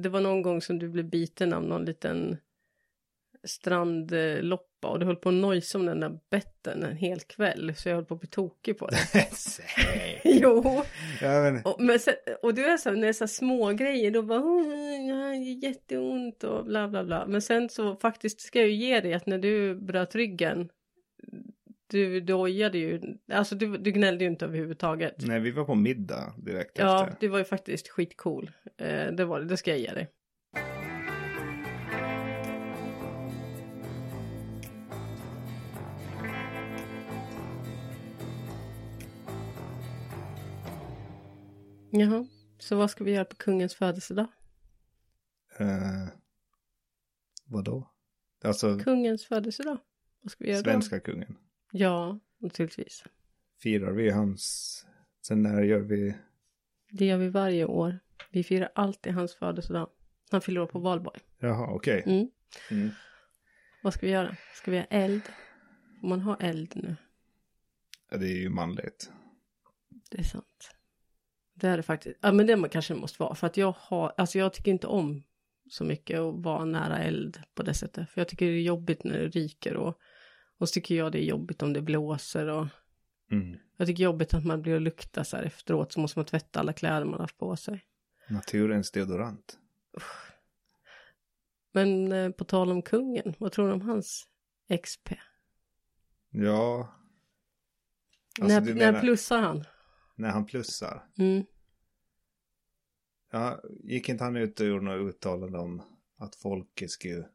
det 0.03 0.09
var 0.09 0.21
någon 0.21 0.41
gång 0.41 0.61
som 0.61 0.79
du 0.79 0.89
blev 0.89 1.09
biten 1.09 1.53
av 1.53 1.63
någon 1.63 1.85
liten 1.85 2.37
strandloppa 3.47 4.87
och 4.87 4.99
du 4.99 5.05
höll 5.05 5.15
på 5.15 5.29
att 5.29 5.35
nojsa 5.35 5.77
om 5.77 5.85
den 5.85 5.99
där 5.99 6.19
betten 6.31 6.83
en 6.83 6.95
hel 6.97 7.19
kväll 7.19 7.73
så 7.75 7.89
jag 7.89 7.95
höll 7.95 8.05
på 8.05 8.13
att 8.13 8.19
bli 8.19 8.29
tokig 8.29 8.77
på 8.77 8.87
det. 8.87 8.97
Jo, 10.23 10.83
ja, 11.21 11.41
men, 11.41 11.61
och, 11.65 11.75
men 11.81 11.99
sen, 11.99 12.13
och 12.41 12.53
du 12.53 12.65
är 12.65 12.77
så 12.77 12.91
när 12.91 13.01
det 13.01 13.07
är 13.07 13.13
så 13.13 13.27
små 13.27 13.71
grejer 13.73 14.11
då 14.11 14.21
bara, 14.21 14.39
"Åh, 14.43 14.63
det 14.69 15.05
gör 15.07 15.33
jätteont 15.63 16.43
och 16.43 16.65
bla 16.65 16.87
bla 16.87 17.03
bla. 17.03 17.25
Men 17.27 17.41
sen 17.41 17.69
så 17.69 17.95
faktiskt 17.95 18.41
ska 18.41 18.59
jag 18.59 18.67
ju 18.69 18.75
ge 18.75 18.99
dig 19.01 19.13
att 19.13 19.25
när 19.25 19.37
du 19.37 19.75
bröt 19.75 20.15
ryggen 20.15 20.69
du 21.89 22.19
dojade 22.21 22.77
ju, 22.77 23.01
alltså 23.31 23.55
du, 23.55 23.77
du 23.77 23.91
gnällde 23.91 24.23
ju 24.23 24.29
inte 24.29 24.45
överhuvudtaget. 24.45 25.15
nej, 25.17 25.39
vi 25.39 25.51
var 25.51 25.63
på 25.65 25.75
middag 25.75 26.33
direkt 26.37 26.77
Ja, 26.79 27.03
efter. 27.03 27.17
du 27.19 27.27
var 27.27 27.37
ju 27.37 27.43
faktiskt 27.45 27.87
skitcool. 27.87 28.51
Eh, 28.77 29.11
det 29.11 29.25
var 29.25 29.39
det, 29.39 29.45
det 29.45 29.57
ska 29.57 29.71
jag 29.71 29.79
ge 29.79 29.91
dig. 29.93 30.07
Jaha, 41.99 42.27
så 42.59 42.75
vad 42.75 42.91
ska 42.91 43.03
vi 43.03 43.11
göra 43.11 43.25
på 43.25 43.35
kungens 43.35 43.75
födelsedag? 43.75 44.27
Uh, 45.61 46.07
vadå? 47.45 47.91
Alltså 48.43 48.79
Kungens 48.79 49.25
födelsedag? 49.25 49.77
Vad 50.21 50.31
ska 50.31 50.43
vi 50.43 50.49
göra 50.51 50.63
svenska 50.63 50.99
kungen. 50.99 51.27
då? 51.29 51.35
Ja, 51.71 52.19
naturligtvis. 52.37 53.03
Firar 53.61 53.91
vi 53.91 54.09
hans... 54.09 54.85
Sen 55.27 55.43
när 55.43 55.63
gör 55.63 55.79
vi... 55.79 56.15
Det 56.89 57.05
gör 57.05 57.17
vi 57.17 57.29
varje 57.29 57.65
år. 57.65 57.99
Vi 58.31 58.43
firar 58.43 58.69
alltid 58.75 59.13
hans 59.13 59.35
födelsedag. 59.35 59.89
Han 60.31 60.41
fyller 60.41 60.61
år 60.61 60.67
på 60.67 60.79
valborg. 60.79 61.19
Jaha, 61.39 61.67
okej. 61.73 62.03
Mm. 62.05 62.29
Mm. 62.71 62.89
Vad 63.83 63.93
ska 63.93 64.05
vi 64.05 64.11
göra? 64.11 64.35
Ska 64.55 64.71
vi 64.71 64.77
ha 64.77 64.85
eld? 64.85 65.21
Får 66.01 66.07
man 66.07 66.21
ha 66.21 66.35
eld 66.35 66.71
nu? 66.75 66.95
Ja, 68.09 68.17
det 68.17 68.25
är 68.25 68.37
ju 68.37 68.49
manligt. 68.49 69.11
Det 70.09 70.19
är 70.19 70.23
sant. 70.23 70.76
Det 71.60 71.68
är 71.68 71.78
det 71.78 71.84
faktiskt. 71.84 72.18
Ja 72.22 72.32
men 72.32 72.47
det 72.47 72.70
kanske 72.70 72.93
det 72.93 72.99
måste 72.99 73.24
vara. 73.24 73.36
För 73.36 73.47
att 73.47 73.58
jag 73.58 73.76
har, 73.80 74.14
alltså 74.18 74.38
jag 74.39 74.53
tycker 74.53 74.72
inte 74.72 74.88
om 74.88 75.24
så 75.70 75.84
mycket 75.84 76.20
att 76.20 76.36
vara 76.36 76.66
nära 76.66 76.97
eld 76.97 77.41
på 77.55 77.64
det 77.64 77.74
sättet. 77.74 78.10
För 78.10 78.22
jag 78.22 78.28
tycker 78.28 78.45
det 78.45 78.51
är 78.51 78.62
jobbigt 78.62 79.03
när 79.03 79.20
det 79.20 79.28
ryker 79.28 79.76
och, 79.76 79.99
och 80.58 80.70
så 80.70 80.74
tycker 80.74 80.95
jag 80.95 81.12
det 81.12 81.20
är 81.24 81.26
jobbigt 81.26 81.62
om 81.64 81.74
det 81.74 81.82
blåser 81.82 82.47
och 82.47 82.68
Mm. 83.32 83.58
jag 83.78 83.88
tycker 83.88 83.97
det 83.97 84.03
är 84.03 84.12
jobbigt 84.12 84.34
att 84.34 84.45
man 84.45 84.62
blir 84.62 84.74
och 84.74 84.82
luktar 84.82 85.24
så 85.24 85.38
här 85.38 85.43
efteråt 85.43 85.91
så 85.91 85.99
måste 85.99 86.20
man 86.20 86.26
tvätta 86.26 86.60
alla 86.60 86.74
kläder 86.74 87.05
man 87.05 87.14
har 87.14 87.20
haft 87.20 87.38
på 87.38 87.55
sig. 87.55 87.86
Naturens 88.30 88.91
deodorant. 88.91 89.58
Men 91.72 92.12
eh, 92.12 92.32
på 92.32 92.43
tal 92.43 92.72
om 92.72 92.82
kungen, 92.82 93.34
vad 93.38 93.51
tror 93.51 93.68
du 93.68 93.74
om 93.74 93.82
hans 93.82 94.28
XP? 94.84 95.10
Ja. 96.30 96.93
Alltså, 98.41 98.53
när, 98.60 98.62
du 98.62 98.74
när 98.74 98.86
menar- 98.86 99.01
plussar 99.01 99.41
han? 99.41 99.64
När 100.18 100.30
han 100.30 100.45
plussar. 100.45 101.07
Mm. 101.18 101.45
Ja, 103.32 103.61
gick 103.84 104.09
inte 104.09 104.24
han 104.24 104.36
ut 104.36 104.59
och 104.59 104.68
gjorde 104.68 104.86
något 104.86 105.09
uttalande 105.15 105.57
om 105.59 105.82
att 106.18 106.36
folket 106.36 106.91
skulle 106.91 107.28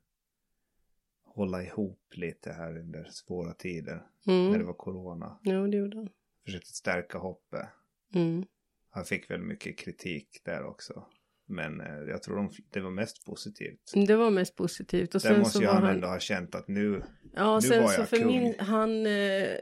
hålla 1.25 1.63
ihop 1.63 2.01
lite 2.15 2.53
här 2.53 2.79
under 2.79 3.05
svåra 3.11 3.55
tider. 3.55 4.07
När 4.27 4.35
det 4.49 4.55
Mm. 4.55 4.67
var 4.67 4.75
corona. 4.75 5.39
Jo, 5.43 5.67
det 5.67 5.77
gjorde 5.77 5.97
han. 5.97 6.09
Försökte 6.45 6.71
stärka 6.73 7.19
hoppet. 7.19 7.69
Mm. 8.15 8.45
Han 8.91 9.05
fick 9.05 9.31
väl 9.31 9.41
mycket 9.41 9.79
kritik 9.79 10.41
där 10.45 10.65
också. 10.65 11.07
Men 11.47 11.81
eh, 11.81 11.87
jag 11.95 12.23
tror 12.23 12.37
de, 12.37 12.51
det 12.71 12.81
var 12.81 12.91
mest 12.91 13.27
positivt. 13.27 13.93
Det 14.07 14.17
var 14.17 14.31
mest 14.31 14.57
positivt. 14.57 15.15
Och 15.15 15.21
Där 15.21 15.39
måste 15.39 15.59
ju 15.59 15.67
han... 15.67 15.85
ändå 15.85 16.07
ha 16.09 16.19
känt 16.19 16.55
att 16.55 16.69
nu, 16.69 17.03
Ja, 17.35 17.55
nu 17.55 17.69
sen 17.69 17.89
så 17.89 18.05
för 18.05 18.17
kung. 18.17 18.27
min... 18.27 18.55
Han 18.59 19.07
eh, 19.07 19.57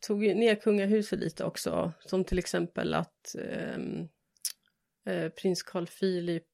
tog 0.00 0.20
ner 0.20 0.54
kungahuset 0.54 1.18
lite 1.18 1.44
också. 1.44 1.92
Som 2.00 2.24
till 2.24 2.38
exempel 2.38 2.94
att 2.94 3.34
ehm, 3.38 4.08
eh, 5.06 5.28
prins 5.28 5.62
Carl 5.62 5.86
Philip 5.86 6.46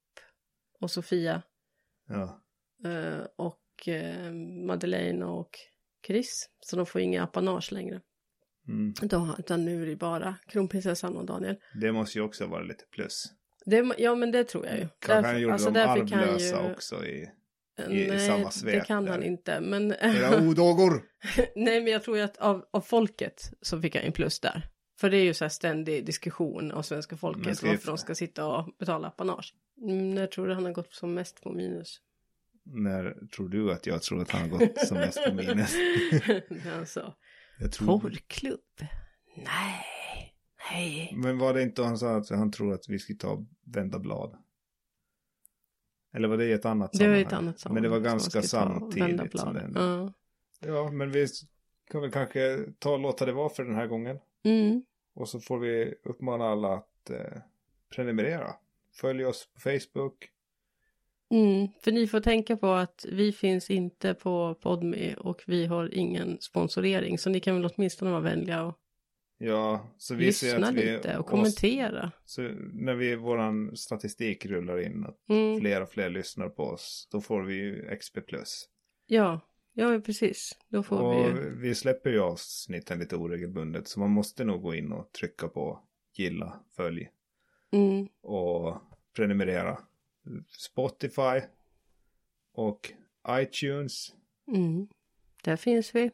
och 0.80 0.91
Sofia 0.91 1.43
ja. 2.09 2.43
eh, 2.84 3.26
och 3.37 3.89
eh, 3.89 4.32
Madeleine 4.66 5.24
och 5.24 5.59
Chris. 6.07 6.51
Så 6.61 6.76
de 6.76 6.87
får 6.87 7.01
inga 7.01 7.22
apanage 7.22 7.72
längre. 7.72 8.01
Mm. 8.68 8.95
Utan, 9.03 9.34
utan 9.39 9.64
nu 9.64 9.82
är 9.82 9.87
det 9.87 9.97
bara 9.97 10.34
kronprinsessan 10.49 11.16
och 11.16 11.26
Daniel. 11.26 11.57
Det 11.80 11.93
måste 11.93 12.18
ju 12.18 12.24
också 12.24 12.47
vara 12.47 12.62
lite 12.62 12.84
plus. 12.91 13.24
Det, 13.64 13.95
ja 13.99 14.14
men 14.14 14.32
det 14.32 14.45
tror 14.45 14.66
jag 14.66 14.78
ju. 14.78 14.89
Kanske 14.99 15.32
han 15.32 15.41
gjorde 15.41 15.53
alltså, 15.53 15.70
dem 15.70 15.91
arvlösa 15.91 16.62
ju- 16.62 16.72
också 16.72 17.05
i 17.05 17.30
Nej, 17.77 18.14
i 18.14 18.18
samma 18.18 18.45
det 18.45 18.51
svep 18.51 18.87
kan 18.87 19.05
där. 19.05 19.12
han 19.12 19.22
inte. 19.22 19.61
Men, 19.61 19.93
era 19.93 20.49
odågor. 20.49 21.03
nej, 21.57 21.83
men 21.83 21.93
jag 21.93 22.03
tror 22.03 22.16
ju 22.16 22.22
att 22.22 22.37
av, 22.37 22.64
av 22.70 22.81
folket 22.81 23.53
så 23.61 23.81
fick 23.81 23.97
han 23.97 24.05
en 24.05 24.12
plus 24.12 24.41
där. 24.41 24.68
För 25.01 25.11
det 25.11 25.16
är 25.16 25.24
ju 25.24 25.35
så 25.35 25.45
här 25.45 25.49
ständig 25.49 26.07
diskussion 26.07 26.72
av 26.72 26.83
svenska 26.83 27.16
folket 27.16 27.62
varför 27.62 27.87
de 27.87 27.99
ska 27.99 28.14
sitta 28.14 28.47
och 28.47 28.74
betala 28.79 29.09
apanage. 29.09 29.55
Mm, 29.83 30.14
när 30.14 30.27
tror 30.27 30.47
du 30.47 30.55
han 30.55 30.64
har 30.64 30.72
gått 30.72 30.95
som 30.95 31.14
mest 31.14 31.43
på 31.43 31.53
minus? 31.53 32.01
När 32.64 33.27
tror 33.37 33.49
du 33.49 33.72
att 33.72 33.87
jag 33.87 34.03
tror 34.03 34.22
att 34.22 34.31
han 34.31 34.51
har 34.51 34.59
gått 34.59 34.79
som 34.79 34.99
mest 34.99 35.24
på 35.24 35.35
minus? 35.35 35.77
Sa 36.93 37.16
Jag 37.59 37.72
tror... 37.72 38.01
porrklubb? 38.01 38.61
Nej, 39.37 39.85
nej. 40.70 41.12
Men 41.16 41.39
var 41.39 41.55
det 41.55 41.62
inte 41.62 41.83
han 41.83 41.99
sa 41.99 42.16
att 42.16 42.31
han 42.31 42.51
tror 42.53 42.74
att 42.74 42.89
vi 42.89 42.99
ska 42.99 43.14
ta 43.18 43.47
vända 43.74 43.99
blad? 43.99 44.37
Eller 46.16 46.28
var 46.28 46.36
det 46.36 46.44
i 46.44 46.52
ett 46.52 46.64
annat 46.64 46.92
Det 46.92 47.08
var 47.08 47.14
ett 47.16 47.28
sammanhang? 47.30 47.46
annat 47.48 47.60
sammanhang. 47.60 47.74
Men 47.74 47.82
det 47.82 47.98
var 47.98 48.10
ganska 48.10 48.42
samtidigt 48.42 49.40
som 49.40 49.54
det 49.54 49.60
hände. 49.60 49.80
Ja. 49.80 50.12
Ja, 50.66 50.90
men 50.90 51.10
vi 51.10 51.26
kan 51.90 52.00
väl 52.00 52.10
kanske 52.10 52.58
ta 52.78 52.92
och 52.92 52.98
låta 52.98 53.26
det 53.26 53.32
vara 53.32 53.48
för 53.48 53.64
den 53.64 53.74
här 53.74 53.86
gången. 53.86 54.18
Mm. 54.44 54.82
Och 55.14 55.28
så 55.28 55.40
får 55.40 55.58
vi 55.58 55.94
uppmana 56.04 56.44
alla 56.48 56.74
att 56.74 57.10
eh, 57.10 57.40
prenumerera. 57.94 58.54
Följ 58.94 59.24
oss 59.24 59.48
på 59.54 59.60
Facebook. 59.60 60.30
Mm, 61.30 61.68
för 61.82 61.92
ni 61.92 62.06
får 62.06 62.20
tänka 62.20 62.56
på 62.56 62.72
att 62.72 63.06
vi 63.12 63.32
finns 63.32 63.70
inte 63.70 64.14
på 64.14 64.54
Podme 64.54 65.14
och 65.14 65.42
vi 65.46 65.66
har 65.66 65.94
ingen 65.94 66.38
sponsorering. 66.40 67.18
Så 67.18 67.30
ni 67.30 67.40
kan 67.40 67.54
väl 67.54 67.70
åtminstone 67.74 68.10
vara 68.10 68.20
vänliga 68.20 68.62
och 68.64 68.78
Ja, 69.39 69.87
så 69.99 70.14
vi 70.14 70.32
ser 70.32 70.47
lyssna 70.47 70.68
att 70.68 70.74
vi... 70.74 70.93
lite 70.93 71.18
och 71.18 71.26
kommentera. 71.26 72.12
Så 72.24 72.43
när 72.72 72.95
vi, 72.95 73.16
våran 73.16 73.76
statistik 73.76 74.47
rullar 74.47 74.78
in 74.80 75.05
att 75.05 75.28
Mm, 75.28 75.61
fler 75.61 75.82
och 75.82 75.91
fler 75.91 76.11
lyssnar 76.11 76.49
på 76.49 76.62
oss, 76.62 77.09
då 77.12 77.20
får 77.20 77.43
vi 77.43 77.55
ju 77.55 77.97
XP+. 77.97 78.18
ja, 79.07 79.41
ja 79.72 80.01
precis. 80.01 80.59
Då 80.68 80.82
får 80.82 81.01
Och 81.03 81.12
vi 81.12 81.16
ju. 81.41 81.55
vi 81.61 81.74
släpper 81.74 82.11
ju 82.11 82.20
avsnitten 82.20 82.99
lite 82.99 83.16
oregelbundet, 83.16 83.89
så 83.89 84.01
man 84.01 84.11
måste 84.11 84.45
nog 84.45 84.62
gå 84.62 84.74
in 84.74 84.93
och 84.93 85.12
trycka 85.12 85.49
på 85.49 85.80
gilla, 86.14 86.61
följ 86.76 87.11
Mm, 87.70 88.09
och 88.22 88.76
prenumerera. 89.16 89.78
Spotify 90.59 91.41
och 92.53 92.93
iTunes. 93.28 94.14
mm. 94.49 94.89
Där 95.45 95.57
finns 95.57 95.95
vi. 95.95 96.11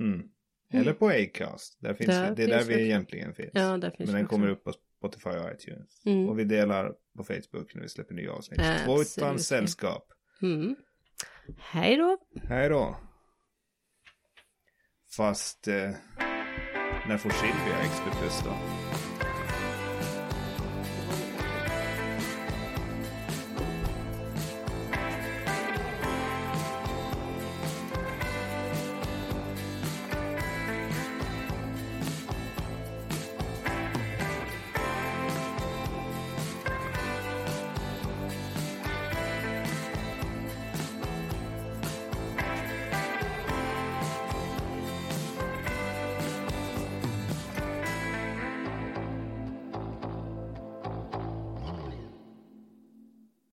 Mm. 0.00 0.28
Eller 0.70 0.92
på 0.92 1.08
Acast. 1.08 1.78
Där 1.80 1.94
finns 1.94 2.08
Där 2.08 2.28
vi. 2.30 2.34
Det 2.36 2.42
är 2.42 2.48
där 2.48 2.58
finns 2.58 2.68
vi 2.68 2.74
vi. 2.74 2.84
egentligen 2.84 3.34
finns. 3.34 3.50
Ja, 3.52 3.76
där 3.76 3.90
finns 3.90 4.06
Men 4.10 4.14
den 4.16 4.24
också. 4.24 4.36
kommer 4.36 4.48
upp 4.48 4.64
på 4.64 4.72
Spotify 4.98 5.30
och 5.30 5.52
iTunes. 5.52 6.06
Mm. 6.06 6.28
Och 6.28 6.38
vi 6.38 6.44
delar 6.44 6.92
på 7.16 7.24
Facebook 7.24 7.74
när 7.74 7.82
vi 7.82 7.88
släpper 7.88 8.14
nya 8.14 8.32
avsnitt. 8.32 8.60
Två 8.84 9.02
utan 9.02 9.38
sällskap. 9.38 10.12
Mm. 10.42 10.76
Hej 11.58 11.96
då. 11.96 12.18
Hej 12.48 12.68
då. 12.68 12.96
Fast 15.16 15.68
eh, 15.68 15.90
när 17.08 17.18
får 17.18 17.30
Silvia 17.30 18.20
Plus 18.20 18.42
då? 18.44 18.54